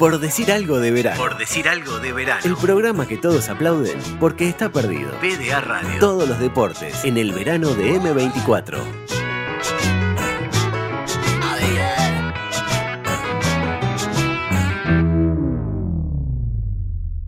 [0.00, 1.18] Por decir algo de verano.
[1.18, 2.40] Por decir algo de verano.
[2.44, 5.10] El programa que todos aplauden porque está perdido.
[5.20, 6.00] PDA Radio.
[6.00, 8.78] Todos los deportes en el verano de M24.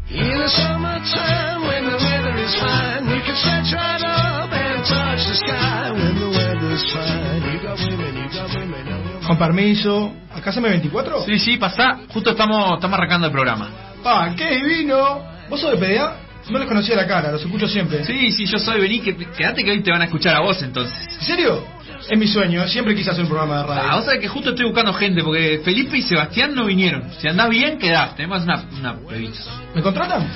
[0.09, 5.27] In the summertime when the weather is fine, you can stretch right up and touch
[5.29, 5.93] the sky.
[5.93, 10.13] When the weather's fine, you got women, you got women on your Con permiso.
[10.43, 11.25] ¿Acá se me 24?
[11.25, 12.01] Sí, sí, pasá.
[12.09, 13.71] Justo estamos, estamos arrancando el programa.
[14.05, 15.23] ¡Ah, qué divino!
[15.49, 16.17] ¿Vos sos de PDA?
[16.51, 18.05] No les conocía la cara, los escucho siempre.
[18.05, 18.81] Sí, sí, yo soy.
[18.81, 20.99] Vení, que, quedate que hoy te van a escuchar a vos entonces.
[21.21, 21.65] ¿En serio?
[22.11, 23.83] Es mi sueño, siempre quise hacer un programa de radio.
[23.89, 27.09] Ah, vos sabés que justo estoy buscando gente porque Felipe y Sebastián no vinieron.
[27.21, 28.17] Si andás bien, quedás.
[28.17, 29.49] Tenemos una, una prevista.
[29.77, 30.29] ¿Me contratan?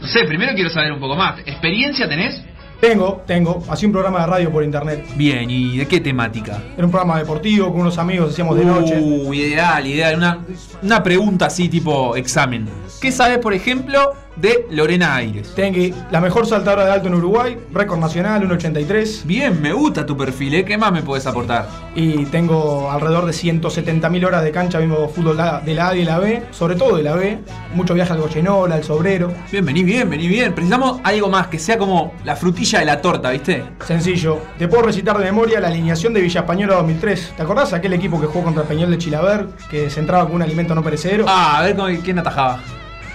[0.00, 1.38] No sé, primero quiero saber un poco más.
[1.46, 2.42] ¿Experiencia tenés?
[2.86, 3.62] Tengo, tengo.
[3.70, 5.06] Hacía un programa de radio por internet.
[5.16, 6.62] Bien, ¿y de qué temática?
[6.76, 9.00] Era un programa deportivo con unos amigos, hacíamos de noche.
[9.00, 10.18] Uh, ideal, ideal.
[10.18, 10.44] Una,
[10.82, 12.68] una pregunta así, tipo examen.
[13.00, 15.52] ¿Qué sabes, por ejemplo, de Lorena Aires?
[15.54, 19.24] Tengo la mejor saltadora de alto en Uruguay, récord nacional, 1.83.
[19.24, 20.64] Bien, me gusta tu perfil, ¿eh?
[20.64, 21.68] ¿Qué más me puedes aportar?
[21.94, 26.04] Y tengo alrededor de 170.000 horas de cancha viendo fútbol de la A y de
[26.04, 27.38] la B, sobre todo de la B.
[27.74, 29.32] Mucho viaje al Goyenola, al Sobrero.
[29.50, 30.54] Bien, vení bien, vení bien.
[30.54, 33.64] Precisamos algo más, que sea como la frutilla de la torta, ¿viste?
[33.84, 37.34] Sencillo, te puedo recitar de memoria la alineación de Villa Española 2003.
[37.36, 40.42] ¿Te acordás aquel equipo que jugó contra Peñol de Chilaver, que se entraba con un
[40.42, 41.24] alimento no perecedero?
[41.28, 42.60] Ah, a ver quién atajaba.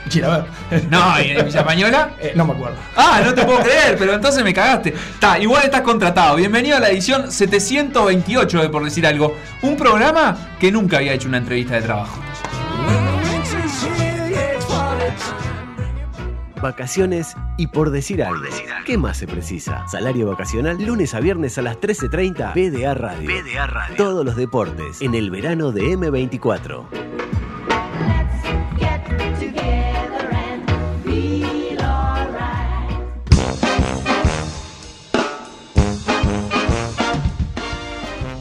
[0.08, 0.46] Chilaver.
[0.90, 2.10] No, ¿y en Villa Española?
[2.22, 2.78] Eh, no me acuerdo.
[2.98, 4.90] Ah, no te puedo creer, pero entonces me cagaste.
[4.90, 6.36] Está, igual estás contratado.
[6.36, 9.38] Bienvenido a la edición 728 de Por Decir Algo.
[9.62, 12.20] Un programa que nunca había hecho una entrevista de trabajo.
[16.62, 18.44] Vacaciones y por decir algo.
[18.86, 19.88] ¿Qué más se precisa?
[19.88, 23.30] Salario vacacional lunes a viernes a las 13.30 PDA Radio.
[23.30, 23.96] PDA Radio.
[23.96, 26.84] Todos los deportes en el verano de M24.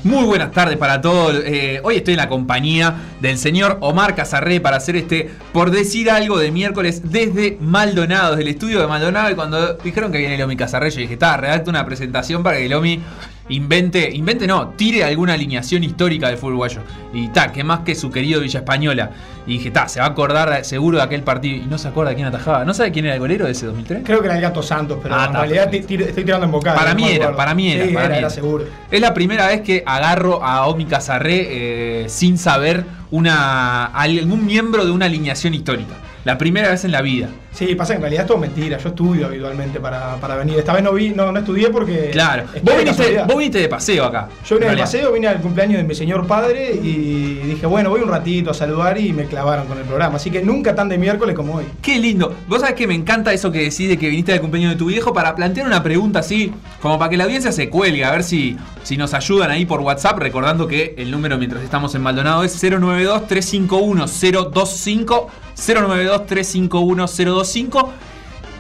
[0.09, 1.35] Muy buenas tardes para todos.
[1.45, 6.11] Eh, hoy estoy en la compañía del señor Omar Casarré para hacer este, por decir
[6.11, 9.31] algo, de miércoles desde Maldonado, desde el estudio de Maldonado.
[9.31, 12.71] Y cuando dijeron que viene Lomi Casarré, yo dije, está, redacta una presentación para que
[12.71, 13.03] Lomi
[13.49, 16.81] invente, invente no, tire alguna alineación histórica del fútbol uruguayo.
[17.13, 19.11] Y está, que más que su querido Villa Española.
[19.47, 21.57] Y dije, está, se va a acordar seguro de aquel partido.
[21.57, 22.65] Y no se acuerda quién atajaba.
[22.65, 24.03] ¿No sabe quién era el golero de ese 2003?
[24.05, 26.75] Creo que era el Gato Santos, pero Ah, en realidad estoy tirando en boca.
[26.75, 27.87] Para no mí era, para mí era.
[27.87, 28.31] Sí, para era, mí era era.
[28.31, 28.65] seguro.
[28.91, 34.85] Es la primera vez que agarro a Omi Casarré eh, sin saber una, algún miembro
[34.85, 35.95] de una alineación histórica.
[36.29, 37.31] La primera vez en la vida.
[37.53, 38.77] Sí, pasa que en realidad es todo mentira.
[38.77, 40.59] Yo estudio habitualmente para, para venir.
[40.59, 42.11] Esta vez no vi, no, no estudié porque.
[42.13, 42.45] Claro.
[42.63, 44.29] Vos viniste, vos viniste de paseo acá.
[44.47, 48.03] Yo vine de paseo, vine al cumpleaños de mi señor padre y dije, bueno, voy
[48.03, 50.17] un ratito a saludar y me clavaron con el programa.
[50.17, 51.65] Así que nunca tan de miércoles como hoy.
[51.81, 52.35] Qué lindo.
[52.47, 54.85] Vos sabés que me encanta eso que decís de que viniste del cumpleaños de tu
[54.85, 56.53] viejo para plantear una pregunta así,
[56.83, 59.81] como para que la audiencia se cuelgue, a ver si, si nos ayudan ahí por
[59.81, 65.27] WhatsApp, recordando que el número mientras estamos en Maldonado es 092-351-025,
[65.59, 67.89] 092-351-025.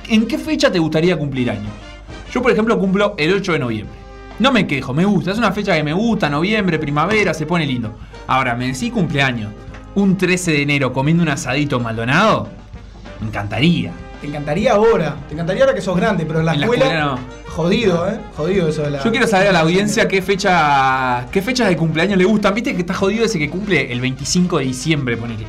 [0.09, 1.69] ¿En qué fecha te gustaría cumplir año?
[2.33, 3.97] Yo, por ejemplo, cumplo el 8 de noviembre.
[4.39, 7.67] No me quejo, me gusta, es una fecha que me gusta, noviembre, primavera, se pone
[7.67, 7.99] lindo.
[8.27, 9.53] Ahora, me decís cumpleaños,
[9.97, 12.49] un 13 de enero comiendo un asadito Maldonado,
[13.21, 13.91] me encantaría.
[14.21, 16.85] Te encantaría ahora, te encantaría ahora que sos grande, pero en la, En la escuela,
[16.85, 17.19] escuela no.
[17.53, 18.21] jodido, ¿eh?
[18.37, 19.03] Jodido eso de la.
[19.05, 22.55] Yo quiero saber a la audiencia qué fecha qué fechas de cumpleaños le gustan.
[22.55, 25.47] Viste que está jodido ese que cumple el 25 de diciembre, ponele.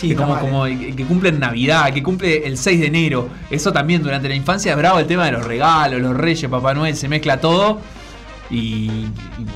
[0.00, 0.94] Sí, que como, mal, como ¿eh?
[0.96, 3.28] que cumple en Navidad, que cumple el 6 de enero.
[3.50, 6.72] Eso también durante la infancia es bravo el tema de los regalos, los reyes, Papá
[6.72, 7.80] Noel, se mezcla todo.
[8.50, 9.06] Y,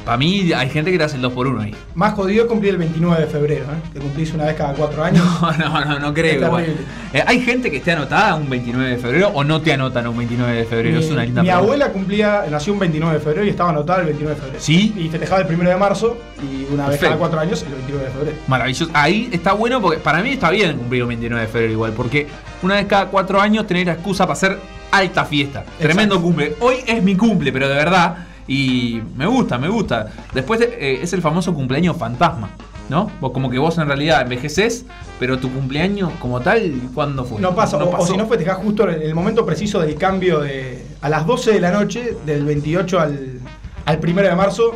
[0.05, 1.75] para mí hay gente que te hace el 2 por 1 ahí.
[1.95, 3.91] Más jodido cumplir el 29 de febrero, ¿eh?
[3.93, 5.25] Que cumplís una vez cada cuatro años.
[5.45, 6.47] No, no, no, no creo.
[6.47, 6.77] Igual.
[7.13, 10.17] Eh, ¿Hay gente que esté anotada un 29 de febrero o no te anotan un
[10.17, 10.99] 29 de febrero?
[10.99, 11.65] Mi, es una linda mi pregunta.
[11.65, 14.63] abuela cumplía, nació un 29 de febrero y estaba anotada el 29 de febrero.
[14.63, 14.95] ¿Sí?
[14.97, 18.11] Y festejaba el 1 de marzo y una vez cada cuatro años el 29 de
[18.11, 18.37] febrero.
[18.47, 18.91] Maravilloso.
[18.95, 22.27] Ahí está bueno porque para mí está bien cumplir un 29 de febrero igual, porque
[22.63, 24.59] una vez cada cuatro años tener la excusa para hacer
[24.91, 25.65] alta fiesta.
[25.79, 26.57] Tremendo cumple.
[26.61, 28.17] Hoy es mi cumple, pero de verdad.
[28.47, 30.09] Y me gusta, me gusta.
[30.35, 32.51] Después eh, es el famoso cumpleaños fantasma,
[32.89, 33.11] ¿no?
[33.21, 34.85] Vos como que vos en realidad envejeces,
[35.19, 37.41] pero tu cumpleaños como tal, ¿cuándo fue?
[37.41, 38.07] No pasa, o- o, pasó.
[38.13, 40.85] si no festejás justo en el momento preciso del cambio de.
[41.01, 43.41] a las 12 de la noche, del 28 al,
[43.87, 44.73] al 1 de marzo.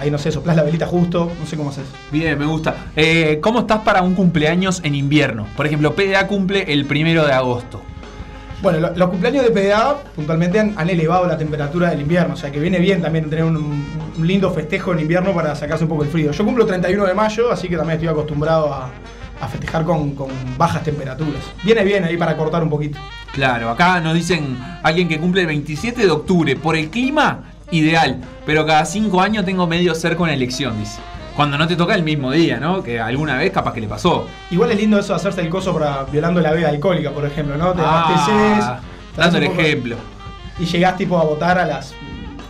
[0.00, 1.84] Ahí no sé, soplás la velita justo, no sé cómo haces.
[2.10, 2.74] Bien, me gusta.
[2.96, 5.46] Eh, ¿Cómo estás para un cumpleaños en invierno?
[5.56, 7.80] Por ejemplo, PDA cumple el primero de agosto.
[8.64, 12.50] Bueno, lo- los cumpleaños de PDA puntualmente han, elevado la temperatura del invierno, o sea
[12.50, 13.84] que viene bien también tener un,
[14.22, 16.32] lindo festejo en invierno para sacarse un poco el frío.
[16.32, 18.90] Yo cumplo 31 de mayo, así que también estoy acostumbrado a,
[19.50, 21.42] festejar con, con bajas temperaturas.
[21.62, 22.98] Viene bien ahí para cortar un poquito.
[23.34, 26.56] Claro, acá nos dicen alguien que cumple el 27 de octubre.
[26.56, 28.22] Por el clima, ideal.
[28.46, 31.00] Pero cada cinco años tengo medio cerca una elección, dice.
[31.36, 32.82] Cuando no te toca el mismo día, ¿no?
[32.82, 34.26] Que alguna vez capaz que le pasó.
[34.50, 37.56] Igual es lindo eso de hacerse el coso para violando la veda alcohólica, por ejemplo,
[37.56, 37.72] ¿no?
[37.72, 38.82] Te Ah, abasteces,
[39.14, 39.96] te dando el poco- ejemplo.
[40.60, 41.92] Y llegás tipo a votar a las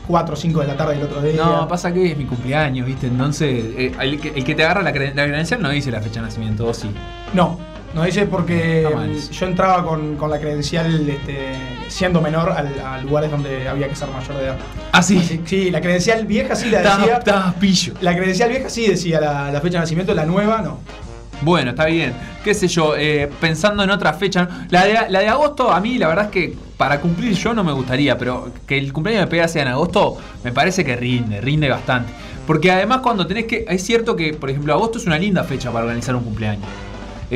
[0.07, 1.43] 4 o 5 de la tarde del otro día.
[1.43, 3.07] No, pasa que es mi cumpleaños, ¿viste?
[3.07, 6.03] Entonces, eh, el, que, el que te agarra la, cre- la credencial no dice la
[6.03, 6.91] fecha de nacimiento, ¿o sí?
[7.33, 7.59] No,
[7.95, 8.83] no dice porque
[9.17, 9.31] eso.
[9.33, 11.55] yo entraba con, con la credencial este,
[11.89, 14.57] siendo menor al- a lugares donde había que ser mayor de edad.
[14.93, 15.19] Ah, sí.
[15.19, 17.17] Así- sí, la credencial vieja sí la decía.
[17.19, 17.95] estaba pillo.
[18.01, 20.81] La credencial vieja sí decía la, la fecha de nacimiento, la nueva no.
[21.41, 22.15] Bueno, está bien.
[22.43, 24.45] Qué sé yo, eh, pensando en otra fecha.
[24.45, 24.67] ¿no?
[24.71, 27.63] La de, la de agosto, a mí la verdad es que para cumplir yo no
[27.65, 31.41] me gustaría, pero que el cumpleaños de Pega sea en agosto, me parece que rinde,
[31.41, 32.13] rinde bastante.
[32.47, 33.65] Porque además cuando tenés que...
[33.69, 36.65] Es cierto que, por ejemplo, agosto es una linda fecha para organizar un cumpleaños.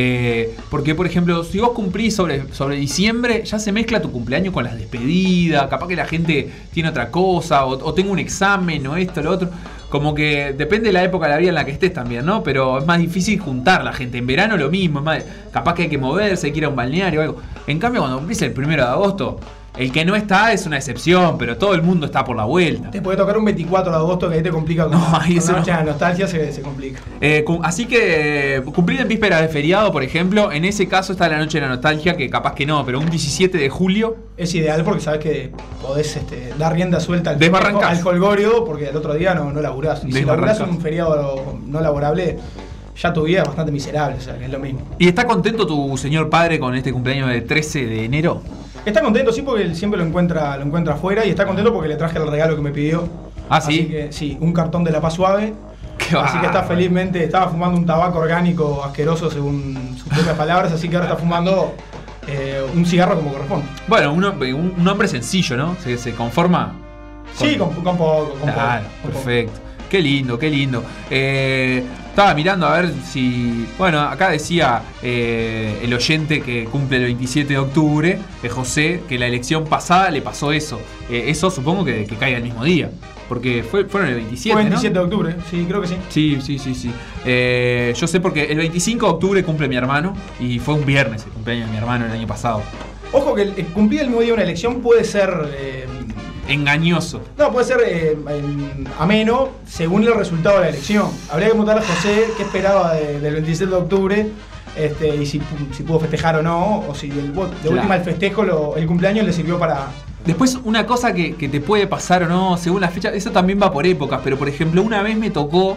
[0.01, 4.55] Eh, porque, por ejemplo, si vos cumplís sobre, sobre diciembre, ya se mezcla tu cumpleaños
[4.55, 8.87] con las despedidas, capaz que la gente tiene otra cosa, o, o tengo un examen,
[8.87, 9.49] o esto, lo otro.
[9.89, 12.45] Como que depende de la época de la vida en la que estés también, ¿no?
[12.45, 14.19] Pero es más difícil juntar la gente.
[14.19, 16.69] En verano lo mismo, es más- capaz que hay que moverse, hay que ir a
[16.69, 17.37] un balneario o algo.
[17.67, 19.41] En cambio, cuando cumplís el primero de agosto,
[19.79, 22.91] el que no está es una excepción, pero todo el mundo está por la vuelta.
[22.91, 25.39] Te puede tocar un 24 de agosto que ahí te complica con, No, ahí con
[25.39, 25.59] eso no.
[25.59, 27.01] noche de nostalgia se, se complica.
[27.21, 31.29] Eh, así que eh, cumplir en víspera de feriado, por ejemplo, en ese caso está
[31.29, 34.53] la noche de la nostalgia, que capaz que no, pero un 17 de julio, Es
[34.55, 39.15] ideal porque sabes que podés este, dar rienda suelta al, al colgorio porque el otro
[39.15, 40.05] día no, no laburás.
[40.05, 42.39] Y si laburás un feriado no laborable,
[43.01, 44.81] ya tu vida es bastante miserable, o sea que es lo mismo.
[44.99, 48.43] ¿Y está contento tu señor padre con este cumpleaños de 13 de enero?
[48.85, 51.89] Está contento, sí, porque él siempre lo encuentra, lo encuentra afuera y está contento porque
[51.89, 53.09] le traje el regalo que me pidió.
[53.51, 53.81] Ah, ¿sí?
[53.81, 55.53] Así que sí, un cartón de la paz suave.
[55.99, 60.73] Qué así que está felizmente, estaba fumando un tabaco orgánico asqueroso según sus propias palabras,
[60.73, 61.75] así que ahora está fumando
[62.29, 63.67] eh, un cigarro como corresponde.
[63.89, 65.75] Bueno, un, un- un hombre sencillo, ¿no?
[65.83, 66.73] Se, se conforma.
[67.35, 69.25] Sí, con, con poco, con Claro, poco, poco.
[69.91, 70.85] Qué lindo, qué lindo.
[71.11, 73.67] Eh, estaba mirando a ver si.
[73.79, 79.19] Bueno, acá decía eh, el oyente que cumple el 27 de octubre, eh, José, que
[79.19, 80.81] la elección pasada le pasó eso.
[81.09, 82.91] Eh, eso supongo que, que caiga el mismo día.
[83.29, 84.53] Porque fue, fueron el 27.
[84.55, 84.71] Fue ¿no?
[84.71, 85.97] 27 de octubre, sí, creo que sí.
[86.09, 86.91] Sí, sí, sí, sí.
[87.25, 91.25] Eh, yo sé porque el 25 de octubre cumple mi hermano y fue un viernes
[91.25, 92.63] el cumpleaños de mi hermano el año pasado.
[93.13, 95.31] Ojo que el, el cumplir el mismo día de una elección puede ser.
[95.57, 95.87] eh,
[96.49, 97.21] Engañoso.
[97.37, 98.17] no, puede ser eh,
[98.99, 101.09] ameno según el resultado de la elección.
[101.31, 104.29] Habría que preguntarle a José qué esperaba de- del 27 de octubre
[104.77, 107.71] este, y si, pu- si pudo festejar o no, o si el, de Claro.
[107.71, 109.87] última el festejo, lo- el cumpleaños le sirvió para.
[110.25, 113.59] Después, una cosa que, que te puede pasar o no, según la fecha, eso también
[113.61, 115.77] va por épocas, pero por ejemplo, una vez me tocó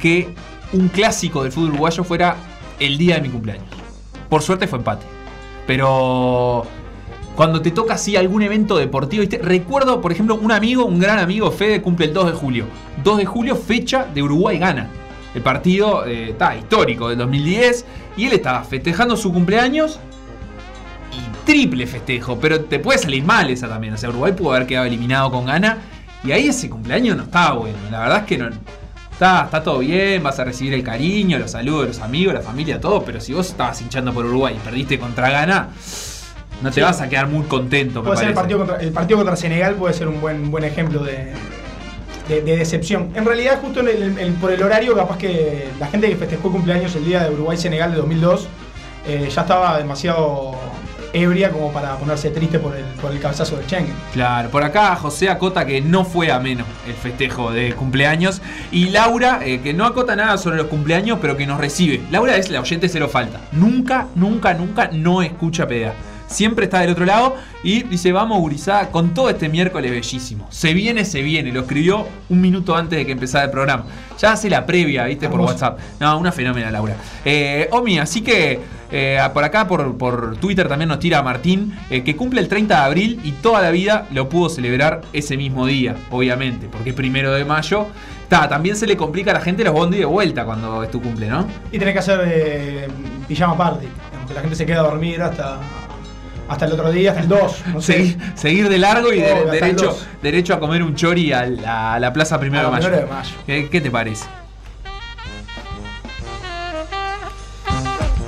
[0.00, 0.34] que
[0.72, 2.36] un clásico del fútbol uruguayo fuera
[2.78, 3.66] el día de mi cumpleaños.
[4.28, 5.04] Por suerte fue empate.
[5.66, 6.66] Pero
[7.40, 9.38] cuando te toca así algún evento deportivo, ¿viste?
[9.38, 12.66] recuerdo, por ejemplo, un amigo, un gran amigo, Fede, cumple el 2 de julio.
[13.02, 14.90] 2 de julio, fecha de Uruguay gana.
[15.34, 17.86] El partido eh, está histórico del 2010
[18.18, 19.98] y él estaba festejando su cumpleaños
[21.12, 23.94] y triple festejo, pero te puede salir mal esa también.
[23.94, 25.78] O sea, Uruguay pudo haber quedado eliminado con gana.
[26.22, 27.78] Y ahí ese cumpleaños no estaba bueno.
[27.90, 28.50] La verdad es que no.
[29.12, 32.42] Está, está todo bien, vas a recibir el cariño, los saludos de los amigos, la
[32.42, 33.02] familia, todo.
[33.02, 35.70] Pero si vos estabas hinchando por Uruguay y perdiste contra Gana,
[36.62, 36.80] no te Sí.
[36.80, 38.00] vas a quedar muy contento.
[38.02, 40.64] me Puede ser el partido, contra, el partido contra Senegal puede ser un buen, buen
[40.64, 41.32] ejemplo de,
[42.28, 43.10] de- de decepción.
[43.14, 46.48] En realidad, justo en el- el- por el horario, capaz que la gente que festejó
[46.48, 48.46] el cumpleaños el día de Uruguay-Senegal de 2002
[49.06, 50.54] eh, ya estaba demasiado
[51.12, 53.94] ebria como para ponerse triste por el, por el cabezazo del Schengen.
[54.12, 58.40] Claro, por acá José acota que no fue ameno el festejo de cumpleaños.
[58.70, 62.00] Y Laura, eh, que no acota nada sobre los cumpleaños, pero que nos recibe.
[62.12, 63.40] Laura es la oyente cero falta.
[63.50, 65.94] Nunca, nunca, nunca no escucha PDA.
[66.30, 70.46] Siempre está del otro lado y dice, vamos gurizada, con todo este miércoles bellísimo.
[70.50, 71.52] Se viene, se viene.
[71.52, 73.84] Lo escribió un minuto antes de que empezara el programa.
[74.18, 75.40] Ya hace la previa, viste, por.
[75.40, 75.78] WhatsApp.
[75.98, 76.94] No, una fenómena, Laura.
[77.24, 78.60] Eh, Omi, así que
[78.92, 82.74] eh, por acá, por, por Twitter también nos tira Martín, eh, que cumple el 30
[82.74, 86.96] de abril y toda la vida lo pudo celebrar ese mismo día, obviamente, porque es
[86.96, 87.86] primero de mayo.
[88.28, 91.00] Ta, también se le complica a la gente los bondi de vuelta cuando es tu
[91.00, 91.46] cumple, ¿no?
[91.72, 92.88] Y tenés que hacer eh,
[93.26, 93.86] pijama party,
[94.28, 95.58] que la gente se queda a dormir hasta,
[96.50, 97.64] hasta el otro día, hasta el 2.
[97.74, 97.92] No sé.
[97.92, 102.00] Seguir, seguir de largo y de- derecho, derecho a comer un chori a la, a
[102.00, 102.88] la plaza primero, A la de, mayo.
[102.88, 103.36] primero de mayo.
[103.46, 104.26] ¿Qué, qué te parece?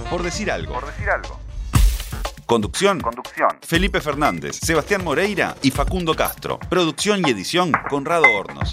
[0.08, 0.74] Por decir algo.
[2.46, 3.00] Conducción.
[3.66, 6.58] Felipe Fernández, Sebastián Moreira y Facundo Castro.
[6.68, 8.70] Producción y edición Conrado Hornos.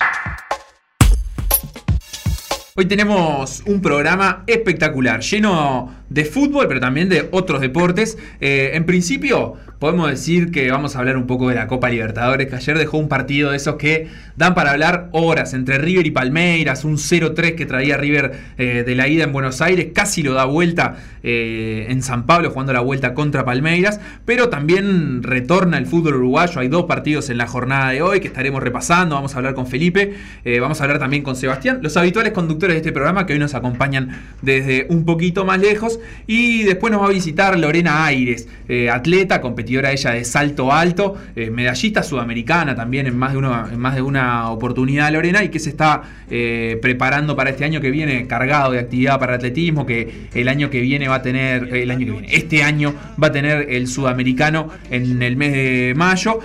[2.76, 8.18] Hoy tenemos un programa espectacular, lleno de fútbol, pero también de otros deportes.
[8.42, 12.48] Eh, en principio, podemos decir que vamos a hablar un poco de la Copa Libertadores,
[12.48, 16.12] que ayer dejó un partido de esos que dan para hablar horas entre River y
[16.12, 20.34] Palmeiras, un 0-3 que traía River eh, de la ida en Buenos Aires, casi lo
[20.34, 25.86] da vuelta eh, en San Pablo, jugando la vuelta contra Palmeiras, pero también retorna el
[25.86, 26.60] fútbol uruguayo.
[26.60, 29.16] Hay dos partidos en la jornada de hoy que estaremos repasando.
[29.16, 30.16] Vamos a hablar con Felipe,
[30.60, 33.54] vamos a hablar también con Sebastián, los habituales conductores de este programa que hoy nos
[33.54, 34.10] acompañan
[34.42, 35.99] desde un poquito más lejos.
[36.28, 41.16] Y después nos va a visitar Lorena Aires, eh, atleta, competidora ella de salto alto,
[41.36, 45.58] eh, medallista sudamericana también en más de una, más de una oportunidad, Lorena, y que
[45.58, 50.28] se está eh, preparando para este año que viene cargado de actividad para atletismo, que
[50.36, 53.32] el año que viene va a tener, el año que viene, este año va a
[53.32, 56.40] tener el sudamericano en el mes de mayo.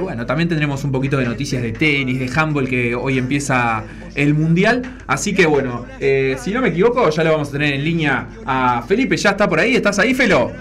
[0.00, 3.84] Bueno, también tendremos un poquito de noticias de tenis, de handball, que hoy empieza
[4.16, 4.82] el mundial.
[5.06, 8.73] Así que bueno, si no me equivoco, ya lo vamos a tener en línea a
[8.82, 9.16] Felipe.
[9.16, 9.76] ¿Ya está por ahí?
[9.76, 10.52] ¿Estás ahí, Felo?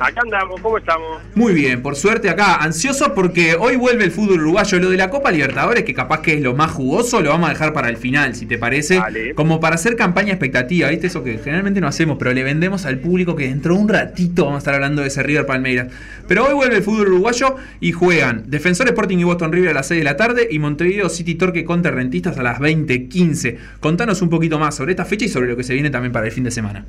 [0.00, 1.20] Acá andamos, ¿cómo estamos?
[1.34, 4.80] Muy bien, por suerte acá, ansioso porque hoy vuelve el fútbol uruguayo.
[4.80, 7.52] Lo de la Copa Libertadores, que capaz que es lo más jugoso, lo vamos a
[7.52, 8.94] dejar para el final, si te parece.
[8.94, 9.34] Dale.
[9.34, 11.08] Como para hacer campaña expectativa, ¿viste?
[11.08, 14.46] Eso que generalmente no hacemos, pero le vendemos al público que dentro de un ratito
[14.46, 15.88] vamos a estar hablando de ese River Palmeiras.
[16.26, 19.88] Pero hoy vuelve el fútbol uruguayo y juegan Defensor Sporting y Boston River a las
[19.88, 23.58] 6 de la tarde y Montevideo City Torque contra Rentistas a las 20.15.
[23.80, 26.24] Contanos un poquito más sobre esta fecha y sobre lo que se viene también para
[26.24, 26.86] el fin de semana.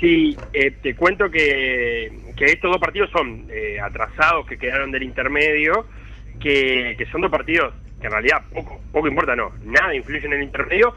[0.00, 5.02] Sí, eh, te cuento que, que estos dos partidos son eh, atrasados que quedaron del
[5.02, 5.86] intermedio,
[6.40, 10.42] que, son dos partidos que en realidad poco, poco importa, no, nada influye en el
[10.42, 10.94] intermedio,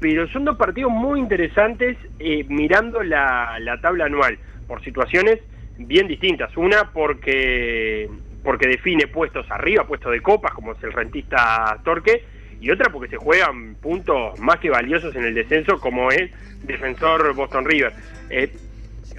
[0.00, 5.40] pero son dos partidos muy interesantes eh, mirando la, la tabla anual, por situaciones
[5.78, 6.56] bien distintas.
[6.56, 8.08] Una porque,
[8.42, 12.24] porque define puestos arriba, puestos de copas, como es el rentista Torque,
[12.60, 16.30] y otra porque se juegan puntos más que valiosos en el descenso, como es
[16.64, 17.92] defensor Boston River.
[18.30, 18.50] Eh,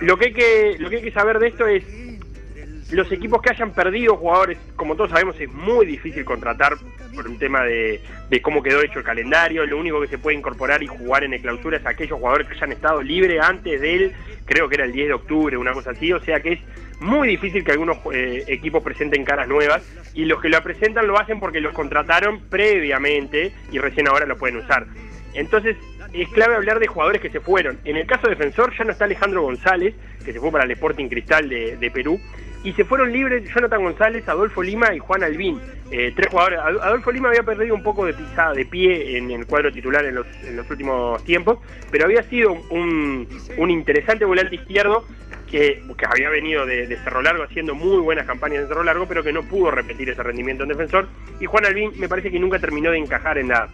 [0.01, 1.84] lo que hay que lo que hay que saber de esto es
[2.91, 6.74] los equipos que hayan perdido jugadores, como todos sabemos, es muy difícil contratar
[7.13, 9.65] por un tema de, de cómo quedó hecho el calendario.
[9.65, 12.56] Lo único que se puede incorporar y jugar en el clausura es aquellos jugadores que
[12.56, 14.13] hayan estado libres antes del,
[14.46, 16.12] creo que era el 10 de octubre, una cosa así.
[16.13, 16.60] O sea que es
[17.00, 19.84] muy difícil que algunos eh, equipos presenten caras nuevas
[20.15, 24.38] y los que lo presentan lo hacen porque los contrataron previamente y recién ahora lo
[24.38, 24.88] pueden usar.
[25.34, 25.78] Entonces,
[26.14, 27.80] es clave hablar de jugadores que se fueron.
[27.86, 29.94] En el caso defensor ya no está Alejandro González,
[30.26, 32.20] que se fue para el Sporting Cristal de, de Perú,
[32.64, 35.62] y se fueron libres Jonathan González, Adolfo Lima y Juan Albín.
[35.92, 36.60] Eh, tres jugadores.
[36.60, 40.04] Ad- Adolfo Lima había perdido un poco de pisada de pie en el cuadro titular
[40.06, 41.60] en los, en los últimos tiempos,
[41.90, 45.06] pero había sido un, un interesante volante izquierdo
[45.50, 49.08] que, que había venido de, de Cerro Largo haciendo muy buenas campañas en Cerro Largo,
[49.08, 51.08] pero que no pudo repetir ese rendimiento en defensor.
[51.40, 53.68] Y Juan Albín me parece que nunca terminó de encajar en la,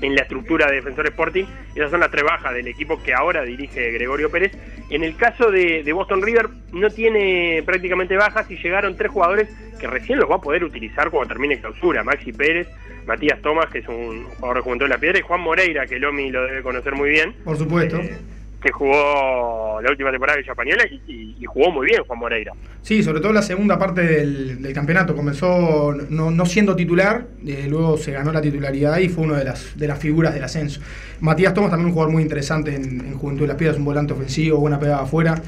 [0.00, 1.44] en la estructura de Defensor Sporting.
[1.74, 4.52] Esas son las tres bajas del equipo que ahora dirige Gregorio Pérez.
[4.90, 9.48] En el caso de, de Boston River, no tiene prácticamente bajas y llegaron tres jugadores
[9.78, 12.02] que recién los va a poder utilizar cuando termine clausura.
[12.02, 12.68] Maxi Pérez,
[13.06, 15.98] Matías Tomás, que es un jugador de Juventud de la Piedra, y Juan Moreira, que
[15.98, 17.34] Lomi lo debe conocer muy bien.
[17.44, 17.96] Por supuesto.
[17.98, 18.18] eh,
[18.60, 22.52] que jugó la última temporada de Villa Española y, jugó muy bien Juan Moreira.
[22.82, 25.14] Sí, sobre todo la segunda parte del, campeonato.
[25.14, 29.44] Comenzó no, no siendo titular, eh, luego se ganó la titularidad y fue una de
[29.44, 30.80] las, de las figuras del ascenso.
[31.20, 34.12] Matías Tomás también un jugador muy interesante en, en Juventud de las Piedras, un volante
[34.12, 35.40] ofensivo, buena pegada afuera.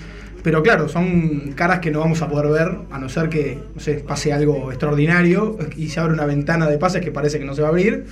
[0.42, 4.06] Pero claro, son caras que no vamos a poder ver, a no ser que no
[4.06, 7.60] pase algo extraordinario y se abre una ventana de pases que parece que no se
[7.60, 8.06] va a abrir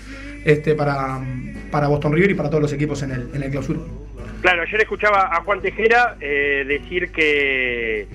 [0.45, 1.21] este, para,
[1.71, 3.81] para Boston River y para todos los equipos en el, en el clausura.
[4.41, 8.07] Claro, ayer escuchaba a Juan Tejera eh, decir que,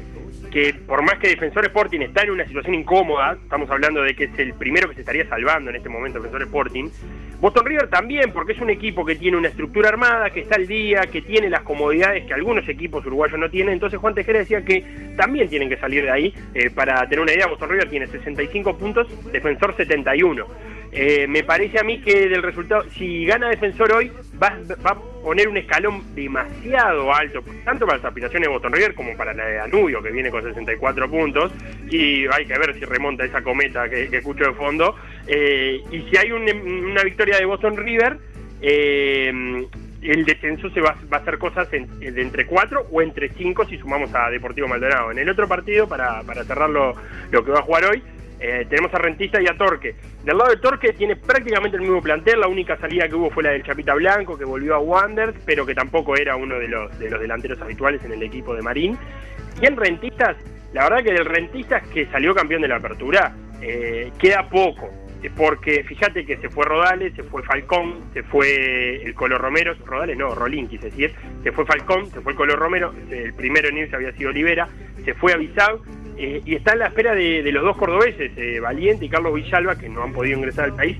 [0.52, 4.26] que por más que Defensor Sporting está en una situación incómoda, estamos hablando de que
[4.26, 6.90] es el primero que se estaría salvando en este momento Defensor Sporting,
[7.44, 10.66] Boston River también, porque es un equipo que tiene una estructura armada, que está al
[10.66, 14.64] día, que tiene las comodidades que algunos equipos uruguayos no tienen, entonces Juan Tejera decía
[14.64, 14.86] que
[15.18, 16.34] también tienen que salir de ahí.
[16.54, 20.46] Eh, para tener una idea, Boston River tiene 65 puntos, Defensor 71.
[20.94, 24.10] Eh, me parece a mí que del resultado, si gana Defensor hoy,
[24.44, 28.94] va, va a poner un escalón demasiado alto, tanto para las aspiraciones de Boston River
[28.94, 31.52] como para la de Danubio, que viene con 64 puntos,
[31.90, 34.96] y hay que ver si remonta esa cometa que, escucho de fondo.
[35.28, 36.50] Eh, y si hay un-
[36.92, 38.18] una victoria de Boston River,
[38.62, 39.32] eh,
[40.02, 43.66] el descenso se va, va a hacer cosas en- de entre 4 o entre 5
[43.66, 45.12] si sumamos a Deportivo Maldonado.
[45.12, 46.94] En el otro partido, para, para cerrar lo,
[47.32, 48.04] lo que va a jugar hoy,
[48.46, 49.96] eh, tenemos a Rentista y a Torque.
[50.26, 53.42] Del lado de Torque tiene prácticamente el mismo plantel, la única salida que hubo fue
[53.42, 57.00] la del Chapita Blanco, que volvió a Wanderers, pero que tampoco era uno de los,
[57.00, 58.98] de los delanteros habituales en el equipo de Marín.
[59.62, 60.36] Y en Rentistas,
[60.74, 64.92] la verdad que del Rentistas que salió campeón de la apertura, eh, queda poco.
[65.24, 69.74] eh, porque fíjate que se fue Rodales, se fue Falcón, se fue el Colo Romero,
[69.86, 73.70] Rodales no, Rolín quise decir, se fue Falcón, se fue el Colo Romero, el primero
[73.70, 74.68] en irse había sido Olivera,
[75.06, 75.82] se fue Avisado
[76.18, 79.34] eh, y está en la espera de, de los dos cordobeses, eh, Valiente y Carlos
[79.34, 80.98] Villalba, que no han podido ingresar al país.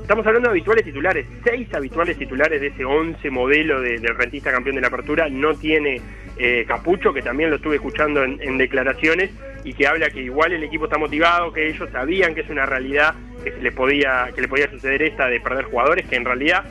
[0.00, 4.50] Estamos hablando de habituales titulares, seis habituales titulares de ese 11 modelo de- del rentista
[4.50, 5.28] campeón de la apertura.
[5.28, 6.00] No tiene
[6.38, 9.30] eh, Capucho, que también lo estuve escuchando en, en declaraciones,
[9.64, 12.66] y que habla que igual el equipo está motivado, que ellos sabían que es una
[12.66, 16.24] realidad que se le podía, que le podía suceder esta de perder jugadores, que en
[16.24, 16.64] realidad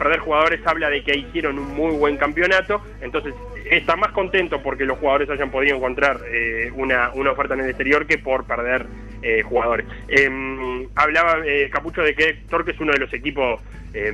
[0.00, 3.34] perder jugadores habla de que hicieron un muy buen campeonato, entonces
[3.70, 7.68] está más contento porque los jugadores hayan podido encontrar eh, una, una oferta en el
[7.68, 8.86] exterior que por perder
[9.20, 9.84] eh, jugadores.
[10.08, 13.60] Em, hablaba eh, Capucho de que Torque es uno de los equipos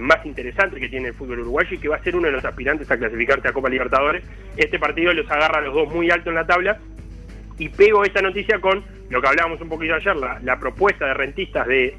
[0.01, 2.43] más interesantes que tiene el fútbol uruguayo y que va a ser uno de los
[2.43, 4.25] aspirantes a clasificarse a Copa Libertadores.
[4.57, 6.79] Este partido los agarra a los dos muy alto en la tabla
[7.59, 11.13] y pego esta noticia con lo que hablábamos un poquito ayer, la, la propuesta de
[11.13, 11.95] rentistas de,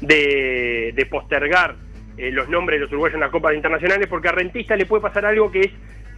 [0.00, 1.74] de postergar
[2.16, 5.02] eh, los nombres de los uruguayos en las copas internacionales, porque a rentistas le puede
[5.02, 5.70] pasar algo que es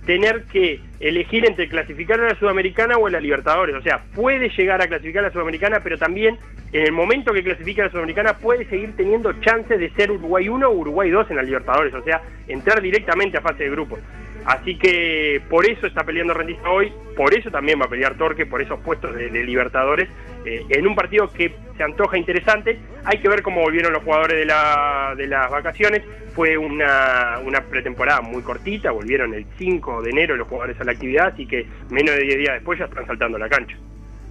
[0.06, 3.76] tener que elegir entre clasificar a la Sudamericana o a la Libertadores.
[3.76, 6.38] O sea, puede llegar a clasificar a la Sudamericana, pero también
[6.72, 10.48] en el momento que clasifica a la Sudamericana puede seguir teniendo chances de ser Uruguay
[10.48, 11.94] 1 o Uruguay 2 en la Libertadores.
[11.94, 14.00] O sea, entrar directamente a fase de grupos.
[14.44, 18.44] Así que por eso está peleando Rentista hoy, por eso también va a pelear Torque,
[18.44, 20.08] por esos puestos de Libertadores,
[20.44, 22.78] eh, en un partido que se antoja interesante.
[23.04, 26.02] Hay que ver cómo volvieron los jugadores de, la, de las vacaciones.
[26.34, 30.92] Fue una, una pretemporada muy cortita, volvieron el 5 de enero los jugadores a la
[30.92, 33.76] actividad, así que menos de 10 días después ya están saltando la cancha.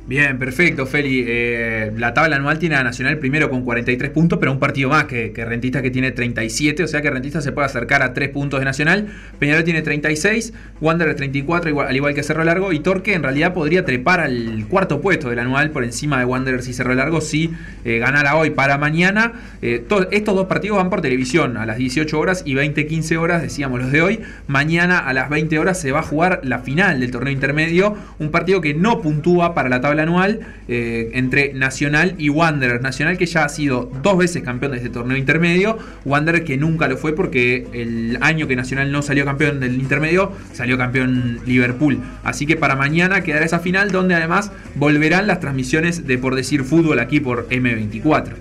[0.07, 1.23] Bien, perfecto, Feli.
[1.25, 5.05] Eh, la tabla anual tiene a Nacional primero con 43 puntos, pero un partido más
[5.05, 8.29] que, que Rentista que tiene 37, o sea que Rentista se puede acercar a 3
[8.29, 9.07] puntos de Nacional.
[9.39, 13.53] Peñarol tiene 36, Wanderer 34, igual- al igual que Cerro Largo, y Torque en realidad
[13.53, 17.51] podría trepar al cuarto puesto del anual por encima de Wanderers y Cerro Largo si
[17.85, 19.33] eh, ganara hoy para mañana.
[19.61, 23.43] Eh, to- estos dos partidos van por televisión a las 18 horas y 20-15 horas,
[23.43, 24.19] decíamos los de hoy.
[24.47, 28.31] Mañana a las 20 horas se va a jugar la final del torneo intermedio, un
[28.31, 32.81] partido que no puntúa para la tabla anual eh, entre Nacional y Wanderer.
[32.81, 36.87] Nacional que ya ha sido dos veces campeón de este torneo intermedio, Wanderer que nunca
[36.87, 41.99] lo fue porque el año que Nacional no salió campeón del intermedio, salió campeón Liverpool.
[42.23, 46.63] Así que para mañana quedará esa final donde además volverán las transmisiones de por decir
[46.63, 48.33] fútbol aquí por M24.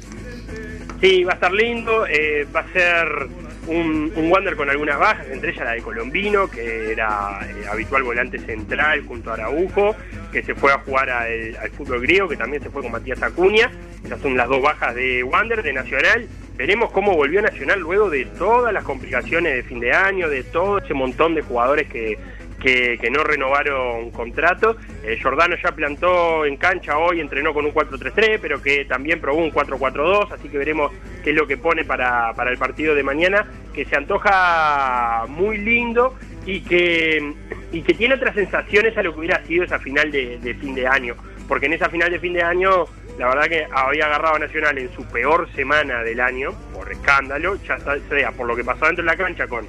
[1.01, 3.29] Sí, va a estar lindo, eh, va a ser
[3.67, 8.39] un, Wander con algunas bajas, entre ellas la de Colombino, que era eh, habitual volante
[8.39, 9.95] central junto a Araujo,
[10.33, 13.71] que se fue a jugar al, fútbol griego, que también se fue con Matías Acuña.
[14.05, 16.27] Esas son las dos bajas de Wander, de Nacional.
[16.57, 20.79] Veremos cómo volvió Nacional luego de todas las complicaciones de fin de año, de todo
[20.79, 22.19] ese montón de jugadores que,
[22.61, 24.77] que, que no renovaron contrato.
[25.03, 29.39] Eh, Giordano ya plantó en cancha hoy, entrenó con un 4-3-3, pero que también probó
[29.39, 30.93] un 4-4-2, así que veremos
[31.25, 35.59] qué es lo que pone para, para el partido de mañana, que se antoja muy
[35.59, 36.15] lindo
[36.47, 37.35] y que,
[37.73, 40.75] y que tiene otras sensaciones a lo que hubiera sido esa final de, de fin
[40.75, 41.15] de año,
[41.49, 42.87] porque en esa final de fin de año
[43.19, 47.57] la verdad que había agarrado a Nacional en su peor semana del año, por escándalo,
[47.57, 49.67] ya sea por lo que pasó dentro de la cancha con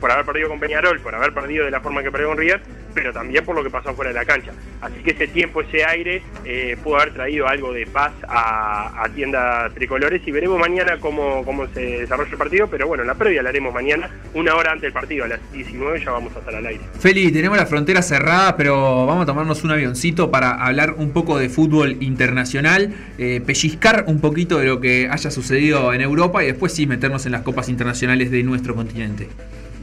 [0.00, 2.60] por haber perdido con Peñarol, por haber perdido de la forma que perdió con River,
[2.94, 4.52] pero también por lo que pasó fuera de la cancha.
[4.80, 9.08] Así que ese tiempo, ese aire, eh, pudo haber traído algo de paz a, a
[9.10, 13.42] tiendas tricolores y veremos mañana cómo, cómo se desarrolla el partido, pero bueno, la previa
[13.42, 16.54] la haremos mañana, una hora antes del partido, a las 19 ya vamos a estar
[16.54, 16.80] al aire.
[16.98, 21.38] Feli, tenemos la frontera cerrada, pero vamos a tomarnos un avioncito para hablar un poco
[21.38, 26.46] de fútbol internacional, eh, pellizcar un poquito de lo que haya sucedido en Europa y
[26.46, 29.28] después sí meternos en las copas internacionales de nuestro continente.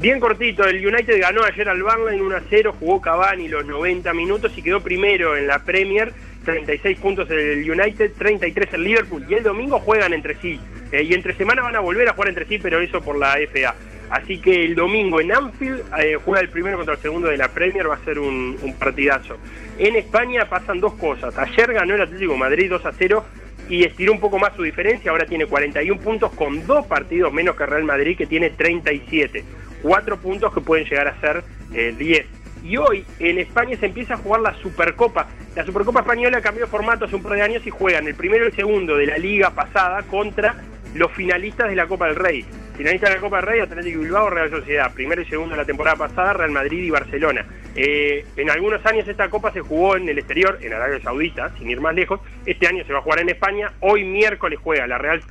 [0.04, 4.14] Bien cortito, el United ganó ayer al Burnley 1 a 0, jugó Cavani los 90
[4.14, 6.12] minutos y quedó primero en la Premier,
[6.44, 10.60] 36 puntos el United, 33 el Liverpool y el domingo juegan entre sí.
[10.92, 13.38] Eh, y entre semana van a volver a jugar entre sí, pero eso por la
[13.50, 13.76] FA.
[14.10, 17.48] Así que el domingo en Anfield eh, juega el primero contra el segundo de la
[17.48, 19.38] Premier, va a ser un, partidazo.
[19.78, 21.34] En España pasan dos cosas.
[21.38, 23.24] Ayer ganó el Atlético Madrid 2 a 0
[23.70, 27.56] y estiró un poco más su diferencia, ahora tiene 41 puntos con dos partidos menos
[27.56, 29.44] que Real Madrid que tiene 37.
[29.82, 32.26] Cuatro puntos que pueden llegar a ser eh, 10.
[32.64, 35.28] Y hoy en España se empieza a jugar la Supercopa.
[35.56, 38.46] La Supercopa Española cambió de formato hace un par de años y juegan el primero
[38.46, 40.56] y el segundo de la liga pasada contra
[40.96, 42.46] los finalistas de la Copa del Rey.
[42.78, 44.94] Finalistas de la Copa del Rey, Atlético Bilbao, Real Sociedad.
[44.94, 47.46] Primero y segundo de la temporada pasada, Real Madrid y Barcelona.
[47.76, 51.70] Eh, en algunos años esta Copa se jugó en el exterior, en Arabia Saudita, sin
[51.70, 52.20] ir más lejos.
[52.46, 53.72] Este año se va a jugar en España.
[53.80, 55.22] Hoy miércoles juega la Real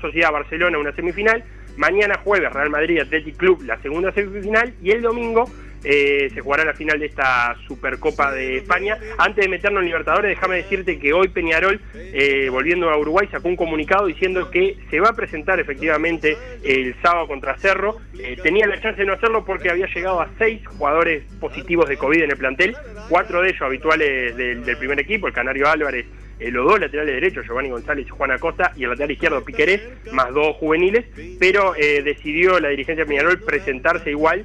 [0.00, 1.44] Sociedad Barcelona una semifinal.
[1.76, 4.74] Mañana jueves Real Madrid Athletic Club la segunda semifinal.
[4.82, 5.48] Y el domingo
[5.84, 8.98] eh, se jugará la final de esta Supercopa de España.
[9.18, 13.48] Antes de meternos en Libertadores, déjame decirte que hoy Peñarol, eh, volviendo a Uruguay, sacó
[13.48, 17.96] un comunicado diciendo que se va a presentar efectivamente el sábado contra Cerro.
[18.18, 21.96] Eh, tenía la chance de no hacerlo porque había llegado a seis jugadores positivos de
[21.96, 22.76] COVID en el plantel,
[23.08, 26.06] cuatro de ellos habituales del, primer equipo, el Canario Álvarez,
[26.40, 29.80] los dos laterales derechos, Giovanni González y Juan Acosta, y el lateral izquierdo Piquerés,
[30.12, 31.04] más dos juveniles,
[31.38, 34.44] pero decidió la dirigencia de Peñarol presentarse igual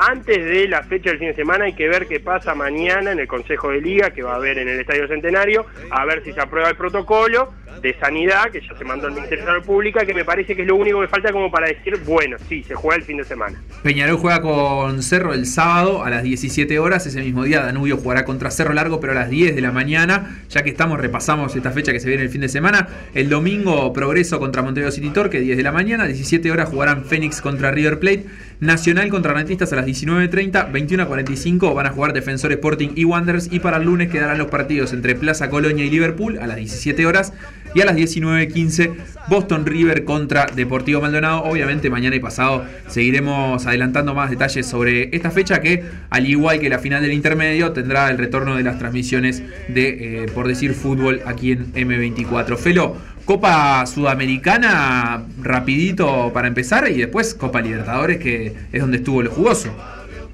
[0.00, 3.20] antes de la fecha del fin de semana hay que ver qué pasa mañana en
[3.20, 6.32] el Consejo de Liga que va a haber en el Estadio Centenario, a ver si
[6.32, 10.04] se aprueba el protocolo de sanidad que ya se mandó al Ministerio de Salud Pública,
[10.04, 12.74] que me parece que es lo único que falta como para decir, bueno, sí, se
[12.74, 13.62] juega el fin de semana.
[13.82, 17.06] Peñarol juega con Cerro el sábado a las 17 horas.
[17.06, 20.42] Ese mismo día Danubio jugará contra Cerro Largo, pero a las 10 de la mañana.
[20.48, 22.88] Ya que estamos, repasamos esta fecha que se viene el fin de semana.
[23.14, 26.06] El domingo Progreso contra Montevideo City Torque, 10 de la mañana.
[26.06, 28.26] 17 horas jugarán Fénix contra River Plate.
[28.60, 30.70] Nacional contra Rentistas a las 19.30.
[30.70, 33.48] 21.45 van a jugar Defensor Sporting y Wanderers.
[33.50, 37.06] Y para el lunes quedarán los partidos entre Plaza Colonia y Liverpool a las 17
[37.06, 37.32] horas.
[37.74, 38.96] Y a las 19.15
[39.28, 41.44] Boston River contra Deportivo Maldonado.
[41.44, 46.68] Obviamente mañana y pasado seguiremos adelantando más detalles sobre esta fecha que al igual que
[46.68, 51.22] la final del intermedio tendrá el retorno de las transmisiones de, eh, por decir, fútbol
[51.24, 52.58] aquí en M24.
[52.58, 52.96] Felo,
[53.30, 59.72] Copa Sudamericana rapidito para empezar y después Copa Libertadores que es donde estuvo lo jugoso.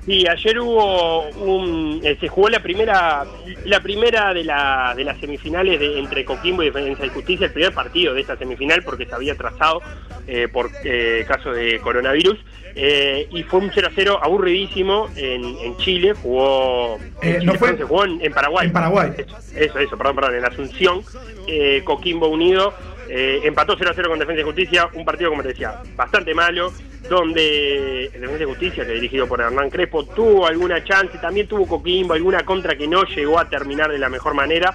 [0.06, 3.24] Sí, ayer hubo un, eh, se jugó la primera,
[3.64, 7.52] la primera de, la, de las semifinales de, entre Coquimbo y Defensa y Justicia, el
[7.52, 9.82] primer partido de esta semifinal porque se había trazado
[10.28, 12.38] eh, por eh, caso de coronavirus.
[12.76, 17.76] eh, y fue un 0-0 aburridísimo en, en Chile, jugó en, Eh, Chile, no fue-
[17.76, 18.66] se jugó en, en Paraguay.
[18.68, 19.10] En Paraguay.
[19.56, 21.02] Eso, eso, perdón, perdón, en Asunción,
[21.48, 22.74] eh, Coquimbo Unido,
[23.08, 26.72] eh, empató 0-0 con Defensa y Justicia, un partido, como te decía, bastante malo,
[27.08, 32.14] donde Defensa y Justicia, que dirigido por Hernán Crespo, tuvo alguna chance, también tuvo Coquimbo,
[32.14, 34.74] alguna contra que no llegó a terminar de la mejor manera,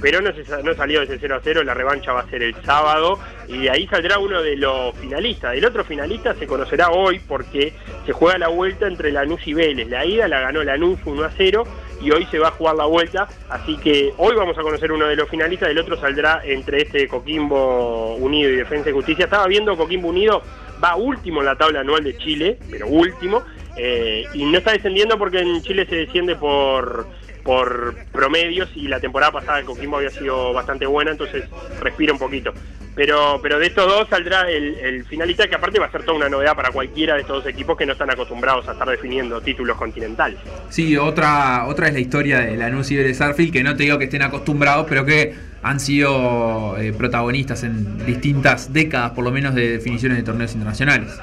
[0.00, 3.18] pero no, se, no salió ese 0 0, la revancha va a ser el sábado
[3.48, 5.54] y de ahí saldrá uno de los finalistas.
[5.54, 7.72] El otro finalista se conocerá hoy porque
[8.06, 9.88] se juega la vuelta entre Lanús y Vélez.
[9.88, 11.64] La ida la ganó Lanús 1 a 0
[12.00, 15.06] y hoy se va a jugar la vuelta, así que hoy vamos a conocer uno
[15.06, 19.24] de los finalistas, el otro saldrá entre este Coquimbo Unido y Defensa y Justicia.
[19.24, 20.42] Estaba viendo Coquimbo Unido,
[20.82, 23.42] va último en la tabla anual de Chile, pero último,
[23.76, 27.06] eh, y no está descendiendo porque en Chile se desciende por
[27.48, 31.44] por promedios y la temporada pasada el Coquimbo había sido bastante buena, entonces
[31.80, 32.52] respira un poquito.
[32.94, 36.28] Pero, pero de estos dos saldrá el, finalista que aparte va a ser toda una
[36.28, 39.78] novedad para cualquiera de estos dos equipos que no están acostumbrados a estar definiendo títulos
[39.78, 40.38] continentales.
[40.68, 43.96] Sí, otra, otra es la historia de Lanús y Vélez Arfield, que no te digo
[43.96, 49.54] que estén acostumbrados, pero que han sido eh, protagonistas en distintas décadas, por lo menos,
[49.54, 51.18] de definiciones de torneos internacionales.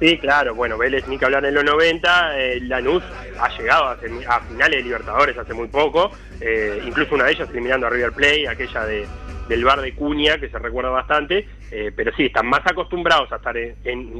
[0.00, 3.02] Sí, claro, bueno, Vélez ni que hablar en los 90, eh, Lanús
[3.38, 6.10] ha llegado a, finales de Libertadores hace muy poco,
[6.40, 9.06] eh, incluso una de ellas eliminando a River Plate, aquella de,
[9.50, 13.36] del bar de Cuña, que se recuerda bastante, eh, pero sí, están más acostumbrados a
[13.36, 13.54] estar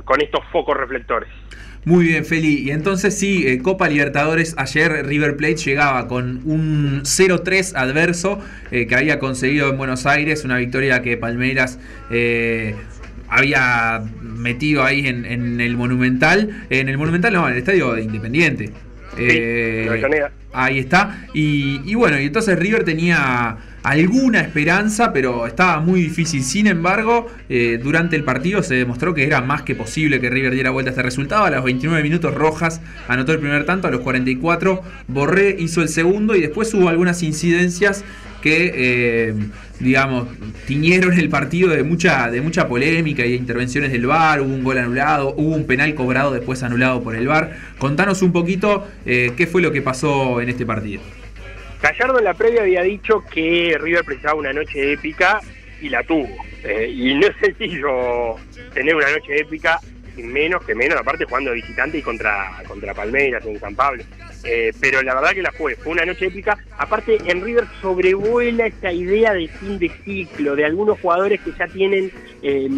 [0.05, 1.31] con estos focos reflectores.
[1.87, 2.59] Muy bien, Feli.
[2.59, 8.39] Y entonces sí, Copa Libertadores, ayer River Plate llegaba con un 0-3 adverso
[8.71, 11.79] que había conseguido en Buenos Aires, una victoria que Palmeiras
[12.11, 12.77] eh,
[13.31, 16.67] había metido ahí en, en el Monumental.
[16.69, 18.71] En el Monumental, no, en el Estadio de Independiente.
[19.17, 19.89] Eh,
[20.53, 21.27] ahí está.
[21.35, 26.43] Y, y bueno, y entonces River tenía alguna esperanza, pero estaba muy difícil.
[26.43, 30.53] Sin embargo, eh, durante el partido se demostró que era más que posible que River
[30.53, 31.45] diera vuelta a este resultado.
[31.45, 35.89] A los 29 minutos Rojas anotó el primer tanto, a los 44 Borré hizo el
[35.89, 38.05] segundo y después hubo algunas incidencias
[38.43, 39.35] que, eh,
[39.79, 40.29] digamos,
[40.67, 44.79] tiñeron el partido de mucha, de mucha polémica y intervenciones del VAR, hubo un gol
[44.79, 47.57] anulado, hubo un penal cobrado después anulado por el VAR.
[47.79, 51.03] Contanos un poquito eh, qué fue lo que pasó en este partido.
[51.83, 55.41] Gallardo en la previa había dicho que River precisaba una noche épica
[55.81, 56.29] y la tuvo.
[56.63, 58.37] Eh, y no es sencillo
[58.75, 59.81] tener una noche épica,
[60.23, 64.03] menos que menos, aparte jugando de visitante y contra, contra Palmeiras en San Pablo.
[64.45, 66.59] Eh, pero la verdad que la fue, fue una noche épica.
[66.79, 71.67] Aparte, en River sobrevuela esta idea de fin de ciclo, de algunos jugadores que ya
[71.67, 72.11] tienen
[72.43, 72.69] eh,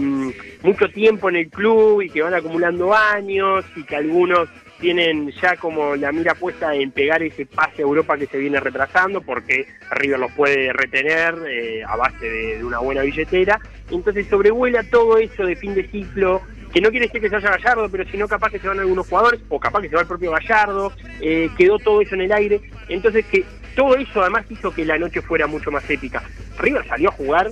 [0.63, 4.49] mucho tiempo en el club y que van acumulando años y que algunos
[4.83, 8.59] tienen ya como la mira puesta en pegar ese pase a Europa que se viene
[8.59, 13.61] retrasando porque River los puede retener eh, a base de una buena billetera.
[13.91, 17.51] Entonces sobrevuela todo eso de fin de ciclo, que no quiere decir que se vaya
[17.51, 20.09] Gallardo, pero sino capaz que se van algunos jugadores o capaz que se va el
[20.09, 22.63] propio Gallardo, eh, quedó todo eso en el aire.
[22.89, 23.45] Entonces que
[23.77, 26.23] todo eso además hizo que la noche fuera mucho más épica.
[26.59, 27.51] River salió a jugar,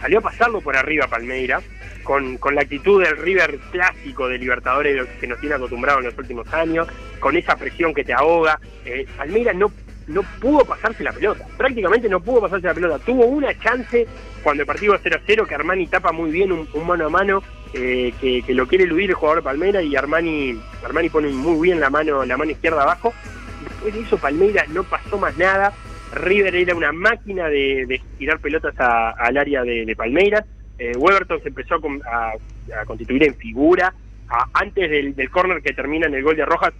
[0.00, 1.60] salió a pasarlo por arriba Palmeira,
[2.02, 6.18] con, con la actitud del River clásico de Libertadores que nos tiene acostumbrados en los
[6.18, 6.88] últimos años,
[7.20, 8.58] con esa presión que te ahoga.
[8.86, 9.70] Eh, Palmeiras no,
[10.06, 12.98] no pudo pasarse la pelota, prácticamente no pudo pasarse la pelota.
[13.04, 14.06] Tuvo una chance
[14.42, 17.10] cuando el partido va 0 a 0, que Armani tapa muy bien un mano a
[17.10, 21.68] mano, eh, que, lo quiere eludir el jugador de Palmeiras y Armani, Armani pone muy
[21.68, 23.14] bien la mano, la mano izquierda abajo.
[23.58, 25.72] Después de eso Palmeiras no pasó más nada.
[26.12, 30.44] River era una máquina de, tirar pelotas a- al área de, de Palmeiras.
[30.78, 32.32] Eh, Weberton se empezó a, con- a-
[32.80, 33.94] a constituir en figura.
[34.54, 36.72] Antes del, del córner que termina en el gol de Rojas,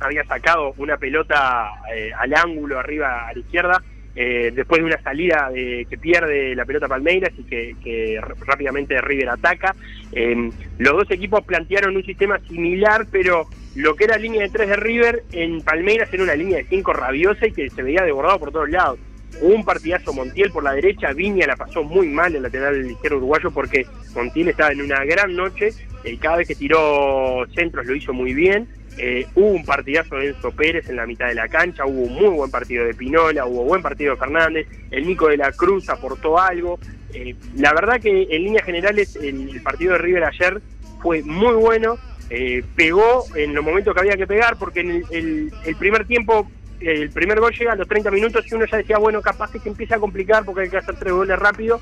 [0.00, 3.82] había sacado una pelota eh, al ángulo arriba a la izquierda.
[4.16, 9.00] Eh, después de una salida de- que pierde la pelota Palmeiras y que, que rápidamente
[9.00, 9.74] River ataca.
[10.12, 14.68] Eh, los dos equipos plantearon un sistema similar, pero lo que era línea de tres
[14.68, 18.38] de River en Palmeiras era una línea de cinco rabiosa y que se veía desbordado
[18.38, 18.98] por todos lados.
[19.40, 23.50] Un partidazo Montiel por la derecha, Viña la pasó muy mal el lateral izquierdo uruguayo
[23.50, 25.70] porque Montiel estaba en una gran noche,
[26.04, 28.68] eh, cada vez que tiró centros lo hizo muy bien.
[28.96, 32.14] Eh, hubo un partidazo de Enzo Pérez en la mitad de la cancha, hubo un
[32.14, 35.88] muy buen partido de Pinola, hubo buen partido de Fernández, el Nico de la Cruz
[35.88, 36.78] aportó algo.
[37.12, 40.60] Eh, la verdad que en líneas generales el, partido de River ayer
[41.02, 41.98] fue muy bueno,
[42.30, 46.06] eh, pegó en los momentos que había que pegar, porque en el, el- el primer
[46.06, 46.48] tiempo,
[46.80, 49.50] eh, el primer gol llega a los 30 minutos y uno ya decía, bueno, capaz
[49.50, 51.80] que se empieza a complicar porque hay que hacer tres goles rápido,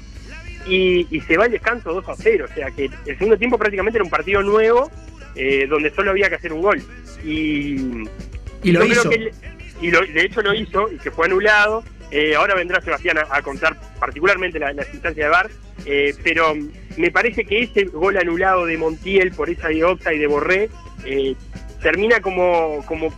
[0.66, 3.58] y, y se va el descanso 2 a 0, o sea que el segundo tiempo
[3.58, 4.90] prácticamente era un partido nuevo,
[5.36, 6.82] eh, donde solo había que hacer un gol.
[7.24, 7.76] Y,
[8.62, 9.08] Y lo hizo.
[9.10, 9.30] que
[9.80, 11.82] y lo- de hecho lo hizo y que fue anulado.
[12.10, 15.50] Eh, ahora vendrá Sebastián a, a contar particularmente la, la instancia de VAR,
[15.86, 16.54] eh, pero
[16.98, 20.68] me parece que ese gol anulado de Montiel por esa de Octa y de Borré
[21.06, 21.34] eh,
[21.82, 23.12] termina como, como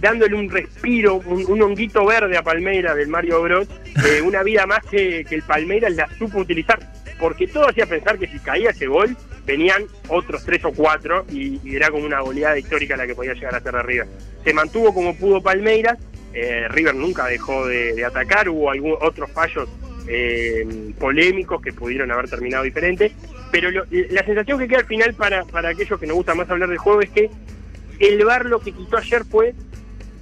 [0.00, 3.68] dándole un respiro, un, un honguito verde a Palmeiras del Mario Bros,
[4.06, 6.78] eh, una vida más que, que el Palmeiras la supo utilizar,
[7.18, 11.60] porque todo hacía pensar que si caía ese gol, venían otros tres o cuatro y,
[11.64, 14.06] y era como una goleada histórica la que podía llegar a ser de River.
[14.44, 15.98] Se mantuvo como pudo Palmeiras,
[16.32, 19.68] eh, River nunca dejó de, de atacar, hubo algún, otros fallos
[20.06, 23.12] eh, polémicos que pudieron haber terminado diferente,
[23.50, 26.48] pero lo- la sensación que queda al final para, para aquellos que nos gusta más
[26.50, 27.28] hablar del juego es que
[27.98, 29.54] el VAR lo que quitó ayer fue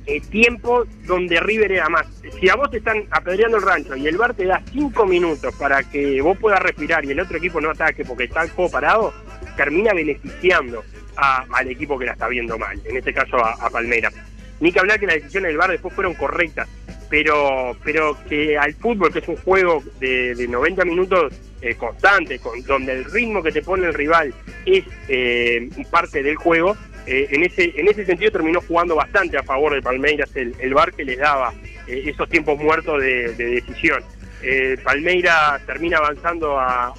[0.09, 2.07] eh, tiempo donde River era más.
[2.41, 5.55] Si a vos te están apedreando el rancho y el VAR te da cinco minutos
[5.57, 9.13] para que vos puedas respirar y el otro equipo no ataque porque está juego parado,
[9.57, 10.83] termina beneficiando
[11.17, 14.15] a- al equipo que la está viendo mal, en este caso a, a Palmeiras.
[14.61, 16.69] Ni que hablar que las decisiones del VAR después fueron correctas,
[17.11, 22.39] pero pero que al fútbol, que es un juego de, de 90 minutos eh, constante,
[22.39, 24.33] con, donde el ritmo que te pone el rival
[24.67, 26.77] es eh, parte del juego,
[27.09, 30.75] eh, en ese en ese sentido terminó jugando bastante a favor de Palmeiras el, el
[30.75, 31.55] VAR que les daba
[31.87, 34.03] eh, esos tiempos muertos de, de decisión.
[34.43, 36.95] Eh, Palmeiras termina avanzando a,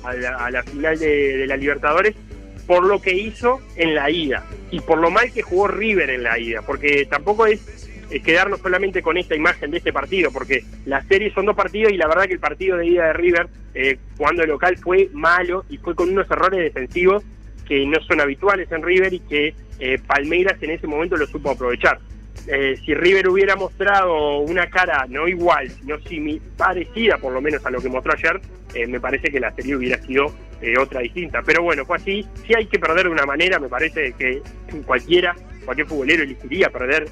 [0.51, 2.15] la, final de, la Libertadores
[2.65, 6.23] por lo que hizo en la ida y por lo mal que jugó River en
[6.23, 7.61] la ida, porque tampoco es
[8.25, 11.97] quedarnos solamente con esta imagen de este partido, porque la serie son dos partidos y
[11.97, 15.65] la verdad que el partido de ida de River, eh, jugando de local, fue malo
[15.69, 17.23] y fue con unos errores defensivos
[17.69, 21.51] que no son habituales en River y que eh, Palmeiras en ese momento lo supo
[21.51, 21.99] aprovechar.
[22.47, 27.65] Eh, si River hubiera mostrado una cara no igual, sino simi- parecida por lo menos
[27.65, 28.41] a lo que mostró ayer,
[28.73, 30.25] eh, me parece que la serie hubiera sido
[30.81, 31.41] otra distinta.
[31.45, 32.25] Pero bueno, fue así.
[32.45, 34.41] Si hay que perder de una manera, me parece que
[34.85, 37.05] cualquiera, cualquier futbolero elegiría perder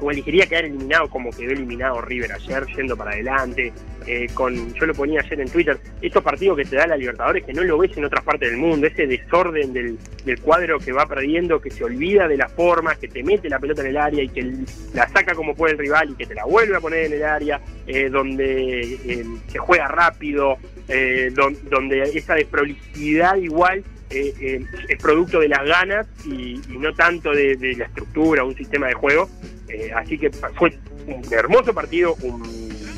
[0.00, 3.72] o elegiría quedar eliminado como quedó eliminado River ayer, yendo para adelante.
[4.06, 7.44] eh, con Yo lo ponía ayer en Twitter, estos partidos que te da la Libertadores
[7.44, 10.92] que no lo ves en otras partes del mundo, ese desorden del, del cuadro que
[10.92, 13.96] va perdiendo, que se olvida de las formas, que te mete la pelota en el
[13.96, 14.52] área y que
[14.94, 17.24] la saca como puede el rival y que te la vuelve a poner en el
[17.24, 20.56] área, eh, donde eh, se juega rápido,
[20.88, 26.94] eh, don- donde esa desprolijidad igual eh, es producto de las ganas y, y no
[26.94, 29.28] tanto de, de la estructura, un sistema de juego.
[29.68, 32.40] Eh, así que fue un hermoso partido, un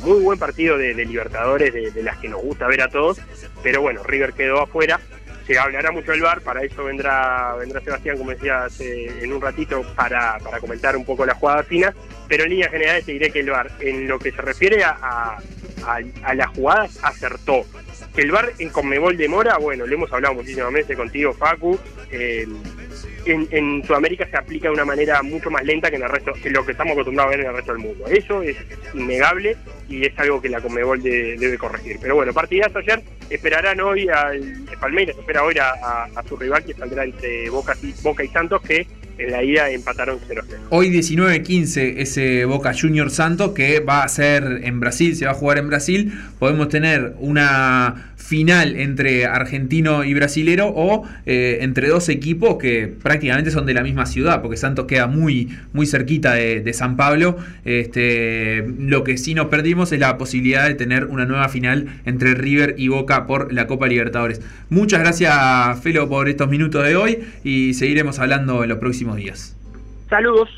[0.01, 3.21] muy buen partido de, Libertadores, de, las que nos gusta ver a todos.
[3.63, 5.01] Pero bueno, River quedó afuera.
[5.47, 9.41] Se hablará mucho del VAR, para eso vendrá vendrá Sebastián, como decía hace- en un
[9.41, 11.95] ratito, para, para comentar un poco la jugada fina.
[12.29, 15.39] Pero en líneas generales te diré que el VAR, en lo que se refiere a,
[15.87, 17.65] a, las jugadas, acertó.
[18.15, 21.79] Que el VAR en Conmebol demora, bueno, lo hemos hablado muchísimas veces contigo, Facu.
[22.11, 22.47] eh,
[23.27, 26.51] en, Sudamérica se aplica de una manera mucho más lenta que en el resto, que
[26.51, 28.07] lo que estamos acostumbrados a ver en el resto del mundo.
[28.07, 28.57] Eso es
[28.95, 29.57] innegable
[29.89, 31.99] y es algo que la Conmebol de- debe corregir.
[32.01, 34.41] Pero bueno, partidazo ayer, esperarán hoy al
[34.81, 38.87] Palmeiras, espera hoy a, su rival que saldrá entre Boca Boca y Santos, que
[39.19, 40.45] en la ida empataron 0-0.
[40.71, 45.35] Hoy 19-15 ese Boca Junior Santos que va a ser en Brasil, se va a
[45.35, 46.13] jugar en Brasil.
[46.39, 53.51] Podemos tener una final entre argentino y brasilero o eh, entre dos equipos que prácticamente
[53.51, 57.39] son de la misma ciudad, porque Santos queda muy, muy cerquita de, de San Pablo.
[57.65, 62.35] Este, lo que sí nos perdimos es la posibilidad de tener una nueva final entre
[62.35, 64.43] River y Boca por la Copa Libertadores.
[64.69, 69.57] Muchas gracias, Felo, por estos minutos de hoy y seguiremos hablando en los próximos días.
[70.11, 70.51] Saludos.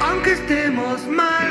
[0.00, 1.48] Aunque estemos mal,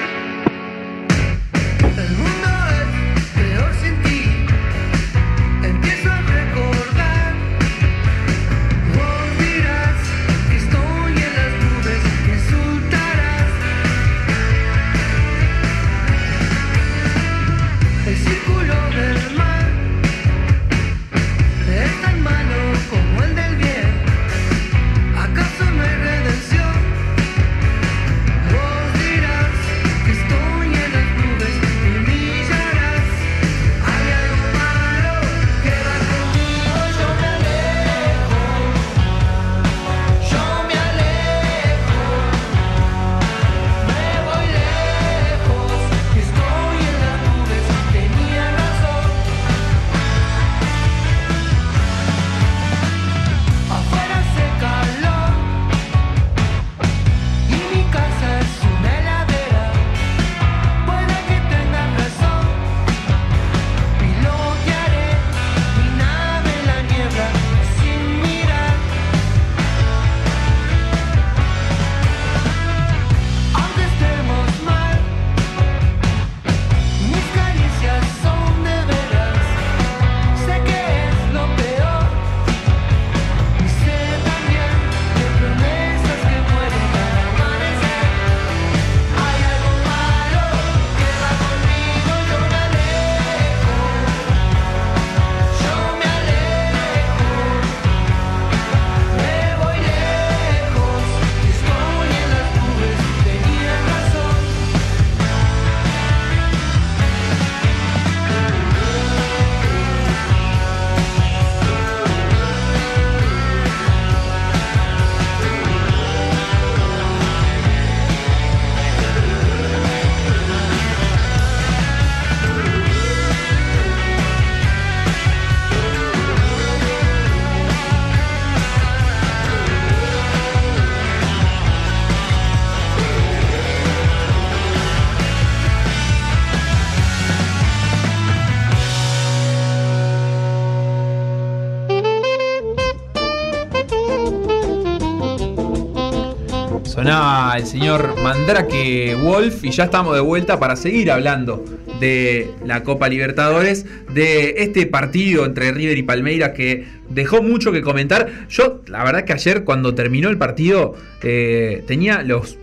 [147.59, 151.65] el señor Mandrake Wolf y ya estamos de vuelta para seguir hablando
[151.99, 157.81] de la Copa Libertadores, de este partido entre River y Palmeiras que dejó mucho que
[157.81, 158.47] comentar.
[158.49, 162.57] Yo, la verdad que ayer cuando terminó el partido eh, tenía los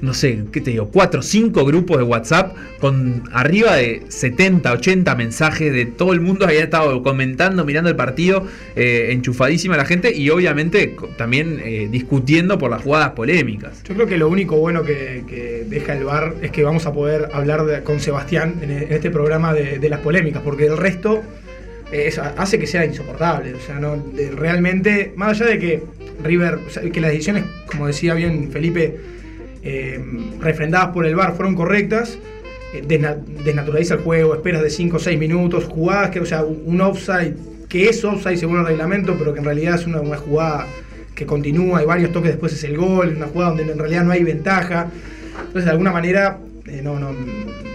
[0.00, 0.88] no sé, ¿qué te digo?
[0.92, 6.20] 4 o 5 grupos de WhatsApp con arriba de 70, 80 mensajes de todo el
[6.20, 11.88] mundo había estado comentando, mirando el partido, eh, enchufadísima la gente y obviamente también eh,
[11.90, 13.82] discutiendo por las jugadas polémicas.
[13.84, 17.28] Yo creo que lo único bueno que, deja el bar es que vamos a poder
[17.32, 21.22] hablar con Sebastián en, este programa de, las polémicas, porque el resto
[21.90, 23.54] eh, hace que sea insoportable.
[23.54, 24.02] O sea, no,
[24.36, 25.82] realmente, más allá de que
[26.22, 26.58] River,
[26.92, 28.96] que las decisiones, como decía bien Felipe,
[29.62, 30.00] eh,
[30.40, 32.18] refrendadas por el bar fueron correctas,
[32.74, 36.44] eh, desna- desnaturaliza el juego, esperas de 5 o 6 minutos, jugadas que, o sea,
[36.44, 37.34] un offside
[37.68, 40.66] que es offside según el reglamento, pero que en realidad es una, una jugada
[41.14, 44.12] que continúa y varios toques después es el gol, una jugada donde en realidad no
[44.12, 44.88] hay ventaja.
[45.38, 47.14] Entonces, de alguna manera, eh, no, no.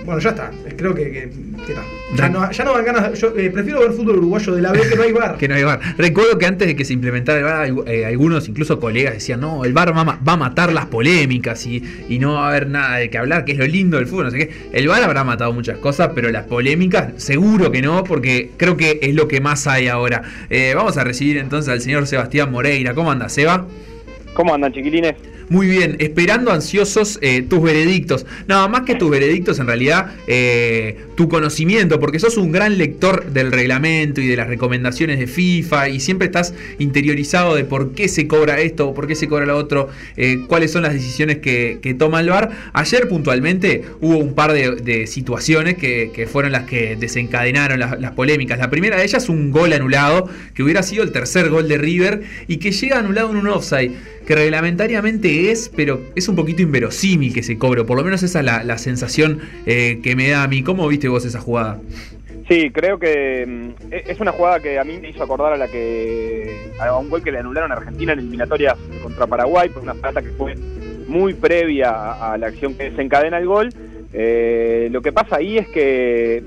[0.06, 0.52] Bueno, ya está.
[0.78, 1.30] Creo que, que,
[1.66, 1.82] que no.
[2.16, 2.52] Ya, no.
[2.52, 3.20] ya no dan ganas.
[3.20, 5.38] Yo eh, prefiero ver fútbol uruguayo de la B que no hay bar.
[5.44, 5.80] Que no hay VAR.
[5.98, 9.74] Recuerdo que antes de que se implementara el eh, algunos, incluso colegas, decían, no, el
[9.74, 13.10] VAR va, va a matar las polémicas y, y no va a haber nada de
[13.10, 14.52] que hablar, que es lo lindo del fútbol, no sé qué.
[14.74, 19.00] El VAR habrá matado muchas cosas, pero las polémicas seguro que no, porque creo que
[19.02, 20.22] es lo que más hay ahora.
[20.50, 22.94] Eh, vamos a recibir entonces al señor Sebastián Moreira.
[22.94, 23.66] ¿Cómo anda, Seba?
[24.34, 25.16] ¿Cómo andan, chiquilines?
[25.50, 28.26] Muy bien, esperando ansiosos eh, tus veredictos.
[28.48, 33.26] Nada más que tus veredictos, en realidad, eh, tu conocimiento, porque sos un gran lector
[33.32, 38.08] del reglamento y de las recomendaciones de FIFA y siempre estás interiorizado de por qué
[38.08, 41.38] se cobra esto o por qué se cobra lo otro, eh, cuáles son las decisiones
[41.40, 42.50] que, toma el VAR.
[42.74, 48.12] Ayer puntualmente hubo un par de, situaciones que, que fueron las que desencadenaron las, las
[48.12, 48.58] polémicas.
[48.58, 52.24] La primera de ellas, un gol anulado, que hubiera sido el tercer gol de River
[52.48, 53.92] y que llega anulado en un offside
[54.26, 58.40] que reglamentariamente es, pero es un poquito inverosímil que se cobre, por lo menos esa
[58.40, 60.64] es la, la sensación eh, que me da a mí.
[60.64, 61.80] ¿Cómo viste vos esa jugada?
[62.48, 65.58] Sí, creo que mm, e- es una jugada que a mí me hizo acordar a
[65.58, 69.84] la que a un gol que le anularon a Argentina en eliminatorias contra Paraguay por
[69.84, 70.56] una falta que fue
[71.08, 73.70] muy previa a, la acción que desencadena el gol.
[74.14, 76.44] Eh, lo que pasa ahí es que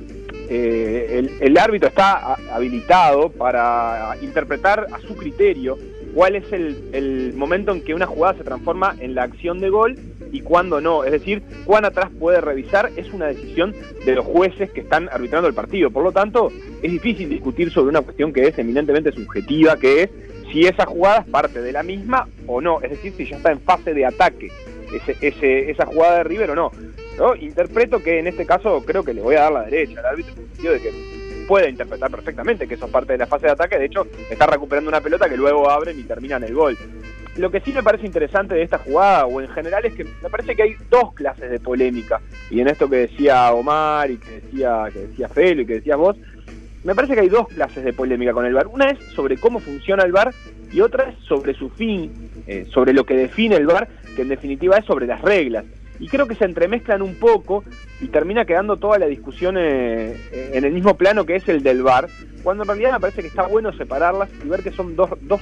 [0.48, 5.76] eh, el, árbitro está habilitado para interpretar a su criterio
[6.16, 9.68] cuál es el, el momento en que una jugada se transforma en la acción de
[9.68, 9.98] gol
[10.32, 11.04] y cuándo no.
[11.04, 13.74] Es decir, cuán atrás puede revisar es una decisión
[14.06, 15.90] de los jueces que están arbitrando el partido.
[15.90, 16.50] Por lo tanto,
[16.82, 20.10] es difícil discutir sobre una cuestión que es eminentemente subjetiva, que es
[20.50, 22.80] si esa jugada es parte de la misma o no.
[22.80, 24.48] Es decir, si ya está en fase de ataque
[24.94, 26.72] ese, ese, esa jugada de River o no.
[27.18, 30.06] Yo interpreto que en este caso creo que le voy a dar la derecha al
[30.06, 31.15] árbitro en el sentido de que
[31.46, 33.78] puede interpretar perfectamente que eso es parte de la fase de ataque.
[33.78, 36.76] De hecho, está recuperando una pelota que luego abren y terminan el gol.
[37.36, 40.30] Lo que sí me parece interesante de esta jugada, o en general, es que me
[40.30, 42.20] parece que hay dos clases de polémica.
[42.50, 45.98] Y en esto que decía Omar y que decía, que decía Felo y que decías
[45.98, 46.16] vos,
[46.86, 48.68] me parece que hay dos clases de polémica con el VAR.
[48.68, 50.32] Una es sobre cómo funciona el VAR
[50.72, 54.28] y otra es sobre su fin, eh, sobre lo que define el VAR, que en
[54.28, 55.64] definitiva es sobre las reglas.
[55.98, 57.64] Y creo que se entremezclan un poco
[58.00, 60.16] y termina quedando toda la discusión eh,
[60.52, 62.08] en el mismo plano que es el del VAR,
[62.42, 65.40] cuando en realidad me parece que está bueno separarlas y ver que son dos, dos,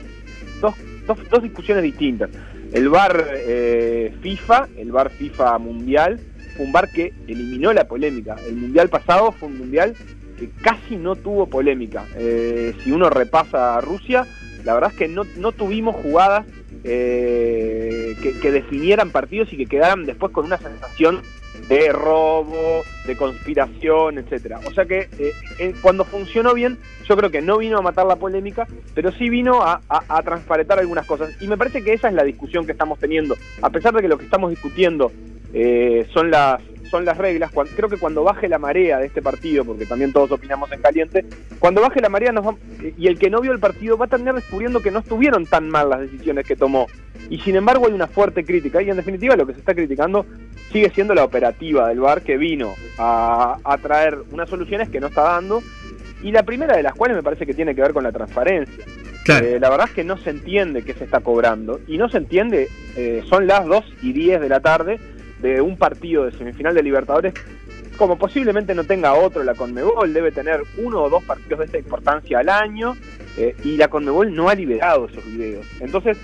[0.61, 0.74] dos,
[1.07, 2.30] dos, discusiones distintas.
[2.72, 6.20] El VAR eh, FIFA, el VAR FIFA Mundial,
[6.57, 8.36] fue un VAR que eliminó la polémica.
[8.46, 9.94] El Mundial pasado fue un Mundial
[10.38, 12.07] que casi no tuvo polémica.
[12.16, 14.26] Eh, si uno repasa a Rusia,
[14.64, 16.46] la verdad es que no, no tuvimos jugadas
[16.85, 21.22] eh, que, definieran partidos y que quedaran después con una sensación
[21.68, 24.61] de robo, de conspiración, etcétera.
[24.66, 26.78] O sea que eh, eh, cuando funcionó bien,
[27.09, 30.22] yo creo que no vino a matar la polémica, pero sí vino a, a, a
[30.22, 31.30] transparentar algunas cosas.
[31.41, 33.37] Y me parece que esa es la discusión que estamos teniendo.
[33.62, 35.11] A pesar de que lo que estamos discutiendo
[35.55, 36.61] eh, son las
[36.95, 37.51] son las reglas.
[37.74, 41.24] Creo que cuando baje la marea de este partido, porque también todos opinamos en caliente,
[41.59, 42.55] cuando baje la marea nos va-
[42.97, 45.68] y el que no vio el partido va a terminar descubriendo que no estuvieron tan
[45.68, 46.86] mal las decisiones que tomó.
[47.30, 48.80] Y sin embargo hay una fuerte crítica.
[48.80, 50.24] Y en definitiva lo que se está criticando
[50.72, 55.09] sigue siendo la operativa del VAR que vino a, a traer unas soluciones que no
[55.09, 55.62] está dando.
[56.22, 58.84] Y la primera de las cuales me parece que tiene que ver con la transparencia.
[59.42, 61.80] Eh, la verdad es que no se entiende qué se está cobrando.
[61.88, 65.01] Y no se entiende, eh, son las 2 y 10 de la tarde
[65.45, 67.34] de un partido de semifinal de Libertadores.
[67.99, 71.78] Como posiblemente no tenga otro la Conmebol, debe tener uno o dos partidos de esta
[71.78, 72.97] importancia al año.
[73.36, 75.66] eh, y la Conmebol no ha liberado esos videos.
[75.80, 76.16] Entonces,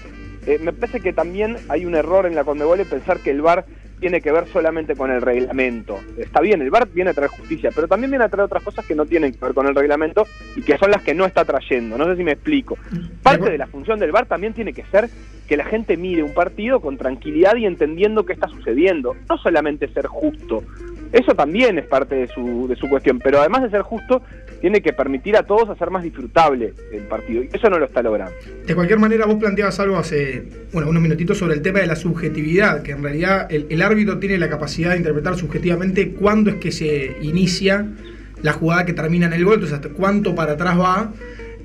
[0.47, 3.43] eh, me parece que también hay un error en la Conmebol en pensar que el
[3.43, 3.65] VAR
[3.99, 5.99] tiene que ver solamente con el reglamento.
[6.17, 8.87] Está bien, el VAR viene a traer justicia, pero también viene a traer otras cosas
[8.87, 11.45] que no tienen que ver con el reglamento y que son las que no está
[11.45, 11.99] trayendo.
[11.99, 12.79] No sé si me explico.
[13.23, 15.11] Parte de la función del VAR también tiene que ser
[15.51, 19.17] que la gente mire un partido con tranquilidad y entendiendo qué está sucediendo.
[19.29, 20.63] No solamente ser justo.
[21.11, 24.23] Eso también es parte de su, de su cuestión, pero además de ser justo,
[24.61, 27.43] tiene que permitir a todos hacer más disfrutable el partido.
[27.43, 28.33] Y eso no lo está logrando.
[28.65, 31.97] De cualquier manera, vos planteabas algo hace bueno, unos minutitos sobre el tema de la
[31.97, 36.71] subjetividad, que en realidad el, árbitro tiene la capacidad de interpretar subjetivamente cuándo es que
[36.71, 37.89] se inicia
[38.41, 41.13] la jugada que termina en el gol, entonces hasta cuánto para atrás va.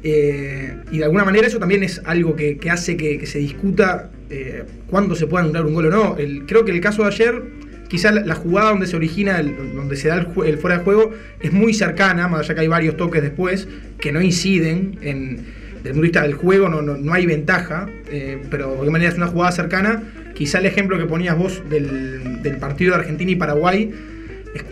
[0.03, 4.63] Eh, y de alguna manera eso también es algo que, hace que, se discuta eh,
[4.87, 6.17] cuándo se puede anular un gol o no.
[6.47, 7.43] Creo que el caso de ayer,
[7.87, 11.73] quizá la, jugada donde se origina, donde se da el, fuera de juego, es muy
[11.73, 13.67] cercana, más allá que hay varios toques después
[13.99, 17.27] que no inciden en desde el punto de vista del juego no, no, no hay
[17.27, 20.01] ventaja, eh, pero de cualquier manera es una jugada cercana.
[20.33, 23.93] Quizá el ejemplo que ponías vos del, partido de Argentina y Paraguay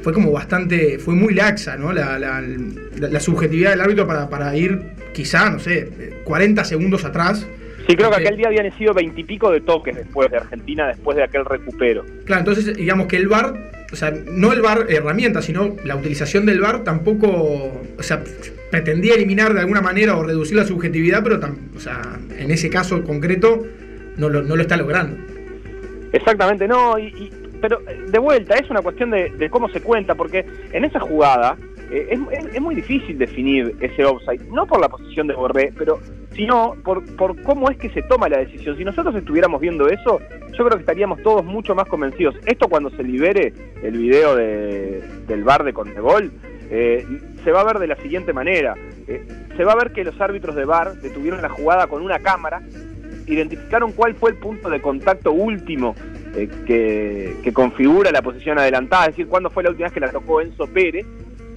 [0.02, 1.92] fue como bastante, fue muy laxa, ¿no?
[1.94, 4.80] La, la- la- la subjetividad del árbitro para, para ir
[5.14, 7.46] quizá, no sé, eh, 40 segundos atrás.
[7.88, 11.24] Sí, creo que aquel día habían sido veintipico de toques después de Argentina, después de
[11.24, 12.06] aquel recupero.
[12.26, 13.54] Claro, entonces digamos que el VAR,
[13.92, 17.28] o sea, no el VAR herramienta, sino la utilización del VAR tampoco,
[17.98, 18.24] o sea,
[18.72, 22.02] pretendía eliminar de alguna manera o reducir la subjetividad, pero tam- o sea,
[22.38, 23.66] en ese caso concreto
[24.16, 25.18] no lo, no lo está logrando.
[26.14, 27.32] Exactamente, no, y, y-
[27.64, 31.00] pero eh, de vuelta, es una cuestión de, de cómo se cuenta, porque en esa
[31.00, 31.58] jugada
[31.90, 32.20] eh,
[32.54, 35.98] es, muy difícil definir ese offside, no por la posición de Borré, pero
[36.36, 38.76] sino por, por cómo es que se toma la decisión.
[38.76, 40.20] Si nosotros estuviéramos viendo eso,
[40.52, 42.36] yo creo que estaríamos todos mucho más convencidos.
[42.46, 46.34] Esto cuando se libere el video de- del bar de Conmebol,
[46.70, 47.08] eh,
[47.46, 48.76] se va a ver de la siguiente manera.
[49.08, 52.20] Eh, se va a ver que los árbitros de bar detuvieron la jugada con una
[52.20, 52.62] cámara,
[53.26, 55.96] identificaron cuál fue el punto de contacto último
[56.36, 60.12] eh, que, configura la posición adelantada, es decir, cuándo fue la última vez que la
[60.12, 61.06] tocó Enzo Pérez.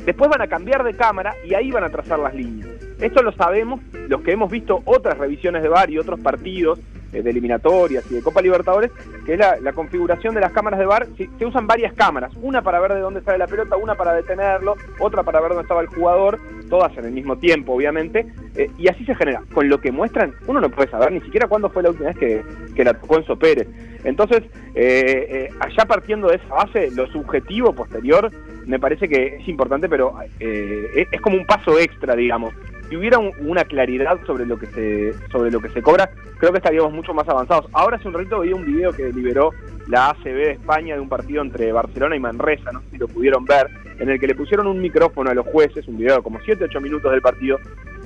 [0.04, 2.68] Después van a cambiar de cámara y ahí van a trazar las líneas.
[3.00, 6.78] Esto lo sabemos los que hemos visto otras revisiones de VAR y otros partidos
[7.22, 8.90] de eliminatorias y de Copa Libertadores,
[9.24, 11.06] que es la, configuración de las cámaras de VAR.
[11.16, 14.76] Se, usan varias cámaras, una para ver de dónde sale la pelota, una para detenerlo,
[14.98, 16.38] otra para ver dónde estaba el jugador,
[16.68, 19.42] todas en el mismo tiempo, obviamente, eh, y así se genera.
[19.52, 22.18] Con lo que muestran, uno no puede saber ni siquiera cuándo fue la última vez
[22.18, 22.42] que,
[22.74, 23.68] que la tocó Enzo Pérez.
[24.04, 24.42] Entonces,
[24.74, 28.30] eh, eh, allá partiendo de esa base, lo subjetivo posterior
[28.66, 32.52] me parece que es importante, pero eh, es, como un paso extra, digamos.
[32.88, 36.08] Si hubiera un- una claridad sobre lo que se sobre lo que se cobra,
[36.38, 37.66] creo que estaríamos mucho más avanzados.
[37.72, 39.50] Ahora hace un ratito veía un video que liberó
[39.88, 43.08] la ACB de España de un partido entre Barcelona y Manresa, no sé si lo
[43.08, 46.22] pudieron ver, en el que le pusieron un micrófono a los jueces, un video de
[46.22, 47.58] como 7-8 minutos del partido.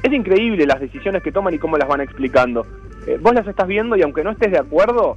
[0.02, 2.66] Es increíble las decisiones que toman y cómo las van explicando.
[3.06, 5.16] Eh, vos las estás viendo y aunque no estés de acuerdo,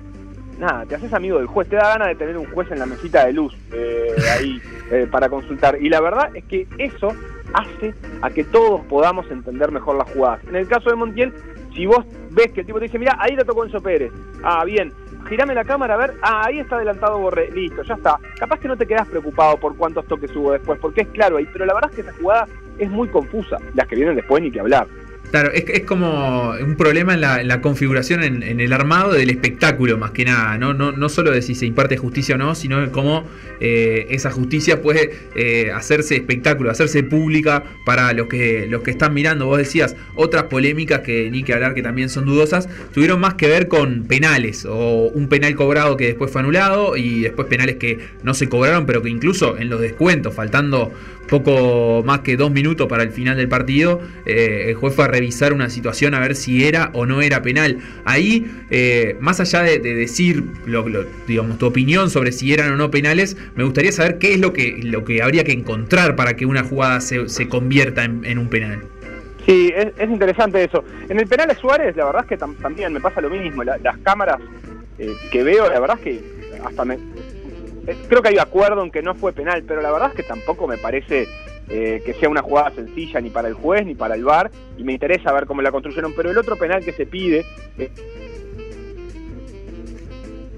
[0.59, 2.85] nada, te haces amigo del juez, te da ganas de tener un juez en la
[2.85, 5.77] mesita de luz eh, ahí eh, para consultar.
[5.81, 7.09] Y la verdad es que eso
[7.53, 10.41] hace a que todos podamos entender mejor las jugadas.
[10.47, 11.33] En el caso de Montiel,
[11.73, 14.11] si vos ves que el tipo te dice, mira, ahí le tocó Enzo Pérez,
[14.43, 14.91] ah, bien,
[15.27, 18.19] girame la cámara a ver, ah, ahí está adelantado Borré, listo, ya está.
[18.37, 21.47] Capaz que no te quedas preocupado por cuántos toques hubo después, porque es claro ahí,
[21.51, 22.47] pero la verdad es que esa jugada
[22.77, 24.87] es muy confusa, las que vienen después ni que hablar.
[25.31, 30.11] Claro, es, es como un problema en la, configuración, en, el armado del espectáculo, más
[30.11, 30.59] que nada.
[30.59, 33.23] No, no, no solo de si se imparte justicia o no, sino cómo
[33.59, 39.15] eh, esa justicia puede eh, hacerse espectáculo, hacerse pública para los que, los que están
[39.15, 39.47] mirando.
[39.47, 43.47] Vos decías, otras polémicas que ni que hablar que también son dudosas, tuvieron más que
[43.47, 47.97] ver con penales, o un penal cobrado que después fue anulado, y después penales que
[48.21, 50.91] no se cobraron, pero que incluso en los descuentos, faltando
[51.27, 55.07] poco más que dos minutos para el final del partido, eh, el juez fue a
[55.07, 57.79] revisar una situación a ver si era o no era penal.
[58.05, 60.43] Ahí, eh, más allá de, de decir
[61.27, 64.53] digamos, tu opinión sobre si eran o no penales, me gustaría saber qué es lo
[64.53, 68.47] que, lo que habría que encontrar para que una jugada se, se convierta en, un
[68.49, 68.83] penal.
[69.45, 70.83] Sí, es, es interesante eso.
[71.09, 73.63] En el penal de Suárez, la verdad es que tam- también me pasa lo mismo.
[73.63, 74.39] La- las cámaras
[74.97, 76.21] eh, que veo, la verdad es que
[76.63, 76.97] hasta me.
[77.87, 80.23] Eh, creo que hay acuerdo en que no fue penal, pero la verdad es que
[80.23, 81.27] tampoco me parece
[81.69, 84.83] eh, que sea una jugada sencilla ni para el juez ni para el VAR, y
[84.83, 86.13] me interesa ver cómo la construyeron.
[86.15, 87.45] Pero el otro penal que se pide,
[87.77, 87.89] eh,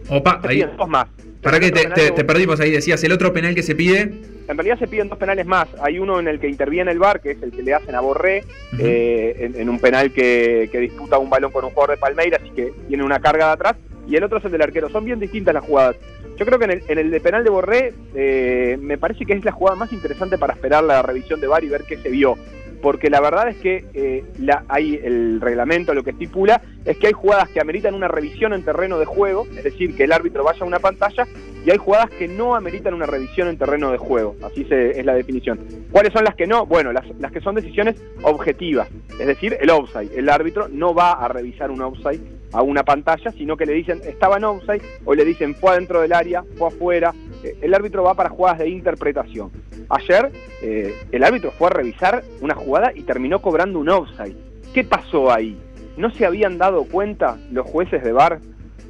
[0.09, 0.55] Opa, se ahí.
[0.57, 1.07] piden dos más.
[1.41, 2.71] ¿Para qué te, perdimos ahí?
[2.71, 4.01] Decías, el otro penal que se pide.
[4.47, 5.67] En realidad se piden dos penales más.
[5.79, 7.99] Hay uno en el que interviene el VAR, que es el que le hacen a
[7.99, 8.43] Borré,
[8.79, 12.41] eh, en, en un penal que, que disputa un balón con un jugador de Palmeiras
[12.45, 13.75] y que tiene una carga de atrás,
[14.07, 14.89] y el otro es el del arquero.
[14.89, 15.95] Son bien distintas las jugadas.
[16.37, 19.33] Yo creo que en el, en el de penal de Borré eh, me parece que
[19.33, 22.09] es la jugada más interesante para esperar la revisión de VAR y ver qué se
[22.09, 22.35] vio.
[22.81, 24.23] Porque la verdad es que eh,
[24.67, 28.63] hay el reglamento lo que estipula es que hay jugadas que ameritan una revisión en
[28.63, 31.25] terreno de juego, es decir, que el árbitro vaya a una pantalla,
[31.65, 34.35] y hay jugadas que no ameritan una revisión en terreno de juego.
[34.43, 35.59] Así es la definición.
[35.91, 36.67] ¿Cuáles son las que no?
[36.67, 38.87] Bueno, las, las que son decisiones objetivas,
[39.19, 40.11] es decir, el offside.
[40.15, 42.21] El árbitro no va a revisar un offside
[42.55, 46.01] a una pantalla, sino que le dicen estaba en offside o le dicen fue adentro
[46.01, 47.13] del área, fue afuera.
[47.43, 49.51] Eh, El árbitro va para jugadas de interpretación.
[49.89, 50.31] Ayer
[50.61, 54.35] eh, el árbitro fue a revisar una jugada y terminó cobrando un offside.
[54.73, 55.57] ¿Qué pasó ahí?
[55.97, 58.39] ¿No se habían dado cuenta los jueces de VAR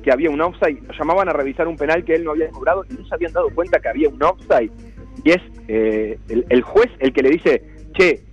[0.03, 0.81] que había un offside?
[0.87, 3.33] Lo llamaban a revisar un penal que él no había cobrado y no se habían
[3.33, 4.71] dado cuenta que había un offside.
[5.23, 7.63] Y es eh, el, el juez el que le dice,
[7.93, 8.23] che,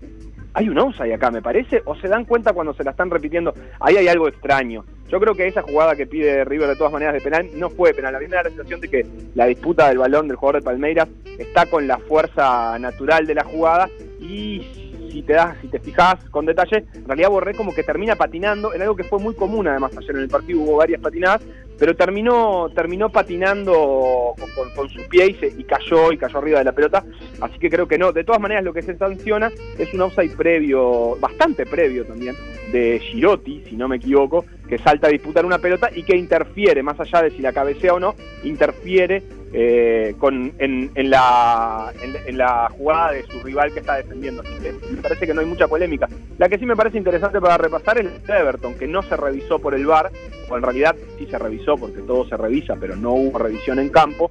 [0.55, 3.55] hay un offside acá, me parece, o se dan cuenta cuando se la están repitiendo,
[3.81, 4.85] ahí hay algo extraño.
[5.09, 7.93] Yo creo que esa jugada que pide River de todas maneras de penal no fue
[7.93, 8.15] penal.
[8.15, 10.65] A mí me da la sensación de que la disputa del balón del jugador de
[10.65, 13.91] Palmeiras está con la fuerza natural de la jugada
[14.21, 18.17] y si te das, si te fijas con detalle, en realidad Borré como que termina
[18.17, 21.43] patinando en algo que fue muy común además ayer en el partido hubo varias patinadas,
[21.83, 26.39] pero terminó terminó patinando con, con- con su pie y, se- y cayó y cayó
[26.39, 27.05] arriba de la pelota,
[27.41, 28.13] así que creo que no.
[28.13, 32.37] De todas maneras lo que se sanciona es un offside previo, bastante previo también,
[32.71, 36.85] de Girotti, si no me equivoco, que salta a disputar una pelota y que interfiere,
[36.85, 38.15] más allá de si la cabecea o no,
[38.45, 43.97] interfiere eh, con, en, en la, en, en la jugada de su rival que está
[43.97, 44.43] defendiendo.
[44.43, 46.09] Así que me parece que no hay mucha polémica.
[46.39, 49.17] La que sí me parece interesante para repasar es el de Everton, que no se
[49.17, 50.11] revisó por el VAR,
[50.49, 53.91] o en realidad sí se revisó porque todo se revisa, pero no hubo revisión en
[53.91, 54.31] campo.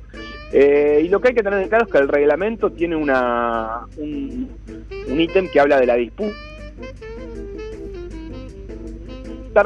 [0.52, 3.86] Eh, y lo que hay que tener en claro es que el reglamento tiene una
[3.98, 4.50] un,
[5.08, 6.36] un ítem que habla de la disputa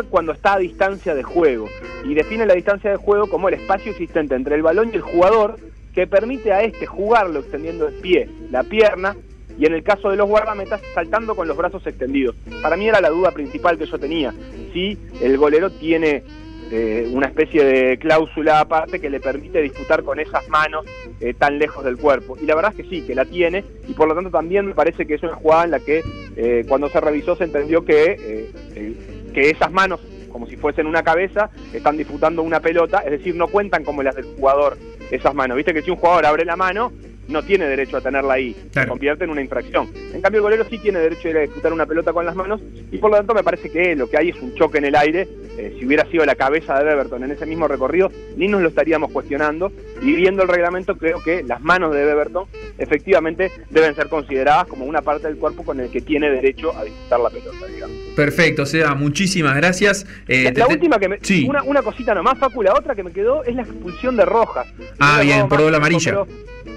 [0.10, 1.68] cuando está a distancia de juego.
[2.06, 5.02] Y define la distancia de juego como el espacio existente entre el balón y el
[5.02, 5.58] jugador
[5.94, 9.16] que permite a este jugarlo extendiendo el pie, la pierna,
[9.58, 12.36] y en el caso de los guardametas saltando con los brazos extendidos.
[12.62, 14.34] Para mí era la duda principal que yo tenía,
[14.74, 16.24] si el golero tiene
[16.72, 20.86] eh, una especie de cláusula aparte que le permite disputar con esas manos
[21.22, 22.38] eh, tan lejos del cuerpo.
[22.42, 24.74] Y la verdad es que sí, que la tiene, y por lo tanto también me
[24.74, 26.04] parece que es una jugada en la que
[26.36, 28.96] eh, cuando se revisó se entendió que, eh,
[29.36, 30.00] que esas manos,
[30.32, 34.16] como si fuesen una cabeza, están disputando una pelota, es decir, no cuentan como las
[34.16, 34.78] del jugador
[35.12, 35.58] esas manos.
[35.58, 36.94] Viste que si un jugador abre la mano,
[37.28, 39.90] no tiene derecho a tenerla ahí, se convierte en una infracción.
[40.14, 42.36] En cambio, el golero sí tiene derecho a ir a disputar una pelota con las
[42.36, 42.62] manos
[42.92, 44.96] y por lo tanto me parece que lo que hay es un choque en el
[44.96, 45.28] aire.
[45.58, 48.68] Eh, si hubiera sido la cabeza de Beverton en ese mismo recorrido, ni nos lo
[48.68, 49.72] estaríamos cuestionando.
[50.02, 52.46] Y viendo el reglamento, creo que las manos de Beverton
[52.78, 56.84] efectivamente deben ser consideradas como una parte del cuerpo con el que tiene derecho a
[56.84, 57.96] disputar la pelota, digamos.
[58.16, 60.06] Perfecto, Seba, muchísimas gracias.
[60.28, 61.46] Eh, La, la última que me, Sí.
[61.48, 64.68] una, una cosita nomás, Facu, la otra que me quedó es la expulsión de Rojas.
[65.00, 66.12] Ah, bien, por tiempo, amarilla.
[66.12, 66.28] pero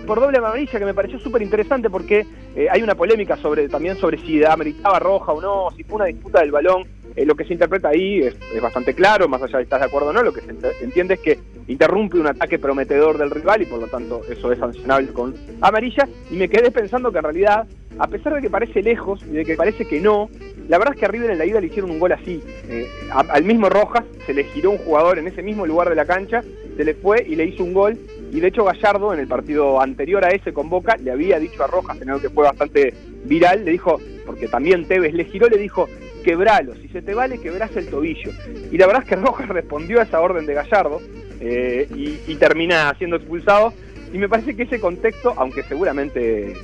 [0.09, 2.25] Por doble amarilla que me pareció súper interesante porque
[2.57, 6.07] eh, hay una polémica sobre también sobre si ameritaba roja o no, si fue una
[6.07, 6.85] disputa del balón.
[7.15, 9.85] Eh, lo que se interpreta ahí es, es bastante claro, más allá de estar de
[9.87, 13.31] acuerdo o no, lo que se ent- entiende es que interrumpe un ataque prometedor del
[13.31, 16.09] rival y por lo tanto eso es sancionable con amarilla.
[16.31, 17.67] Y me quedé pensando que en realidad,
[17.99, 20.31] a pesar de que parece lejos y de que parece que no,
[20.69, 22.43] la verdad es que a River en la ida le hicieron un gol así.
[22.69, 26.07] Eh, al mismo Rojas se le giró un jugador en ese mismo lugar de la
[26.07, 26.43] cancha,
[26.77, 27.99] se le fue y le hizo un gol.
[28.31, 31.65] Y de hecho Gallardo en el partido anterior a ese con Boca le había dicho
[31.65, 32.93] a Rojas, en algo que fue bastante
[33.25, 35.89] viral, le dijo, porque también Tevez le giró, le dijo,
[36.25, 38.31] quebralo, si se te vale quebrás el tobillo.
[38.71, 41.01] Y la verdad es que Rojas respondió a esa orden de Gallardo
[41.41, 43.73] eh, y, y termina siendo expulsado.
[44.13, 46.55] Y me parece que ese contexto, aunque seguramente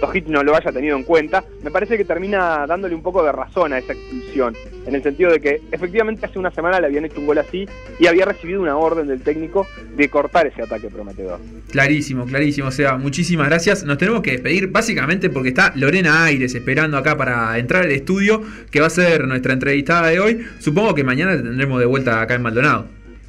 [0.00, 3.32] Rojic no lo haya tenido en cuenta, me parece que termina dándole un poco de
[3.32, 4.54] razón a esa expulsión,
[4.86, 7.68] en el sentido de que efectivamente hace una semana le habían hecho un gol así
[7.98, 9.66] y había recibido una orden del técnico
[9.96, 11.40] de cortar ese ataque prometedor.
[11.70, 12.70] Clarísimo, clarísimo.
[12.70, 13.84] Seba, muchísimas gracias.
[13.84, 18.42] Nos tenemos que despedir básicamente porque está Lorena Aires esperando acá para entrar al estudio,
[18.70, 20.46] que va a ser nuestra entrevistada de hoy.
[20.58, 22.86] Supongo que mañana te tendremos de vuelta acá en Maldonado.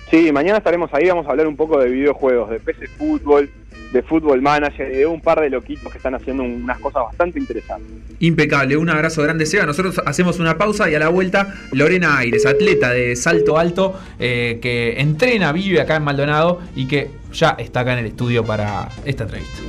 [0.09, 3.49] Sí, mañana estaremos ahí, vamos a hablar un poco de videojuegos, de PC Fútbol,
[3.93, 7.39] de Fútbol Manager y de un par de loquitos que están haciendo unas cosas bastante
[7.39, 7.89] interesantes.
[8.19, 9.65] Impecable, un abrazo grande, Seba.
[9.65, 14.59] Nosotros hacemos una pausa y a la vuelta, Lorena Aires, atleta de salto alto, eh,
[14.61, 18.89] que entrena, vive acá en Maldonado y que ya está acá en el estudio para
[19.05, 19.59] esta entrevista.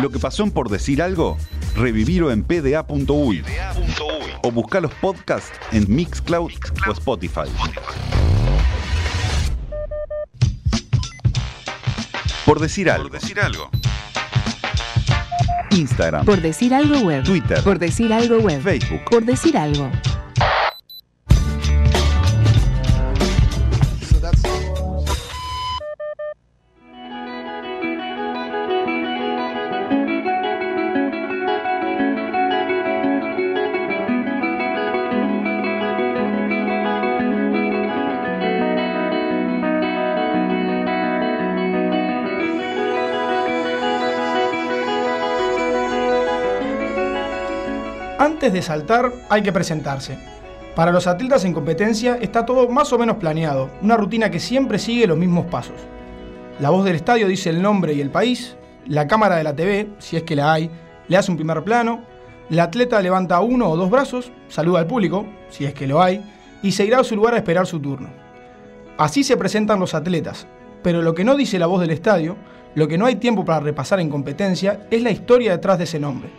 [0.00, 1.36] Lo que pasó en Por Decir Algo,
[1.74, 3.42] revivirlo en pda.uy
[4.42, 6.52] o buscar los podcasts en Mixcloud
[6.86, 7.50] o Spotify.
[12.50, 13.70] Por Decir Algo.
[15.70, 17.22] Instagram, Por decir algo web.
[17.22, 18.60] Twitter, Por decir algo web.
[18.60, 19.04] Facebook.
[19.08, 19.88] Por decir algo.
[48.50, 50.18] De saltar hay que presentarse.
[50.74, 54.78] Para los atletas en competencia está todo más o menos planeado, una rutina que siempre
[54.80, 55.76] sigue los mismos pasos.
[56.58, 59.88] La voz del estadio dice el nombre y el país, la cámara de la TV,
[59.98, 60.68] si es que la hay,
[61.06, 62.02] le hace un primer plano,
[62.50, 66.24] el atleta levanta uno o dos brazos, saluda al público, si es que lo hay,
[66.60, 68.08] y se irá a su lugar a esperar su turno.
[68.98, 70.48] Así se presentan los atletas,
[70.82, 72.36] pero lo que no dice la voz del estadio,
[72.74, 76.00] lo que no hay tiempo para repasar en competencia, es la historia detrás de ese
[76.00, 76.30] nombre.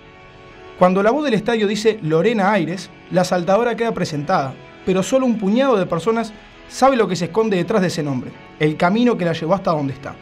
[0.81, 5.37] Cuando la voz del estadio dice Lorena Aires, la saltadora queda presentada, pero solo un
[5.37, 6.33] puñado de personas
[6.69, 9.69] sabe lo que se esconde detrás de ese nombre, el camino que la llevó hasta
[9.69, 10.15] donde está.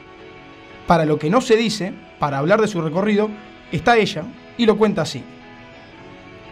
[0.85, 3.29] Para lo que no se dice, para hablar de su recorrido,
[3.71, 4.23] está ella
[4.57, 5.23] y lo cuenta así.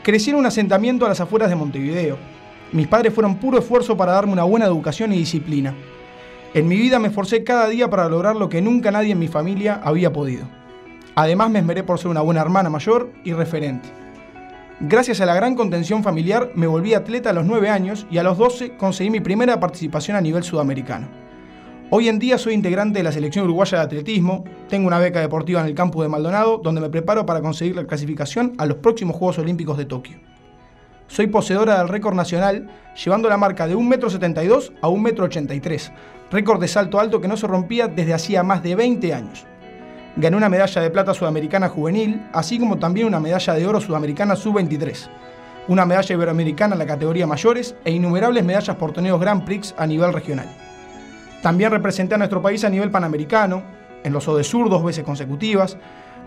[0.03, 2.18] Crecí en un asentamiento a las afueras de Montevideo.
[2.72, 5.74] Mis padres fueron puro esfuerzo para darme una buena educación y disciplina.
[6.53, 9.28] En mi vida me esforcé cada día para lograr lo que nunca nadie en mi
[9.28, 10.57] familia había podido.
[11.18, 13.89] Además me esmeré por ser una buena hermana mayor y referente.
[14.80, 18.24] Gracias a la gran contención familiar me volví atleta a los 9 años y a
[18.24, 21.07] los 12 conseguí mi primera participación a nivel sudamericano.
[21.89, 25.61] Hoy en día soy integrante de la selección uruguaya de atletismo, tengo una beca deportiva
[25.61, 29.15] en el campus de Maldonado donde me preparo para conseguir la clasificación a los próximos
[29.15, 30.20] Juegos Olímpicos de Tokio.
[31.07, 32.70] Soy poseedora del récord nacional,
[33.03, 35.97] llevando la marca de 1,72 m a 1,83 m,
[36.30, 39.47] récord de salto alto que no se rompía desde hacía más de 20 años.
[40.20, 44.36] Gané una medalla de plata sudamericana juvenil, así como también una medalla de oro sudamericana
[44.36, 45.07] sub-23.
[45.68, 49.86] una medalla iberoamericana en la categoría mayores e innumerables medallas por torneos Grand Prix a
[49.86, 50.47] nivel regional.
[51.43, 53.61] También representé a nuestro país a nivel panamericano,
[54.03, 55.78] en los Odesur dos veces consecutivas,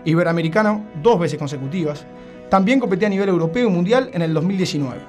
[0.05, 2.05] iberoamericano dos veces consecutivas.
[2.49, 5.01] También competí a nivel europeo y mundial en el 2019.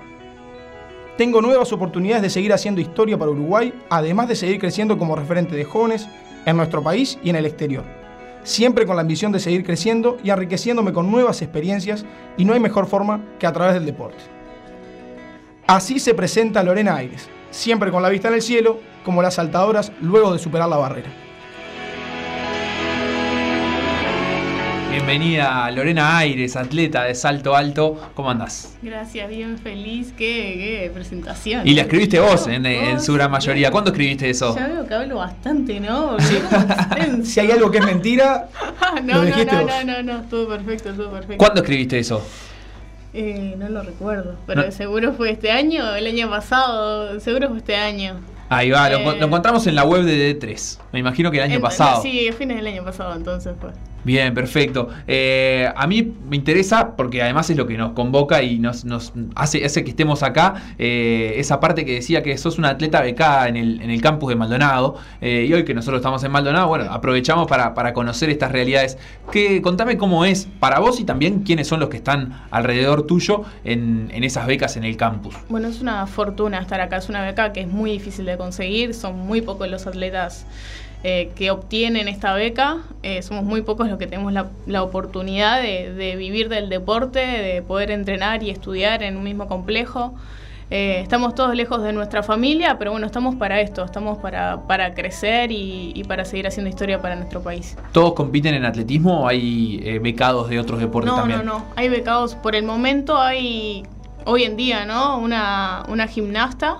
[1.16, 5.54] Tengo nuevas oportunidades de seguir haciendo historia para Uruguay, además de seguir creciendo como referente
[5.54, 6.08] de jóvenes
[6.46, 8.01] en nuestro país y en el exterior.
[8.44, 12.04] Siempre con la ambición de seguir creciendo y enriqueciéndome con nuevas experiencias
[12.36, 14.18] y no hay mejor forma que a través del deporte.
[15.66, 19.92] Así se presenta Lorena Aires, siempre con la vista en el cielo, como las saltadoras
[20.00, 21.10] luego de superar la barrera.
[24.96, 27.98] Bienvenida Lorena Aires, atleta de salto alto.
[28.14, 28.76] ¿Cómo andás?
[28.82, 30.12] Gracias, bien feliz.
[30.18, 30.26] Qué,
[30.84, 31.66] qué presentación.
[31.66, 33.70] Y la escribiste vos en, en su gran mayoría.
[33.70, 34.54] ¿Cuándo escribiste eso?
[34.54, 36.18] Ya veo que hablo bastante, ¿no?
[37.24, 38.48] Si hay algo que es mentira,
[38.82, 39.72] Ah, lo no, no, dijiste no, vos.
[39.86, 41.38] no, no, no, estuvo perfecto, estuvo perfecto.
[41.38, 42.22] ¿Cuándo escribiste eso?
[43.14, 44.72] Eh, no lo recuerdo, pero No.
[44.72, 48.20] seguro fue este año o el año pasado, seguro fue este año.
[48.50, 49.16] Ahí va, lo, Eh.
[49.18, 50.78] lo encontramos en la web de D3.
[50.92, 52.02] Me imagino que el año En- pasado.
[52.02, 53.70] Sí, a fines del año pasado entonces fue.
[54.04, 54.88] Bien, perfecto.
[55.06, 59.12] Eh, a mí me interesa porque además es lo que nos convoca y nos, nos
[59.34, 60.54] hace, hace que estemos acá.
[60.78, 64.30] eh, esa parte que decía que sos una atleta becada en el, en el campus
[64.30, 64.96] de Maldonado.
[65.20, 68.98] eh, y hoy que nosotros estamos en Maldonado, bueno, aprovechamos para, para conocer estas realidades.
[69.30, 73.44] Que, contame cómo es para vos y también quiénes son los que están alrededor tuyo
[73.64, 75.34] en, en esas becas en el campus.
[75.48, 78.94] Bueno, es una fortuna estar acá, es una beca que es muy difícil de conseguir,
[78.94, 80.46] son muy pocos los atletas
[81.04, 85.60] eh, que obtienen esta beca, eh, somos muy pocos los que tenemos la, la oportunidad
[85.60, 90.14] de, de vivir del deporte, de poder entrenar y estudiar en un mismo complejo.
[90.70, 94.94] Eh, estamos todos lejos de nuestra familia, pero bueno, estamos para esto, estamos para, para
[94.94, 97.76] crecer y, y para seguir haciendo historia para nuestro país.
[97.92, 101.44] ¿Todos compiten en atletismo o hay becados de otros deportes No, también?
[101.44, 101.64] no, no.
[101.76, 102.36] Hay becados.
[102.36, 103.82] Por el momento hay,
[104.24, 105.18] hoy en día, ¿no?
[105.18, 106.78] Una, una gimnasta,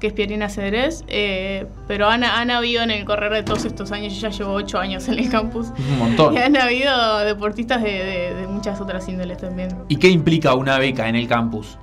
[0.00, 3.90] que es Pierina Cedrés, eh, pero han, han habido en el correr de todos estos
[3.92, 6.34] años, yo ya llevo ocho años en el campus, Un montón.
[6.34, 9.68] y han habido deportistas de, de- de muchas otras índoles también.
[9.88, 11.78] ¿Y qué implica una beca en el campus?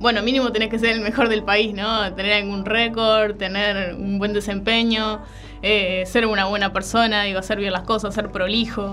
[0.00, 2.14] Bueno, mínimo tenés que ser el mejor del país, ¿no?
[2.14, 5.20] Tener algún récord, tener un buen desempeño,
[5.62, 8.92] eh, ser una buena persona, digo, hacer bien las cosas, ser prolijo.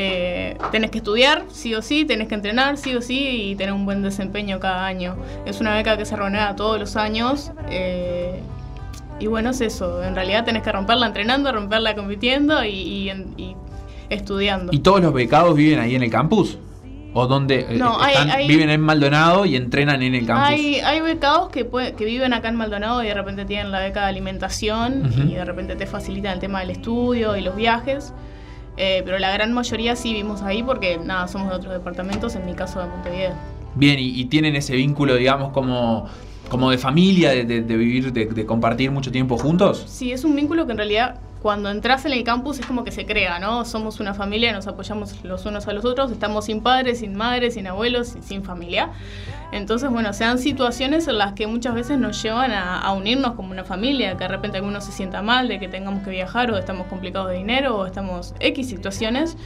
[0.00, 3.72] Eh, tenés que estudiar, sí o sí, tenés que entrenar, sí o sí, y tener
[3.72, 5.16] un buen desempeño cada año.
[5.44, 7.50] Es una beca que se renueva todos los años.
[7.68, 8.40] eh,
[9.18, 10.04] y bueno, es eso.
[10.04, 13.56] En realidad tenés que romperla entrenando, romperla compitiendo y, y en- y
[14.08, 14.72] estudiando.
[14.72, 16.58] ¿Y todos los becados viven ahí en el campus?
[17.14, 20.48] ¿O dónde eh, No, están- hay- viven en Maldonado y entrenan en el campus?
[20.50, 23.80] Hay, hay becados que, puede- que viven acá en Maldonado y de repente tienen la
[23.80, 25.22] beca de alimentación Ujú.
[25.22, 28.12] y de repente te facilitan el tema del estudio y los viajes.
[28.78, 32.46] Eh, pero la gran mayoría sí vivimos ahí porque nada, somos de otros departamentos, en
[32.46, 33.32] mi caso de Montevideo.
[33.74, 36.06] Bien, y, y tienen ese vínculo, digamos, como,
[36.48, 39.84] como de familia, de, de- de vivir, de, de compartir mucho tiempo juntos.
[39.88, 42.90] Sí, es un vínculo que en realidad cuando entras en el campus es como que
[42.90, 43.64] se crea, ¿no?
[43.64, 47.54] Somos una familia, nos apoyamos los unos a los otros, estamos sin padres, sin madres,
[47.54, 48.90] sin abuelos, sin, familia.
[49.52, 53.34] Entonces, bueno, se dan situaciones en las que muchas veces nos llevan a, a unirnos
[53.34, 56.50] como una familia, que de repente alguno se sienta mal de que tengamos que viajar
[56.50, 59.36] o estamos complicados de dinero o estamos X situaciones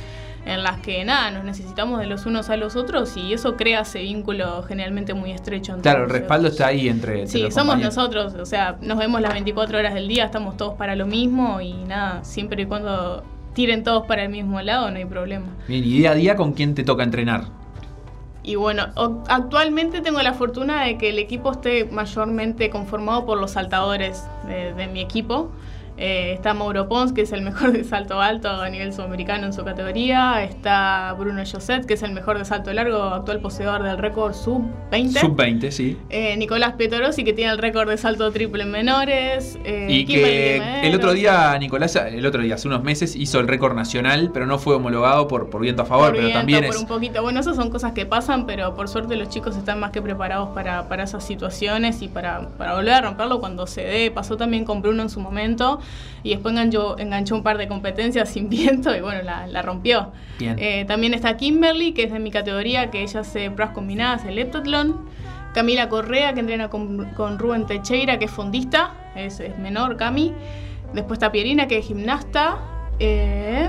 [0.44, 3.80] en las que nada, nos necesitamos de los unos a los otros y eso crea
[3.82, 5.72] ese vínculo generalmente muy estrecho.
[5.74, 7.96] entre Claro, el respaldo está ahí entre, entre Sí, los somos compañeros.
[7.96, 11.60] nosotros, o sea, nos vemos las 24 horas del día, estamos todos para lo mismo
[11.60, 13.22] y nada, siempre y cuando
[13.54, 15.46] tiren todos para el mismo lado no hay problema.
[15.68, 17.44] Bien, y día a día, ¿con quién te toca entrenar?
[18.44, 18.86] Y bueno,
[19.28, 24.74] actualmente tengo la fortuna de que el equipo esté mayormente conformado por los saltadores de,
[24.74, 25.52] de mi equipo.
[25.98, 29.52] Eh, está Mauro Pons, que es el mejor de salto alto a nivel sudamericano en
[29.52, 30.42] su categoría.
[30.42, 35.20] Está Bruno Josset, que es el mejor de salto largo, actual poseedor del récord sub-20.
[35.20, 35.98] Sub-20, sí.
[36.10, 39.58] Eh, Nicolás Petorosi, que tiene el récord de salto triple en menores.
[39.64, 43.38] eh, Y Kimberly que el otro día, Nicolás, el otro día, hace unos meses, hizo
[43.38, 46.38] el récord nacional, pero no fue homologado por, por viento a favor, Por pero viento,
[46.40, 46.80] también por es.
[46.80, 47.22] un poquito.
[47.22, 50.48] Bueno, esas son cosas que pasan, pero por suerte los chicos están más que preparados
[50.54, 54.10] para, para esas situaciones y para, para volver a romperlo cuando se dé.
[54.10, 55.80] Pasó también con Bruno en su momento
[56.22, 60.12] y después enganchó, enganchó un par de competencias sin viento y bueno, la, la rompió.
[60.40, 64.38] Eh, también está Kimberly, que es de mi categoría, que ella hace pruebas combinadas, el
[64.38, 65.08] heptatlón.
[65.54, 70.32] Camila Correa, que entrena con, con Rubén Techeira, que es fondista, es, es menor, Cami.
[70.94, 72.56] Después está Pierina, que es gimnasta.
[72.98, 73.68] Eh,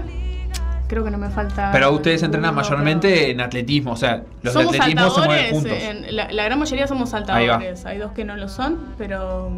[0.87, 1.71] creo que no me falta.
[1.73, 5.51] Pero ustedes entrenan mayormente en atletismo, o sea, los somos de atletismo se mueven saltadores,
[5.51, 6.07] juntos.
[6.07, 7.85] en- la, la gran mayoría somos saltadores.
[7.85, 9.51] Hay dos que no lo son, pero.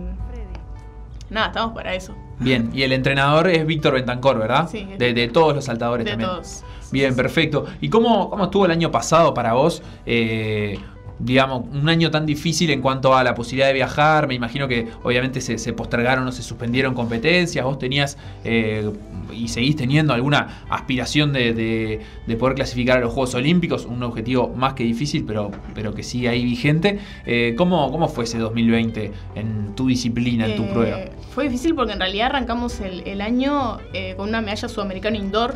[1.30, 2.16] Nada, estamos para eso.
[2.40, 4.68] Bien, y el entrenador es Víctor Bentancor, ¿verdad?
[4.70, 4.88] Sí.
[4.98, 6.30] De, de todos los saltadores De también.
[6.30, 6.64] todos.
[6.92, 7.66] Bien, perfecto.
[7.82, 9.82] ¿Y cómo, cómo estuvo el año pasado para vos?
[10.06, 10.80] Eh,
[11.20, 14.28] digamos, un año tan difícil en cuanto a la posibilidad de viajar.
[14.28, 17.64] Me imagino que obviamente se, se postergaron o se suspendieron competencias.
[17.66, 18.90] Vos tenías eh,
[19.34, 24.02] y seguís teniendo alguna aspiración de, de- de poder clasificar a los Juegos Olímpicos, un
[24.04, 27.00] objetivo más que difícil, pero, pero que sigue ahí vigente.
[27.26, 30.98] Eh, ¿cómo, ¿Cómo fue ese 2020 en tu disciplina, en tu Eh, prueba?
[31.34, 35.56] Fue difícil porque en realidad arrancamos el, el año eh, con una medalla sudamericana indoor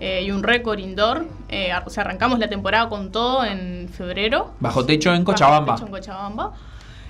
[0.00, 1.26] eh, y un récord indoor.
[1.48, 4.52] Eh, o sea, arrancamos la temporada con todo en febrero.
[4.60, 5.74] Bajo techo en Bajo Cochabamba.
[5.74, 6.52] techo en Cochabamba.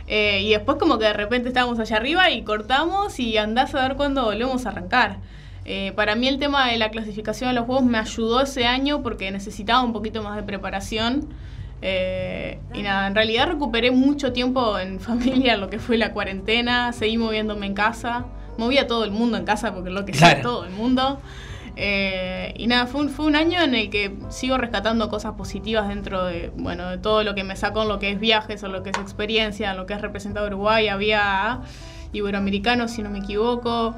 [0.09, 3.83] Eh, y después como que de repente estábamos allá arriba y cortamos y andás a
[3.89, 5.17] ver cuándo volvemos a arrancar.
[5.65, 9.03] Eh, para mí el tema de la clasificación a los juegos me ayudó ese año
[9.03, 11.29] porque necesitaba un poquito más de preparación.
[11.83, 16.93] Eh, y nada, en realidad recuperé mucho tiempo en familia, lo que fue la cuarentena,
[16.93, 18.27] seguí moviéndome en casa,
[18.59, 20.35] movía a todo el mundo en casa porque es lo que Claro.
[20.35, 21.21] sea todo el mundo.
[21.77, 25.89] Eh, y nada, fue un, fue un año en el que sigo rescatando cosas positivas
[25.89, 28.69] dentro de, bueno, de todo lo que me sacó en lo que es viajes, o
[28.69, 30.89] lo que es experiencia, en lo que es representar a Uruguay.
[30.89, 31.61] Había
[32.13, 33.95] Iberoamericano, si no me equivoco,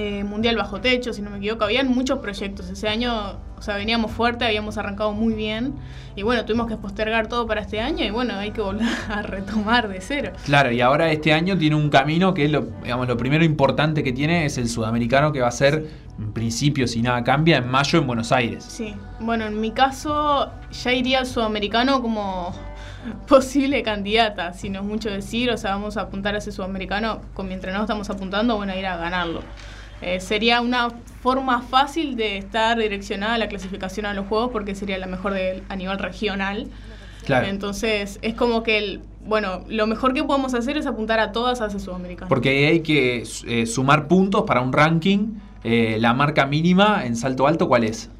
[0.00, 1.64] eh, Mundial Bajo Techo, si no me equivoco.
[1.64, 2.70] Habían muchos proyectos.
[2.70, 5.74] Ese año, o sea, veníamos fuerte, habíamos arrancado muy bien.
[6.14, 9.22] Y bueno, tuvimos que postergar todo para este año y bueno, hay que volver a
[9.22, 10.30] retomar de cero.
[10.44, 14.04] Claro, y ahora este año tiene un camino que es lo, digamos, lo primero importante
[14.04, 17.68] que tiene es el sudamericano que va a ser, en principio, si nada cambia, en
[17.68, 18.62] mayo en Buenos Aires.
[18.62, 22.54] Sí, bueno, en mi caso ya iría al sudamericano como
[23.26, 27.20] posible candidata, si no es mucho decir, o sea, vamos a apuntar a ese sudamericano,
[27.34, 29.42] con mi entrenador estamos apuntando, bueno, a ir a ganarlo.
[30.02, 30.90] Eh, sería una
[31.22, 35.32] forma fácil de estar direccionada a la clasificación a los juegos porque sería la mejor
[35.34, 36.68] de- a nivel regional.
[37.26, 37.46] Claro.
[37.48, 41.60] Entonces, es como que, el, bueno, lo mejor que podemos hacer es apuntar a todas
[41.60, 42.28] a ese sudamericano.
[42.28, 45.34] Porque ahí hay que eh, sumar puntos para un ranking.
[45.64, 48.10] Eh, la marca mínima en salto alto, ¿cuál es?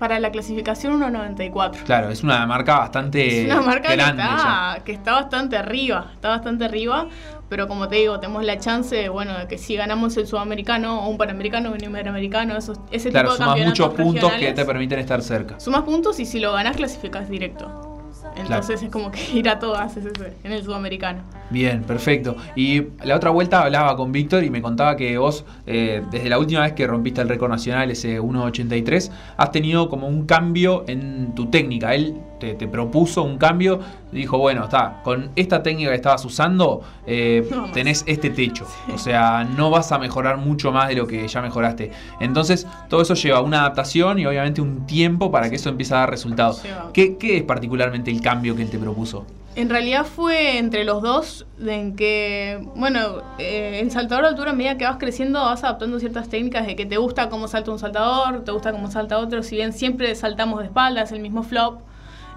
[0.00, 1.84] Para la clasificación 1.94.
[1.84, 4.78] Claro, es una marca bastante Es una marca que grande ya.
[4.82, 7.06] que está bastante arriba, está bastante arriba,
[7.50, 11.08] pero como te digo, tenemos la chance, bueno, de que si ganamos el sudamericano o
[11.10, 14.52] un panamericano o un iberoamericano, esos, ese Claro, tipo de sumas campeonatos muchos puntos que
[14.54, 15.60] te permiten estar cerca.
[15.60, 17.89] Sumas puntos y si lo ganás clasificas directo.
[18.36, 21.22] Entonces es como que ir a todas es ese, en el sudamericano.
[21.50, 22.36] Bien, perfecto.
[22.54, 26.38] Y la otra vuelta hablaba con Víctor y me contaba que vos, eh, desde la
[26.38, 31.34] última vez que rompiste el récord nacional, ese 1.83, has tenido como un cambio en
[31.34, 31.94] tu técnica.
[31.94, 33.80] Él te, te propuso un cambio,
[34.12, 38.66] dijo, bueno, está, con esta técnica que estabas usando, eh, No tenés este techo.
[38.92, 41.90] O sea, no vas a mejorar mucho más de lo que ya mejoraste.
[42.20, 45.98] Entonces, todo eso lleva una adaptación y obviamente un tiempo para que eso empiece a
[45.98, 46.62] dar resultados.
[46.62, 46.90] Lleva.
[46.92, 49.26] ¿Qué, qué es particularmente el cambio que él te propuso?
[49.56, 54.54] En realidad fue entre los dos en que, bueno, eh, en saltador de altura a
[54.54, 57.80] medida que vas creciendo vas adaptando ciertas técnicas de que te gusta cómo salta un
[57.80, 61.80] saltador, te gusta cómo salta otro, si bien siempre saltamos de espaldas, el mismo flop,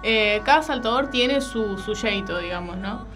[0.04, 3.06] eh, cada saltador tiene su, su jeito, digamos, ¿no?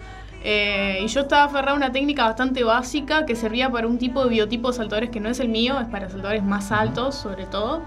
[0.43, 4.23] Eh, y yo estaba aferrada a una técnica bastante básica que servía para un tipo
[4.23, 7.45] de biotipo de saltadores que no es el mío, es para saltadores más altos sobre
[7.45, 7.81] todo.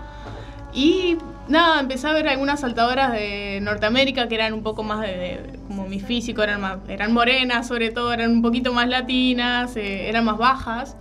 [0.74, 1.16] Y
[1.48, 5.58] nada, empecé a ver algunas saltadoras de Norteamérica que eran un poco más de, de-
[5.68, 10.08] como mi físico, eran, más, eran morenas sobre todo, eran un poquito más latinas, eh,
[10.08, 10.96] eran más bajas.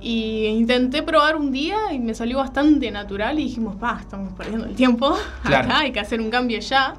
[0.00, 4.66] Y intenté probar un día y me salió bastante natural y dijimos, pa, estamos perdiendo
[4.66, 5.64] el tiempo, Claro.
[5.68, 6.94] acá hay que hacer un cambio ya.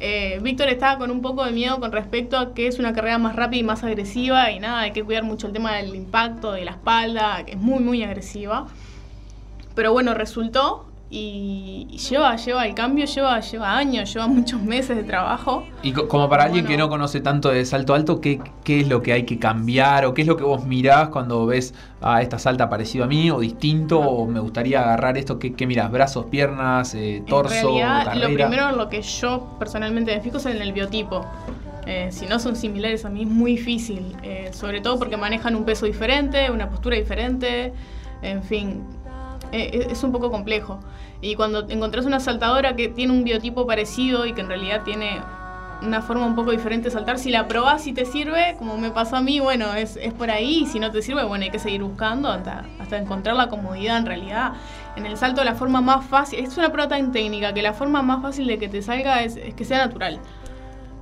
[0.00, 3.18] Eh, Víctor estaba con un poco de miedo con respecto a que es una carrera
[3.18, 6.52] más rápida y más agresiva y nada, hay que cuidar mucho el tema del impacto,
[6.52, 8.68] de la espalda, que es muy, muy agresiva.
[9.74, 14.96] Pero bueno, resultó y, y lleva, lleva el cambio, lleva, lleva años, lleva muchos meses
[14.96, 15.64] de trabajo.
[15.82, 16.76] Y co- como para alguien Bueno.
[16.76, 20.04] que no conoce tanto de salto alto, ¿qué, ¿qué es lo que hay que cambiar?
[20.04, 23.30] ¿O qué es lo que vos mirás cuando ves a esta salta parecido a mí
[23.30, 23.98] o distinto?
[24.00, 25.38] ¿O me gustaría agarrar esto?
[25.38, 25.90] ¿Qué, qué mirás?
[25.90, 28.28] ¿Brazos, piernas, eh, torso, en realidad, carrera?
[28.28, 31.24] lo primero lo que yo personalmente me fijo es en el biotipo.
[31.86, 35.54] Eh, si no son similares a mí es muy difícil, eh, sobre todo porque manejan
[35.56, 37.72] un peso diferente, una postura diferente,
[38.20, 38.82] en fin,
[39.52, 40.80] eh, es un poco complejo.
[41.20, 45.20] Y cuando encontrás una saltadora que tiene un biotipo parecido y que en realidad tiene
[45.80, 48.90] una forma un poco diferente de saltar, si la probás y te sirve, como me
[48.90, 51.50] pasó a mí, bueno, es, es por ahí, y si no te sirve, bueno, hay
[51.50, 54.54] que seguir buscando hasta, hasta encontrar la comodidad en realidad.
[54.96, 58.02] En el salto la forma más fácil, es una prueba tan técnica que la forma
[58.02, 60.18] más fácil de que te salga es, es que sea natural.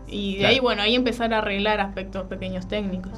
[0.09, 0.53] Y de Claro.
[0.55, 3.13] ahí, bueno, ahí empezar a arreglar aspectos pequeños técnicos.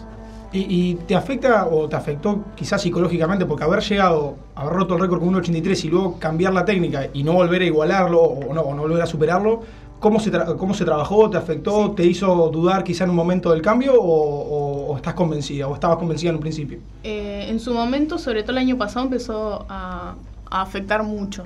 [0.50, 5.00] ¿Y, y te afecta o te afectó quizás psicológicamente porque haber llegado, haber roto el
[5.00, 8.62] récord con 1.83 y luego cambiar la técnica y no volver a igualarlo o no,
[8.62, 9.60] o no volver a superarlo,
[10.00, 11.28] ¿cómo se, cómo se trabajó?
[11.28, 11.90] ¿Te afectó?
[11.90, 15.74] ¿Te hizo dudar quizá en un momento del cambio o, o- o estás convencida o
[15.74, 16.78] estabas convencida en un principio?
[17.04, 20.14] Eh, en su momento, sobre todo el año pasado, empezó a,
[20.50, 21.44] a afectar mucho.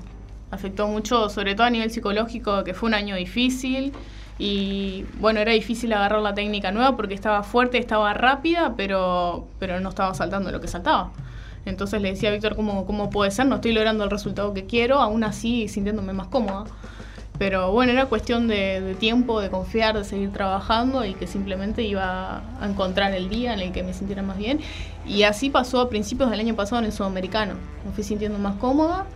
[0.52, 3.92] Afectó mucho, sobre todo a nivel psicológico, que fue un año difícil.
[4.38, 9.80] Y bueno, era difícil agarrar la técnica nueva porque estaba fuerte, estaba rápida, pero, pero
[9.80, 11.12] no estaba saltando lo que saltaba.
[11.64, 13.46] Entonces le decía a Víctor, ¿cómo, ¿cómo puede ser?
[13.46, 16.64] No estoy logrando el resultado que quiero, aún así sintiéndome más cómoda.
[17.38, 21.82] Pero bueno, era cuestión de, de tiempo, de confiar, de seguir trabajando y que simplemente
[21.82, 24.60] iba a encontrar el día en el que me sintiera más bien.
[25.06, 27.54] Y así pasó a principios del año pasado en el sudamericano.
[27.84, 29.06] Me fui sintiendo más cómoda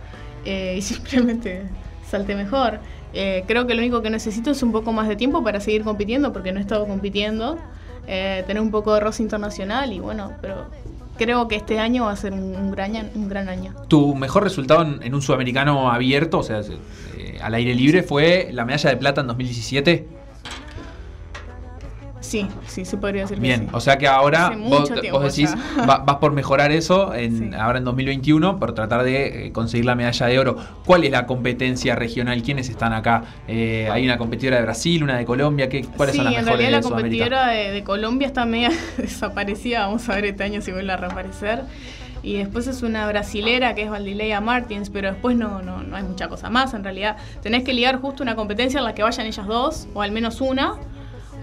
[0.45, 1.63] eh, y simplemente
[2.09, 2.79] salté mejor.
[3.19, 5.83] Eh, creo que lo único que necesito es un poco más de tiempo para seguir
[5.83, 7.57] compitiendo porque no he estado compitiendo.
[8.05, 10.67] Eh, tener un poco de roce internacional y bueno, pero
[11.17, 13.73] creo que este año va a ser un, un gran, un gran año.
[13.87, 18.49] Tu mejor resultado en, en un sudamericano abierto, o sea, eh, al aire libre, fue
[18.53, 20.07] la medalla de plata en 2017.
[22.27, 23.67] Sí, sí, se podría decir que Bien, sí.
[23.71, 24.89] o sea que ahora vos,
[25.23, 25.55] decís,
[25.89, 29.95] va- vas por mejorar eso en, ahora en 2021, por tratar de eh, conseguir la
[29.95, 30.57] medalla de oro.
[30.85, 32.41] ¿Cuál es la competencia regional?
[32.43, 33.23] ¿Quiénes están acá?
[33.47, 35.69] Eh, ¿Hay una competidora de Brasil, una de Colombia?
[35.69, 37.23] ¿Qué, ¿Cuáles sí, son las en mejores realidad la de Sudamérica?
[37.25, 39.85] competidora de, de Colombia está media desaparecida.
[39.87, 41.61] Vamos a ver este año si vuelve a reaparecer.
[42.23, 46.03] Y después es una brasilera que es Valdileia Martins, pero después no, no, no hay
[46.03, 46.73] mucha cosa más.
[46.73, 50.01] En realidad tenés que ligar justo una competencia en la que vayan ellas dos, o
[50.01, 50.73] al menos una.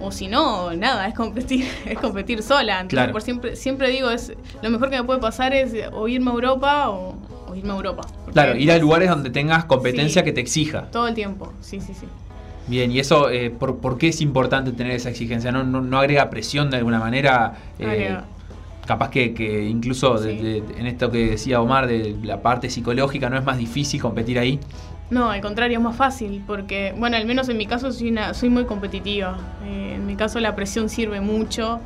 [0.01, 2.75] O si no, nada, es competir, es competir sola.
[2.81, 3.13] Entonces, Claro.
[3.13, 4.33] por siempre, siempre digo, es
[4.63, 7.15] lo mejor que me puede pasar es o irme a Europa o,
[7.49, 8.03] o irme a Europa.
[8.33, 10.25] Claro, ir a lugares donde tengas competencia Sí.
[10.25, 10.91] que te exija.
[10.91, 12.07] Todo el tiempo, sí, sí, sí.
[12.67, 15.53] Bien, y eso, eh, ¿por, por qué es importante tener esa exigencia?
[15.53, 17.55] ¿No, no, no agrega presión de alguna manera?
[17.79, 18.17] Eh,
[18.87, 23.29] capaz que, que incluso de- de- en esto que decía Omar, de la parte psicológica,
[23.31, 24.59] ¿no es más difícil competir ahí?
[25.11, 28.33] No, al contrario, es más fácil, porque, bueno, al menos en mi caso soy, una,
[28.33, 29.37] soy muy competitiva.
[29.65, 31.81] Eh, en mi caso la presión sirve mucho,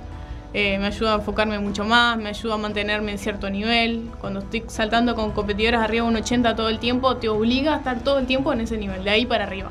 [0.55, 4.09] eh, me ayuda a enfocarme mucho más, me ayuda a mantenerme en cierto nivel.
[4.21, 7.77] Cuando estoy saltando con competidoras arriba de un 80 todo el tiempo, te obliga a
[7.79, 9.71] estar todo el tiempo en ese nivel, de ahí para arriba.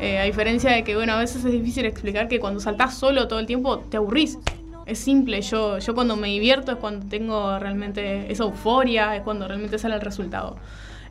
[0.00, 3.26] Eh, a diferencia de que, bueno, a veces es difícil explicar que cuando saltás solo
[3.26, 4.38] todo el tiempo te aburrís.
[4.86, 9.46] Es simple, yo, yo cuando me divierto es cuando tengo realmente esa euforia, es cuando
[9.46, 10.56] realmente sale el resultado.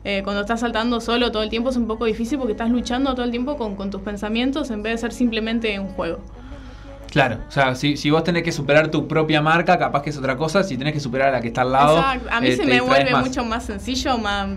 [0.04, 3.14] Eh, cuando estás saltando solo todo el tiempo es un poco difícil porque estás luchando
[3.14, 6.20] todo el tiempo con, con tus pensamientos en vez de ser simplemente un juego.
[7.10, 10.16] Claro, o sea, si, si vos tenés que superar tu propia marca, capaz que es
[10.18, 10.62] otra cosa.
[10.62, 12.28] Si tenés que superar a la que está al lado, Exacto.
[12.30, 13.26] A mí eh, se me vuelve más.
[13.26, 14.48] mucho más sencillo, más,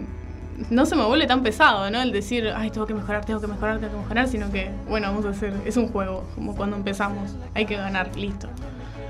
[0.70, 2.02] no se me vuelve tan pesado, ¿no?
[2.02, 5.08] El decir, ay, tengo que mejorar, tengo que mejorar, tengo que mejorar, sino que, bueno,
[5.08, 8.50] vamos a hacer, es un juego, como cuando empezamos, hay que ganar, listo.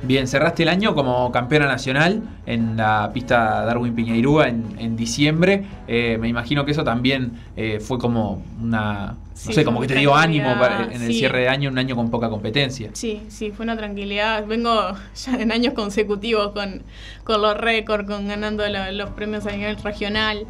[0.03, 5.63] Bien, cerraste el año como campeona nacional en la pista Darwin Piñeirúa en, en diciembre.
[5.87, 9.15] Eh, me imagino que eso también eh, fue como una.
[9.45, 11.95] No sé, como que te dio ánimo para- en el cierre de año, un año
[11.95, 12.89] con poca competencia.
[12.93, 14.45] Sí, sí, fue una tranquilidad.
[14.47, 16.81] Vengo ya en años consecutivos con,
[17.23, 20.45] con los récords, con ganando los premios a nivel regional.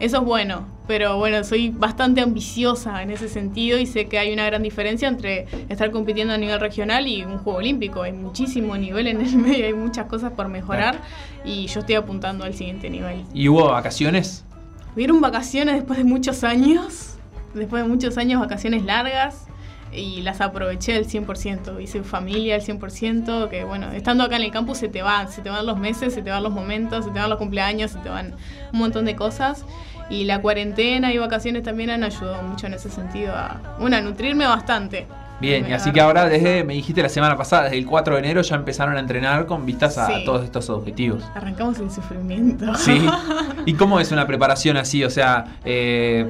[0.00, 4.32] Eso es bueno, pero bueno, soy bastante ambiciosa en ese sentido y sé que hay
[4.32, 8.02] una gran diferencia entre estar compitiendo a nivel regional y un juego olímpico.
[8.02, 11.00] Hay muchísimo nivel en el medio, hay muchas cosas por mejorar
[11.44, 13.24] y yo estoy apuntando al siguiente nivel.
[13.34, 14.44] ¿Y hubo vacaciones?
[14.94, 17.16] Hubieron vacaciones después de muchos años,
[17.54, 19.46] después de muchos años, vacaciones largas,
[19.92, 21.82] y las aproveché al 100%.
[21.82, 25.42] Hice familia al 100%, que bueno, estando acá en el campus se te van, se
[25.42, 27.98] te van los meses, se te van los momentos, se te van los cumpleaños, se
[27.98, 28.34] te van
[28.72, 29.64] un montón de cosas.
[30.08, 34.00] Y la cuarentena y vacaciones también han ayudado mucho en ese sentido a, bueno, a
[34.00, 35.06] nutrirme bastante.
[35.38, 38.20] Bien, y así que ahora desde, me dijiste la semana pasada, desde el 4 de
[38.20, 40.24] enero ya empezaron a entrenar con vistas a Sí.
[40.24, 41.22] todos estos objetivos.
[41.34, 42.74] Arrancamos el sufrimiento.
[42.76, 43.04] Sí.
[43.66, 45.04] ¿Y cómo es una preparación así?
[45.04, 46.26] O sea, eh,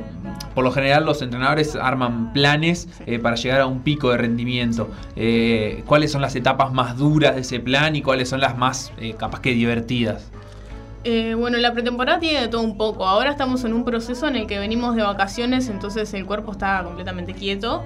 [0.56, 4.90] por lo general los entrenadores arman planes eh, para llegar a un pico de rendimiento.
[5.14, 8.90] Eh, ¿Cuáles son las etapas más duras de ese plan y cuáles son las más
[9.18, 10.32] capaz que divertidas?
[11.08, 13.06] Eh, bueno, la pretemporada tiene de todo un poco.
[13.06, 16.82] Ahora estamos en un proceso en el que venimos de vacaciones, entonces el cuerpo está
[16.82, 17.84] completamente quieto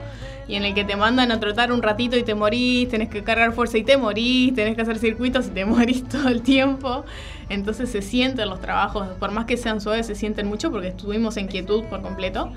[0.48, 3.22] y en el que te mandan a trotar un ratito y te morís, tenés que
[3.22, 7.04] cargar fuerza y te morís, tenés que hacer circuitos y te morís todo el tiempo.
[7.50, 11.36] Entonces se sienten los trabajos, por más que sean suaves, se sienten mucho porque estuvimos
[11.36, 12.50] en quietud por completo.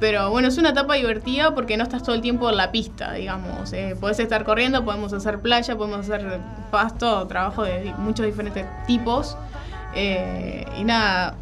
[0.00, 3.12] Pero bueno, es una etapa divertida porque no estás todo el tiempo en la pista,
[3.12, 3.70] digamos.
[3.74, 6.40] Eh, podés estar corriendo, podemos hacer playa, podemos hacer
[6.70, 9.36] pasto, trabajo de muchos diferentes tipos.
[9.96, 11.34] Eh, y nada,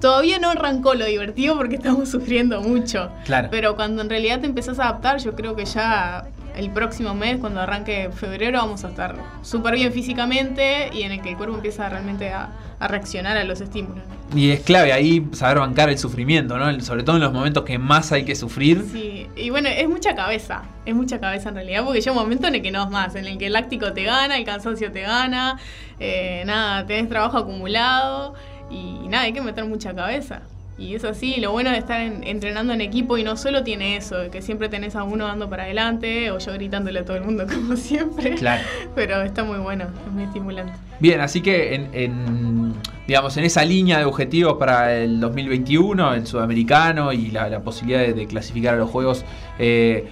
[0.00, 3.10] todavía no arrancó lo divertido porque estamos sufriendo mucho.
[3.24, 3.48] Claro.
[3.50, 6.26] Pero cuando en realidad te empezás a adaptar, yo creo que ya
[6.56, 11.22] el próximo mes, cuando arranque febrero, vamos a estar súper bien físicamente y en el
[11.22, 14.02] que el cuerpo empieza realmente a, a reaccionar a los estímulos.
[14.34, 16.80] Y es clave ahí saber bancar el sufrimiento, ¿no?
[16.80, 18.84] Sobre todo en los momentos que más hay que sufrir.
[18.90, 22.48] Sí, y bueno, es mucha cabeza, es mucha cabeza en realidad, porque llega un momento
[22.48, 24.90] en el que no es más, en el que el láctico te gana, el cansancio
[24.90, 25.58] te gana,
[26.00, 28.34] eh, nada, tenés trabajo acumulado
[28.70, 30.42] y nada, hay que meter mucha cabeza.
[30.78, 33.96] Y es así, lo bueno de estar en- entrenando en equipo y no solo tiene
[33.96, 37.24] eso, que siempre tenés a uno dando para adelante o yo gritándole a todo el
[37.24, 38.34] mundo como siempre.
[38.34, 38.62] Claro.
[38.94, 40.74] Pero está muy bueno, es muy estimulante.
[41.00, 42.74] Bien, así que en, en,
[43.06, 48.00] digamos, en esa línea de objetivos para el 2021, el sudamericano y la, la posibilidad
[48.00, 49.24] de, de clasificar a los juegos,
[49.58, 50.08] eh,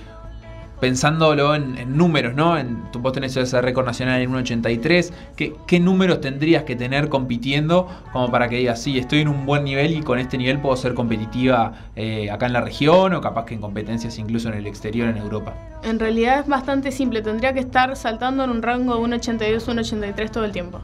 [0.81, 2.59] pensándolo en, en números, ¿no?
[2.59, 7.09] En, tú vos tenés ese récord nacional en 1.83, ¿qué, ¿qué números tendrías que tener
[7.09, 10.61] compitiendo como para que digas, sí, estoy en un buen nivel y con este nivel
[10.61, 14.55] puedo ser competitiva eh, acá en la región o capaz que en competencias incluso en
[14.55, 15.55] el exterior, en Europa?
[15.83, 20.31] En realidad es bastante simple, tendría que estar saltando en un rango de 1.82, 1.83
[20.31, 20.81] todo el tiempo.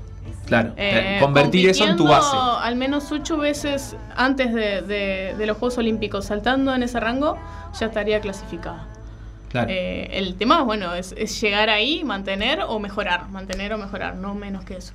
[0.47, 2.37] Claro, Eh, convertir eso en tu base.
[2.37, 7.37] Al menos ocho veces antes de, de- de los Juegos Olímpicos, saltando en ese rango,
[7.79, 8.85] ya estaría clasificada.
[9.51, 9.69] Claro.
[9.71, 13.29] Eh, el tema, bueno, es, es llegar ahí, mantener o mejorar.
[13.31, 14.93] Mantener o mejorar, no menos que eso.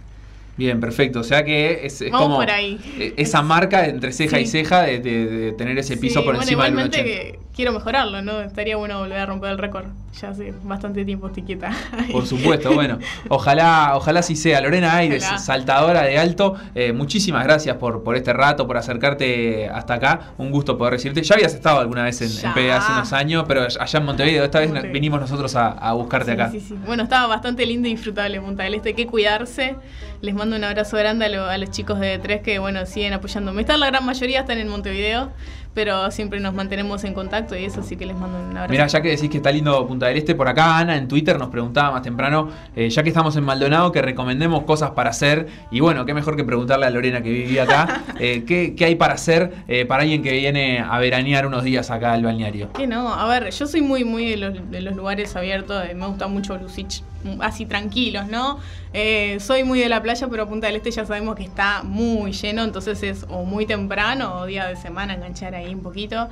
[0.57, 1.19] Bien, perfecto.
[1.19, 2.79] O sea que es, como ahí.
[2.97, 6.35] eh, esa marca entre ceja y ceja de, de- de tener ese piso Sí, por
[6.35, 7.03] bueno, encima del igualmente 1,80.
[7.03, 8.41] que quiero mejorarlo, ¿no?
[8.41, 9.85] Estaría bueno volver a romper el récord.
[10.21, 11.71] Ya hace bastante tiempo estoy quieta.
[12.11, 12.99] Por supuesto, bueno,
[13.29, 14.61] ojalá, ojalá sí sea.
[14.61, 15.39] Lorena Aires, Ojalá.
[15.39, 20.19] saltadora de alto, eh, muchísimas gracias por, por este rato, por acercarte hasta acá.
[20.37, 21.21] Un gusto poder recibirte.
[21.23, 24.43] Ya habías estado alguna vez en, en PDA hace unos años, pero allá en Montevideo.
[24.45, 24.93] Esta vez Montevideo.
[24.93, 26.51] vinimos nosotros a, a buscarte Sí, acá.
[26.51, 26.75] sí, sí.
[26.85, 28.89] Bueno, estaba bastante lindo y disfrutable Punta del Este.
[28.89, 29.75] Hay que cuidarse.
[30.21, 33.13] Les mando un abrazo grande a, lo- a los chicos de tres que, bueno, siguen
[33.13, 33.61] apoyándome.
[33.61, 35.31] Están la gran mayoría, están en Montevideo,
[35.75, 38.71] pero siempre nos mantenemos en contacto y eso sí que les mando un abrazo.
[38.71, 41.37] Mira, ya que decís que está lindo Punta del Este, por acá Ana en Twitter
[41.37, 45.47] nos preguntaba más temprano, eh, ya que estamos en Maldonado, que recomendemos cosas para hacer.
[45.71, 48.95] Y bueno, qué mejor que preguntarle a Lorena que vivía acá, eh, ¿qué, qué hay
[48.95, 52.71] para hacer eh, para alguien que viene a veranear unos días acá al balneario?
[52.71, 56.07] Que no, a ver, yo soy muy, muy de los, de los lugares abiertos, me
[56.07, 57.03] gusta mucho Lucich,
[57.41, 58.59] así tranquilos, ¿no?
[58.93, 62.31] Eh, soy muy de la playa, pero Punta del Este ya sabemos que está muy
[62.31, 66.29] lleno, entonces es o muy temprano o día de semana enganchar ahí un poquito.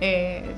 [0.00, 0.54] Eh,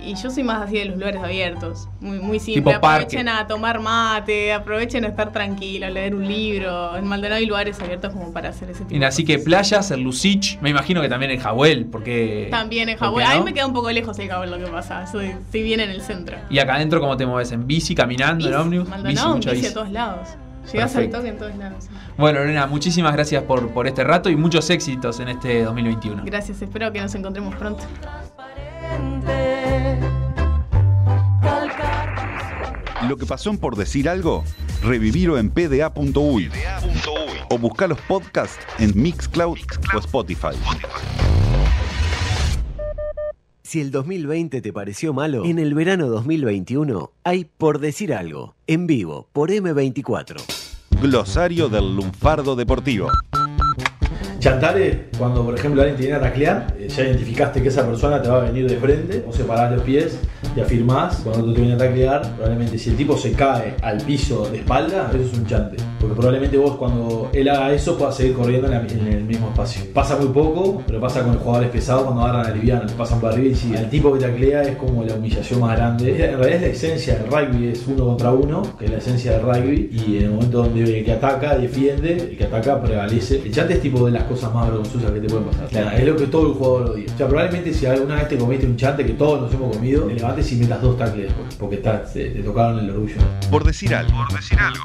[0.00, 2.72] y, yo soy más así de los lugares abiertos, muy, muy simple.
[2.72, 6.96] Aprovechen a tomar mate, aprovechen a estar tranquilos, leer un libro.
[6.96, 9.90] En Maldonado hay lugares abiertos como para hacer ese tipo Mira, de así que playas,
[9.90, 12.48] el Lucich, me imagino que también el Jahuel, porque...
[12.50, 13.24] También en ¿por Hawái.
[13.24, 13.44] qué A mí no?
[13.44, 15.06] me queda un poco lejos el Hawái lo que pasa.
[15.06, 16.36] Soy, estoy bien en el centro.
[16.48, 17.52] Y acá adentro, ¿cómo te mueves?
[17.52, 18.88] ¿En bici, caminando, en ómnibus?
[18.88, 20.28] Maldonado, mucha bici, a todos lados.
[20.74, 21.88] Al toque en todos lados.
[22.16, 26.22] Bueno, Lorena, muchísimas gracias por, por este rato y muchos éxitos en este 2021.
[26.24, 27.82] Gracias, espero que nos encontremos pronto.
[33.08, 34.44] Lo que pasó en por decir algo,
[34.82, 36.50] revivirlo en pda.uy
[37.50, 39.58] o buscar los podcasts en Mixcloud
[39.94, 40.56] o Spotify.
[43.72, 48.86] Si el 2020 te pareció malo, en el verano 2021 hay Por Decir Algo, en
[48.86, 50.42] vivo, por M24.
[51.00, 53.08] Glosario del lunfardo deportivo.
[54.42, 58.20] Chantare, cuando por ejemplo alguien te viene a taclear, eh, ya identificaste que esa persona
[58.20, 60.18] te va a venir de frente, o separás los pies
[60.56, 63.98] y afirmás, cuando otro te viene a taclear, probablemente si el tipo se cae al
[63.98, 65.76] piso de espalda, eso es un chante.
[66.00, 69.84] Porque probablemente vos cuando él haga eso puedas seguir corriendo en, el mismo espacio.
[69.94, 73.20] Pasa muy poco, pero pasa con los jugadores pesados cuando agarran a liviano, le pasan
[73.20, 73.78] para arriba y siguen.
[73.78, 76.10] El tipo que taclea es como la humillación más grande.
[76.10, 79.38] En realidad es la esencia del rugby, es uno contra uno, que es la esencia
[79.38, 83.36] del rugby, y en el momento donde el que ataca, defiende, el que ataca prevalece.
[83.36, 85.68] El chante es tipo de las cosas más vergonzosas que te pueden pasar.
[85.68, 87.06] Claro, es lo que todo el jugador odia.
[87.14, 90.04] O sea, probablemente si alguna vez te comiste un chante que todos nos hemos comido,
[90.06, 93.16] te levantes y metas dos tacles después, porque está- te, te tocaron el orgullo.
[93.50, 94.12] Por decir algo.
[94.28, 94.84] Por decir algo.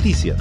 [0.00, 0.36] Noticias.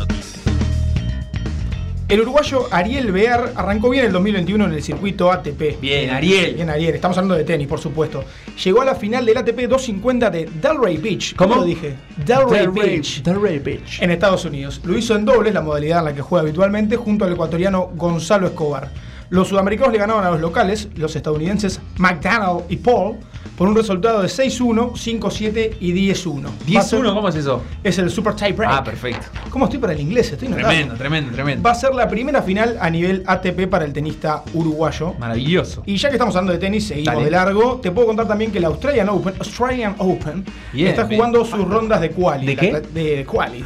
[2.10, 5.80] El uruguayo Ariel Bear arrancó bien el 2021 en el circuito ATP.
[5.80, 6.56] Bien, Ariel.
[6.56, 6.94] Bien, Ariel.
[6.94, 8.26] Estamos hablando de tenis, por supuesto.
[8.64, 11.36] Llegó a la final del ATP 250 de Delray Beach.
[11.38, 11.62] ¿Cómo, ¿Cómo?
[11.62, 11.96] lo dije?
[12.26, 13.24] Delray, Delray- Beach.
[13.24, 14.02] Delray Beach.
[14.02, 14.82] En Estados Unidos.
[14.84, 18.48] Lo hizo en dobles, la modalidad en la que juega habitualmente, junto al ecuatoriano Gonzalo
[18.48, 18.92] Escobar.
[19.30, 23.16] Los sudamericanos le ganaban a los locales, los estadounidenses McDonald y Paul,
[23.58, 26.44] por un resultado de 6-1, 5-7 y 10-1.
[26.76, 27.62] Va a ser- 10-1, ¿cómo es eso?
[27.84, 28.72] Es el Super Tie Break.
[28.72, 29.28] Ah, perfecto.
[29.50, 30.32] ¿Cómo estoy para el inglés?
[30.32, 30.68] Estoy notando.
[30.70, 31.64] Tremendo, tremendo, tremendo.
[31.64, 35.14] Va a ser la primera final a nivel ATP para el tenista uruguayo.
[35.18, 35.84] Maravilloso.
[35.86, 37.26] Y ya que estamos hablando de tenis, seguimos Dale.
[37.26, 37.80] de largo.
[37.82, 40.44] Te puedo contar también que el Australian Open, Australian Open
[40.76, 42.46] está jugando sus rondas de quali.
[42.46, 42.82] ¿De qué?
[42.94, 43.64] De quali.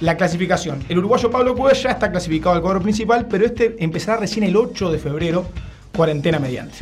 [0.00, 0.84] La clasificación.
[0.88, 4.56] El uruguayo Pablo Cuevas ya está clasificado al cuadro principal, pero este empezará recién el
[4.56, 5.46] 8 de febrero,
[5.96, 6.76] cuarentena mediante.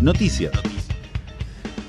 [0.00, 0.52] Noticias.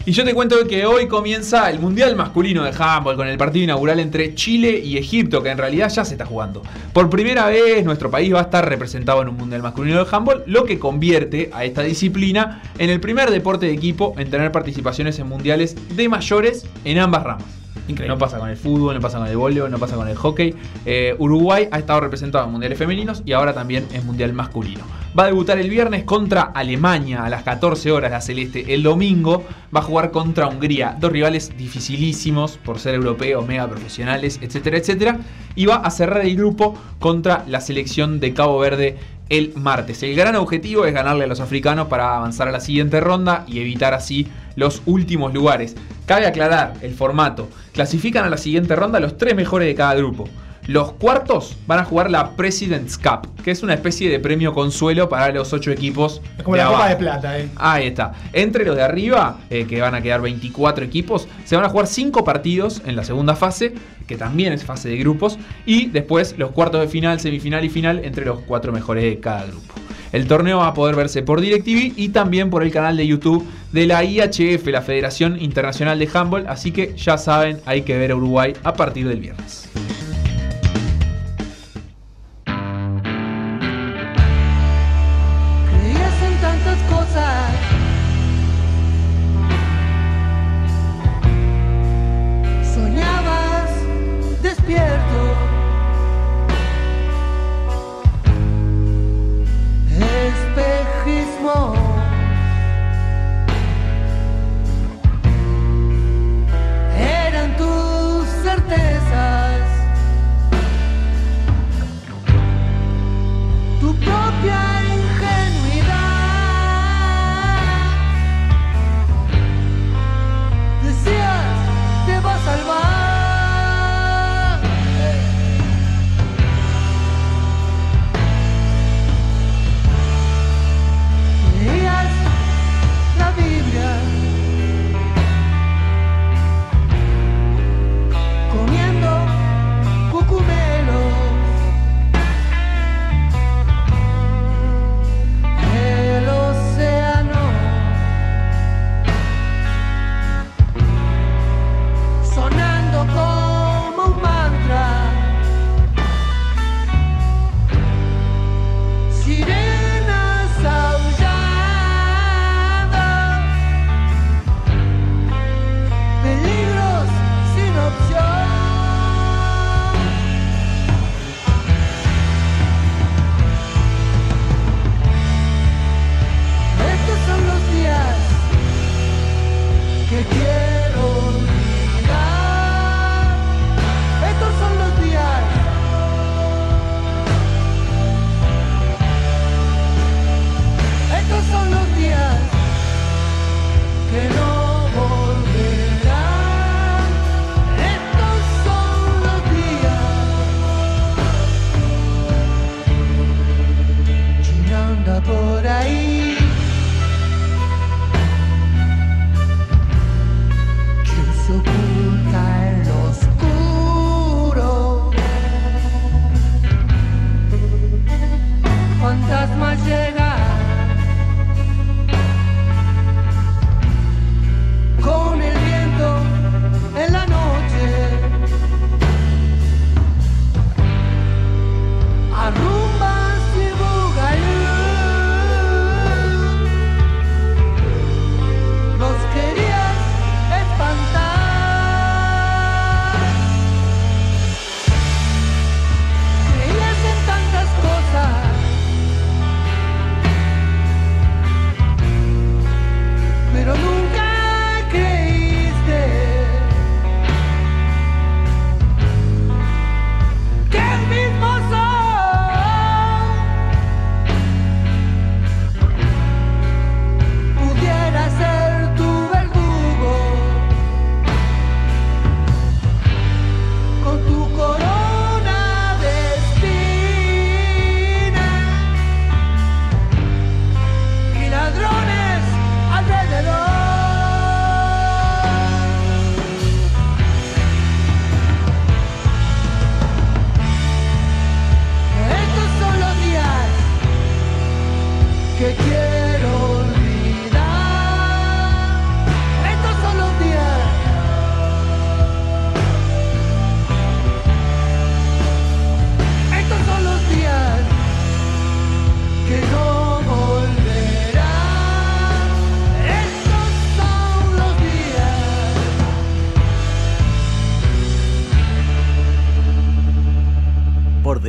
[0.07, 3.63] Y yo te cuento que hoy comienza el Mundial Masculino de Handball con el partido
[3.63, 6.61] inaugural entre Chile y Egipto, que en realidad ya se está jugando.
[6.93, 10.43] Por primera vez nuestro país va a estar representado en un Mundial Masculino de Handball,
[10.45, 15.17] lo que convierte a esta disciplina en el primer deporte de equipo en tener participaciones
[15.17, 17.64] en mundiales de mayores en ambas ramas.
[17.87, 20.55] No pasa con el fútbol, no pasa con el voleibol, no pasa con el hockey.
[20.85, 24.83] Eh, Uruguay ha estado representado en mundiales femeninos y ahora también en mundial masculino.
[25.17, 28.73] Va a debutar el viernes contra Alemania a las 14 horas la Celeste.
[28.73, 29.43] El domingo
[29.73, 30.97] va a jugar contra Hungría.
[30.99, 35.19] Dos rivales dificilísimos por ser europeos, mega profesionales, etcétera, etcétera.
[35.55, 38.97] Y va a cerrar el grupo contra la selección de Cabo Verde
[39.29, 40.03] el martes.
[40.03, 43.59] El gran objetivo es ganarle a los africanos para avanzar a la siguiente ronda y
[43.59, 45.75] evitar así los últimos lugares.
[46.05, 47.49] Cabe aclarar el formato.
[47.73, 50.29] Clasifican a la siguiente ronda los tres mejores de cada grupo.
[50.67, 55.07] Los cuartos van a jugar la President's Cup, que es una especie de premio consuelo
[55.07, 56.21] para los ocho equipos.
[56.37, 57.49] Es como de la Copa de Plata, eh.
[57.55, 58.13] Ahí está.
[58.33, 61.85] Entre los de arriba, eh, que van a quedar 24 equipos, se van a jugar
[61.85, 63.75] 5 partidos en la segunda fase,
[64.07, 65.37] que también es fase de grupos,
[65.67, 69.45] y después los cuartos de final, semifinal y final entre los cuatro mejores de cada
[69.45, 69.75] grupo.
[70.11, 73.45] El torneo va a poder verse por DirecTV y también por el canal de YouTube
[73.71, 78.11] de la IHF, la Federación Internacional de Handball, así que ya saben, hay que ver
[78.11, 79.69] a Uruguay a partir del viernes.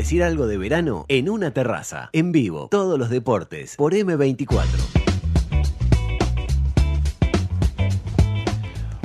[0.07, 4.63] Decir algo de verano en una terraza, en vivo, todos los deportes, por M24.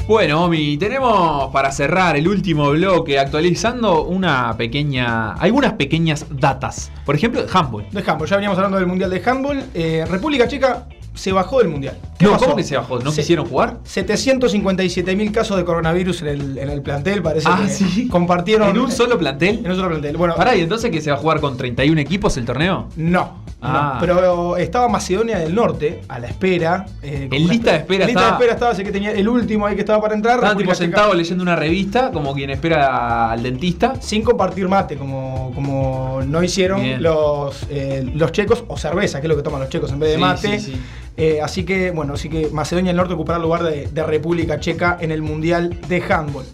[0.08, 6.92] Bueno, Omi, tenemos para cerrar el último bloque actualizando una pequeña, algunas pequeñas datas.
[7.04, 7.88] Por ejemplo, de handball.
[7.90, 9.64] De handball, ya veníamos hablando del Mundial de Handball.
[9.74, 11.98] Eh, República Checa se bajó del Mundial.
[12.18, 12.46] ¿Qué No, pasó?
[12.46, 13.00] ¿cómo que se bajó?
[13.00, 13.80] ¿No Se- quisieron jugar?
[13.86, 18.08] 757.000 casos de coronavirus en el, en el plantel, parece Ah, que sí.
[18.08, 18.70] compartieron.
[18.70, 19.60] ¿En un solo plantel?
[19.64, 20.18] En un solo plantel.
[20.18, 22.88] Bueno, Pará, ¿y entonces que se va a jugar con 31 equipos el torneo?
[22.96, 23.41] No.
[23.64, 23.92] Ah.
[23.94, 26.86] no, pero estaba Macedonia del Norte a la espera.
[27.04, 29.12] eh, En lista de espe- espera en lista de estaba- espera estaba, así que tenía
[29.12, 30.36] el último ahí que estaba para entrar.
[30.36, 33.94] Estaban tipo Checa, sentados leyendo una revista, como quien espera al dentista.
[34.02, 37.04] Sin compartir mate, como, como no hicieron Bien.
[37.04, 40.10] los, eh, los checos, o cerveza, que es lo que toman los checos en vez
[40.10, 40.60] de Sí, mate.
[40.60, 40.82] sí, sí.
[41.18, 44.60] Eh, así que, bueno, así que Macedonia del Norte ocupará el lugar de, de República
[44.60, 46.46] Checa en el Mundial de Handball.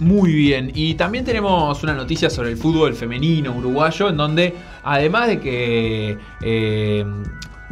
[0.00, 5.28] Muy bien, y también tenemos una noticia sobre el fútbol femenino uruguayo, en donde además
[5.28, 7.04] de que eh,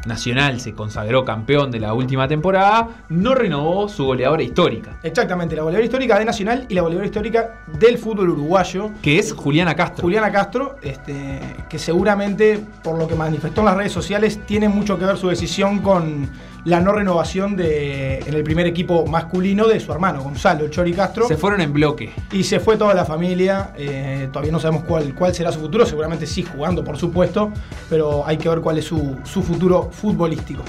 [0.07, 5.63] Nacional se consagró campeón de la última temporada, no renovó su goleadora histórica, Exactamente, la
[5.63, 8.91] goleadora histórica de Nacional y la goleadora histórica del fútbol uruguayo.
[9.01, 10.03] que es Juliana Castro.
[10.03, 14.99] Juliana Castro, este, que seguramente, por lo que manifestó en las redes sociales, tiene mucho
[14.99, 16.29] que ver su decisión con
[16.65, 21.27] la no renovación de, en el primer equipo masculino de su hermano, Gonzalo Chori Castro.
[21.27, 22.11] Se fueron en bloque.
[22.31, 23.73] Y se fue toda la familia.
[23.77, 25.85] eh, todavía no sabemos cuál, cuál será su futuro.
[25.87, 27.51] Seguramente sí jugando, por supuesto.
[27.91, 30.63] Pero hay que ver cuál es su, su futuro futbolístico.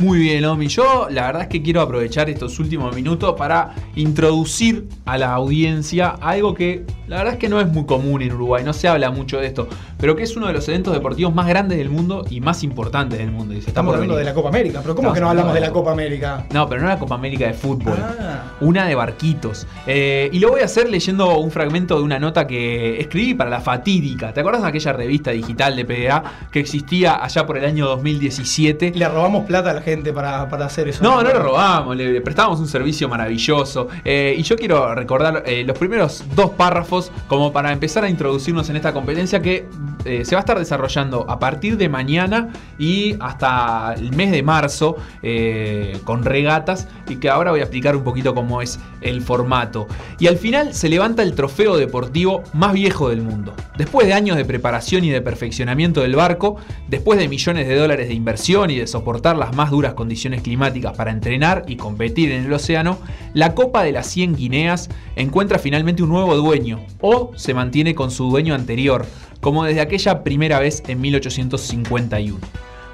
[0.00, 0.68] Muy bien, Omi.
[0.68, 6.10] Yo la verdad es que quiero aprovechar estos últimos minutos para introducir a la audiencia
[6.20, 9.10] algo que la verdad es que no es muy común en Uruguay, no se habla
[9.10, 9.66] mucho de esto,
[9.98, 13.18] pero que es uno de los eventos deportivos más grandes del mundo y más importantes
[13.18, 13.52] del mundo.
[13.52, 14.80] y se está Estamos por hablando de la Copa América.
[14.82, 16.46] Pero ¿cómo Estamos que no hablamos de la Copa América?
[16.52, 17.96] No, pero no la Copa América de fútbol.
[17.98, 18.52] Ah.
[18.60, 19.66] Una de barquitos.
[19.86, 23.50] Eh, y lo voy a hacer leyendo un fragmento de una nota que escribí para
[23.50, 24.32] la Fatídica.
[24.32, 28.92] ¿Te acuerdas de aquella revista digital de PDA que existía allá por el año 2017?
[28.94, 31.02] Le robamos plata a la gente para, para hacer eso.
[31.02, 33.88] No, no robamos, le, le prestábamos un servicio maravilloso.
[34.04, 38.68] Eh, y yo quiero recordar eh, los primeros dos párrafos como para empezar a introducirnos
[38.70, 39.66] en esta competencia que
[40.04, 44.42] eh, se va a estar desarrollando a partir de mañana y hasta el mes de
[44.42, 49.22] marzo eh, con regatas y que ahora voy a explicar un poquito cómo es el
[49.22, 49.86] formato.
[50.18, 53.54] Y al final se levanta el trofeo deportivo más viejo del mundo.
[53.76, 56.56] Después de años de preparación y de perfeccionamiento del barco,
[56.88, 60.96] después de millones de dólares de inversión y de soportar las más duras condiciones climáticas
[60.96, 62.98] para entrenar y competir en el océano,
[63.34, 68.10] la Copa de las 100 Guineas encuentra finalmente un nuevo dueño o se mantiene con
[68.10, 69.06] su dueño anterior,
[69.40, 72.38] como desde aquella primera vez en 1851.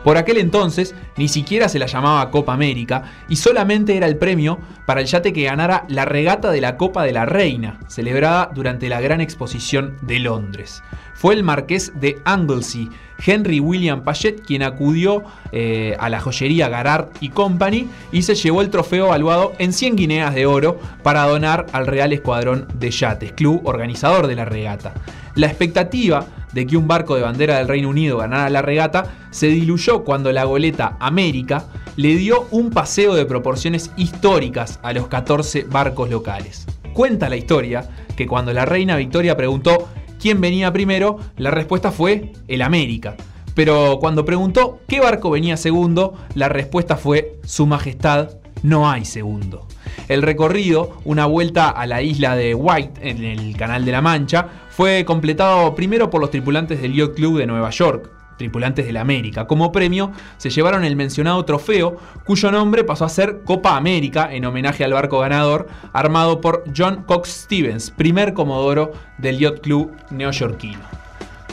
[0.05, 4.59] Por aquel entonces ni siquiera se la llamaba Copa América y solamente era el premio
[4.87, 8.91] para el yate que ganara la regata de la Copa de la Reina, celebrada durante
[8.91, 10.83] la Gran Exposición de Londres.
[11.25, 12.91] Fue el marqués de Anglesey,
[13.25, 18.61] Henry William Paget, quien acudió eh, a la joyería Garard y Company y se llevó
[18.61, 23.33] el trofeo valuado en 100 guineas de oro para donar al Real Escuadrón de Yates,
[23.33, 24.93] club organizador de la regata.
[25.35, 29.47] La expectativa de que un barco de bandera del Reino Unido ganara la regata se
[29.47, 31.65] diluyó cuando la goleta América
[31.97, 36.67] le dio un paseo de proporciones históricas a los 14 barcos locales.
[36.93, 39.89] Cuenta la historia que cuando la reina Victoria preguntó
[40.25, 43.15] quién venía primero, la respuesta fue el América.
[43.55, 48.31] Pero cuando preguntó qué barco venía segundo, la respuesta fue Su Majestad,
[48.63, 49.69] no hay segundo.
[50.09, 54.49] El recorrido, una vuelta a la isla de White en el Canal de la Mancha,
[54.71, 59.01] fue completado primero por los tripulantes del Yacht Club de Nueva York, tripulantes de la
[59.01, 59.47] América.
[59.47, 64.45] Como premio, se llevaron el mencionado trofeo, cuyo nombre pasó a ser Copa América, en
[64.45, 71.04] homenaje al barco ganador, armado por John Cox Stevens, primer comodoro del Yacht Club neoyorquino.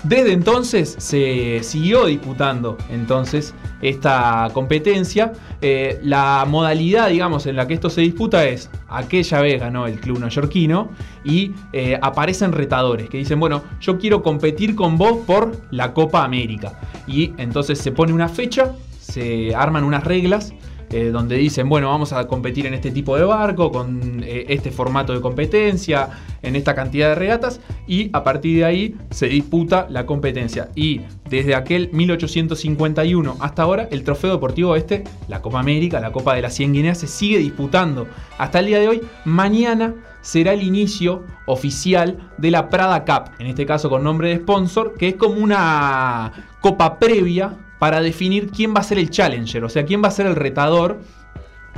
[0.03, 5.34] Desde entonces se siguió disputando entonces esta competencia.
[5.61, 9.99] Eh, la modalidad, digamos, en la que esto se disputa es aquella vez ganó el
[9.99, 10.90] club neoyorquino
[11.23, 16.23] y eh, aparecen retadores que dicen, bueno, yo quiero competir con vos por la Copa
[16.23, 16.80] América.
[17.06, 20.53] Y entonces se pone una fecha, se arman unas reglas
[20.92, 24.72] eh, donde dicen, bueno, vamos a competir en este tipo de barco, con eh, este
[24.72, 26.10] formato de competencia,
[26.42, 30.70] en esta cantidad de regatas, y a partir de ahí se disputa la competencia.
[30.76, 36.36] Y desde aquel 1851 hasta ahora, el trofeo deportivo este, la Copa América, la Copa
[36.36, 38.08] de las 100 Guineas, se sigue disputando
[38.38, 39.02] hasta el día de hoy.
[39.24, 44.38] Mañana será el inicio oficial de la Prada Cup, en este caso con nombre de
[44.38, 49.64] sponsor, que es como una copa previa para definir quién va a ser el challenger,
[49.64, 50.99] o sea, quién va a ser el retador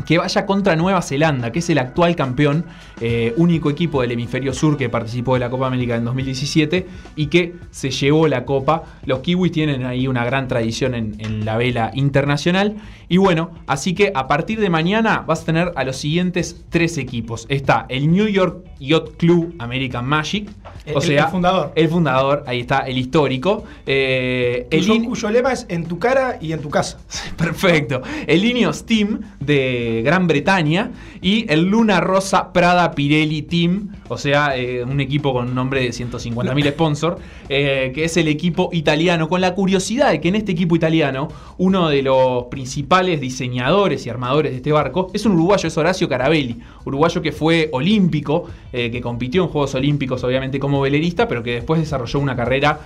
[0.05, 2.65] que vaya contra Nueva Zelanda, que es el actual campeón,
[3.01, 7.27] eh, único equipo del hemisferio sur que participó de la Copa América en 2017 y
[7.27, 8.83] que se llevó la Copa.
[9.05, 12.75] Los kiwis tienen ahí una gran tradición en, en la vela internacional.
[13.09, 16.97] Y bueno, así que a partir de mañana vas a tener a los siguientes tres
[16.97, 17.45] equipos.
[17.49, 20.49] Está el New York Yacht Club American Magic.
[20.85, 21.71] El- o el- sea, el fundador.
[21.75, 23.63] El fundador, ahí está, el histórico.
[23.85, 26.97] Eh, el Cuyo, in- cuyo lema es en tu cara y en tu casa.
[27.37, 28.01] Perfecto.
[28.27, 30.91] El Ineos Team de Gran Bretaña
[31.21, 35.81] y el Luna Rosa Prada Pirelli Team, o sea, eh, un equipo con un nombre
[35.81, 37.17] de 150.000 sponsors,
[37.49, 41.27] eh, que es el equipo italiano, con la curiosidad de que en este equipo italiano,
[41.57, 46.09] uno de los principales diseñadores y armadores de este barco es un uruguayo, es Horacio
[46.09, 51.43] Carabelli, uruguayo que fue olímpico, eh, que compitió en Juegos Olímpicos, obviamente como velerista, pero
[51.43, 52.79] que después desarrolló una carrera,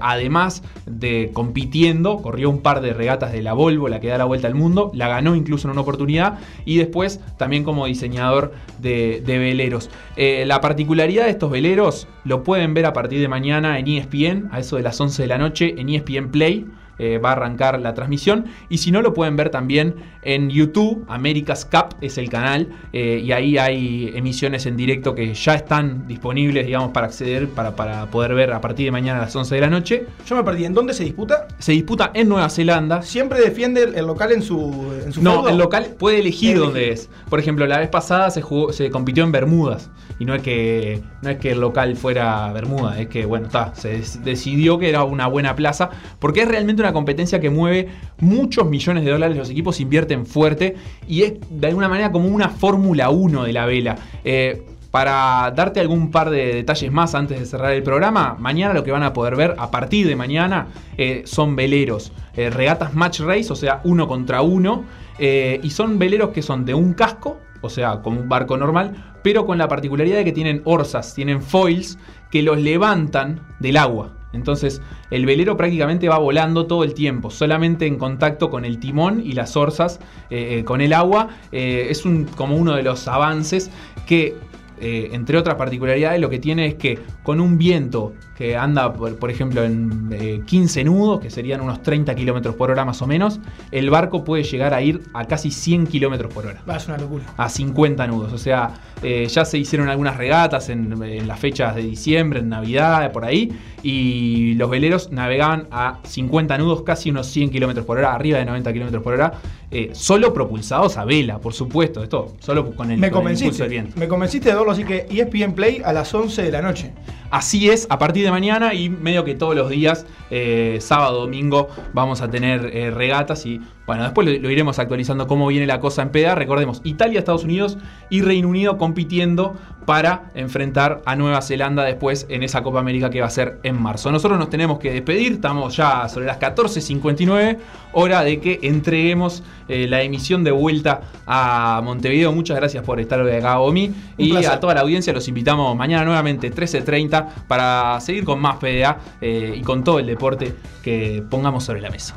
[0.00, 4.24] además de compitiendo, corrió un par de regatas de la Volvo, la que da la
[4.24, 9.05] vuelta al mundo, la ganó incluso en una oportunidad, y después también como diseñador de,
[9.24, 9.90] de veleros.
[10.16, 14.48] Eh, la particularidad de estos veleros lo pueden ver a partir de mañana en ESPN,
[14.50, 16.66] a eso de las 11 de la noche, en ESPN Play.
[16.98, 18.46] Eh, va a arrancar la transmisión.
[18.68, 21.04] Y si no, lo pueden ver también en YouTube.
[21.08, 22.68] America's Cup es el canal.
[22.92, 27.74] eh, y ahí hay emisiones en directo que ya están disponibles, digamos, para acceder, para,
[27.76, 30.06] para poder ver a partir de mañana a las 11 de la noche.
[30.26, 30.64] Yo me perdí.
[30.64, 31.48] ¿En dónde se disputa?
[31.58, 33.02] Se disputa en Nueva Zelanda.
[33.02, 35.48] Siempre defiende el, local en su, en su No, feudo?
[35.50, 37.08] el local puede elegir dónde es.
[37.28, 39.90] Por ejemplo, la vez pasada se jugó, se compitió en Bermudas.
[40.18, 43.74] Y no es que, no es que el local fuera Bermuda, es que, bueno, está,
[43.74, 45.90] se decidió que era una buena plaza.
[46.18, 47.88] Porque es realmente una competencia que mueve
[48.18, 49.36] muchos millones de dólares.
[49.36, 50.76] Los equipos invierten fuerte.
[51.08, 53.96] Y es de alguna manera como una Fórmula 1 de la vela.
[54.24, 58.82] Eh, para darte algún par de detalles más antes de cerrar el programa, mañana lo
[58.82, 63.20] que van a poder ver a partir de mañana eh, son veleros, eh, regatas match
[63.20, 64.84] race, o sea, uno contra uno,
[65.18, 69.44] y son veleros que son de un casco, o sea, como un barco normal, pero
[69.44, 71.98] con la particularidad de que tienen orzas, tienen foils
[72.30, 74.12] que los levantan del agua.
[74.36, 74.80] Entonces,
[75.10, 79.32] el velero prácticamente va volando todo el tiempo, solamente en contacto con el timón y
[79.32, 79.98] las orzas,
[80.30, 81.30] eh, eh, con el agua.
[81.50, 82.04] Eh, es
[82.36, 83.70] como uno de los avances
[84.06, 84.36] que
[84.78, 89.30] entre otras particularidades, lo que tiene es que con un viento que anda, por, por
[89.30, 93.40] ejemplo, en eh, 15 nudos, que serían unos 30 kilómetros por hora más o menos,
[93.70, 96.62] el barco puede llegar a ir a casi 100 kilómetros por hora.
[96.68, 97.24] Va, es una locura.
[97.36, 98.32] A 50 nudos.
[98.32, 102.50] O sea, eh, ya se hicieron algunas regatas en, en las fechas de diciembre, en
[102.50, 103.56] Navidad, por ahí.
[103.82, 108.44] Y los veleros navegaban a 50 nudos, casi unos 100 kilómetros por hora, arriba de
[108.44, 109.32] 90 kilómetros por hora.
[109.70, 112.02] eh, solo propulsados a vela, por supuesto.
[112.02, 113.92] Esto solo con el, Me con el impulso del viento.
[113.98, 116.92] Me convenciste de verlo, así que ESPN Play a las 11 de la noche.
[117.30, 121.68] Así es, a partir de mañana y medio que todos los días, eh, sábado, domingo,
[121.92, 125.80] vamos a tener eh, regatas y bueno, después lo, lo iremos actualizando cómo viene la
[125.80, 126.34] cosa en PDA.
[126.34, 127.78] Recordemos, Italia, Estados Unidos
[128.10, 129.56] y Reino Unido compitiendo
[129.86, 133.80] para enfrentar a Nueva Zelanda después en esa Copa América que va a ser en
[133.80, 134.10] marzo.
[134.10, 137.58] Nosotros nos tenemos que despedir, estamos ya sobre las 14.59,
[137.92, 142.32] hora de que entreguemos eh, la emisión de vuelta a Montevideo.
[142.32, 143.92] Muchas gracias por estar hoy acá, Omi.
[144.18, 144.50] Y placer.
[144.50, 149.54] a toda la audiencia los invitamos mañana nuevamente 13.30 para seguir con más PDA eh,
[149.56, 152.16] y con todo el deporte que pongamos sobre la mesa.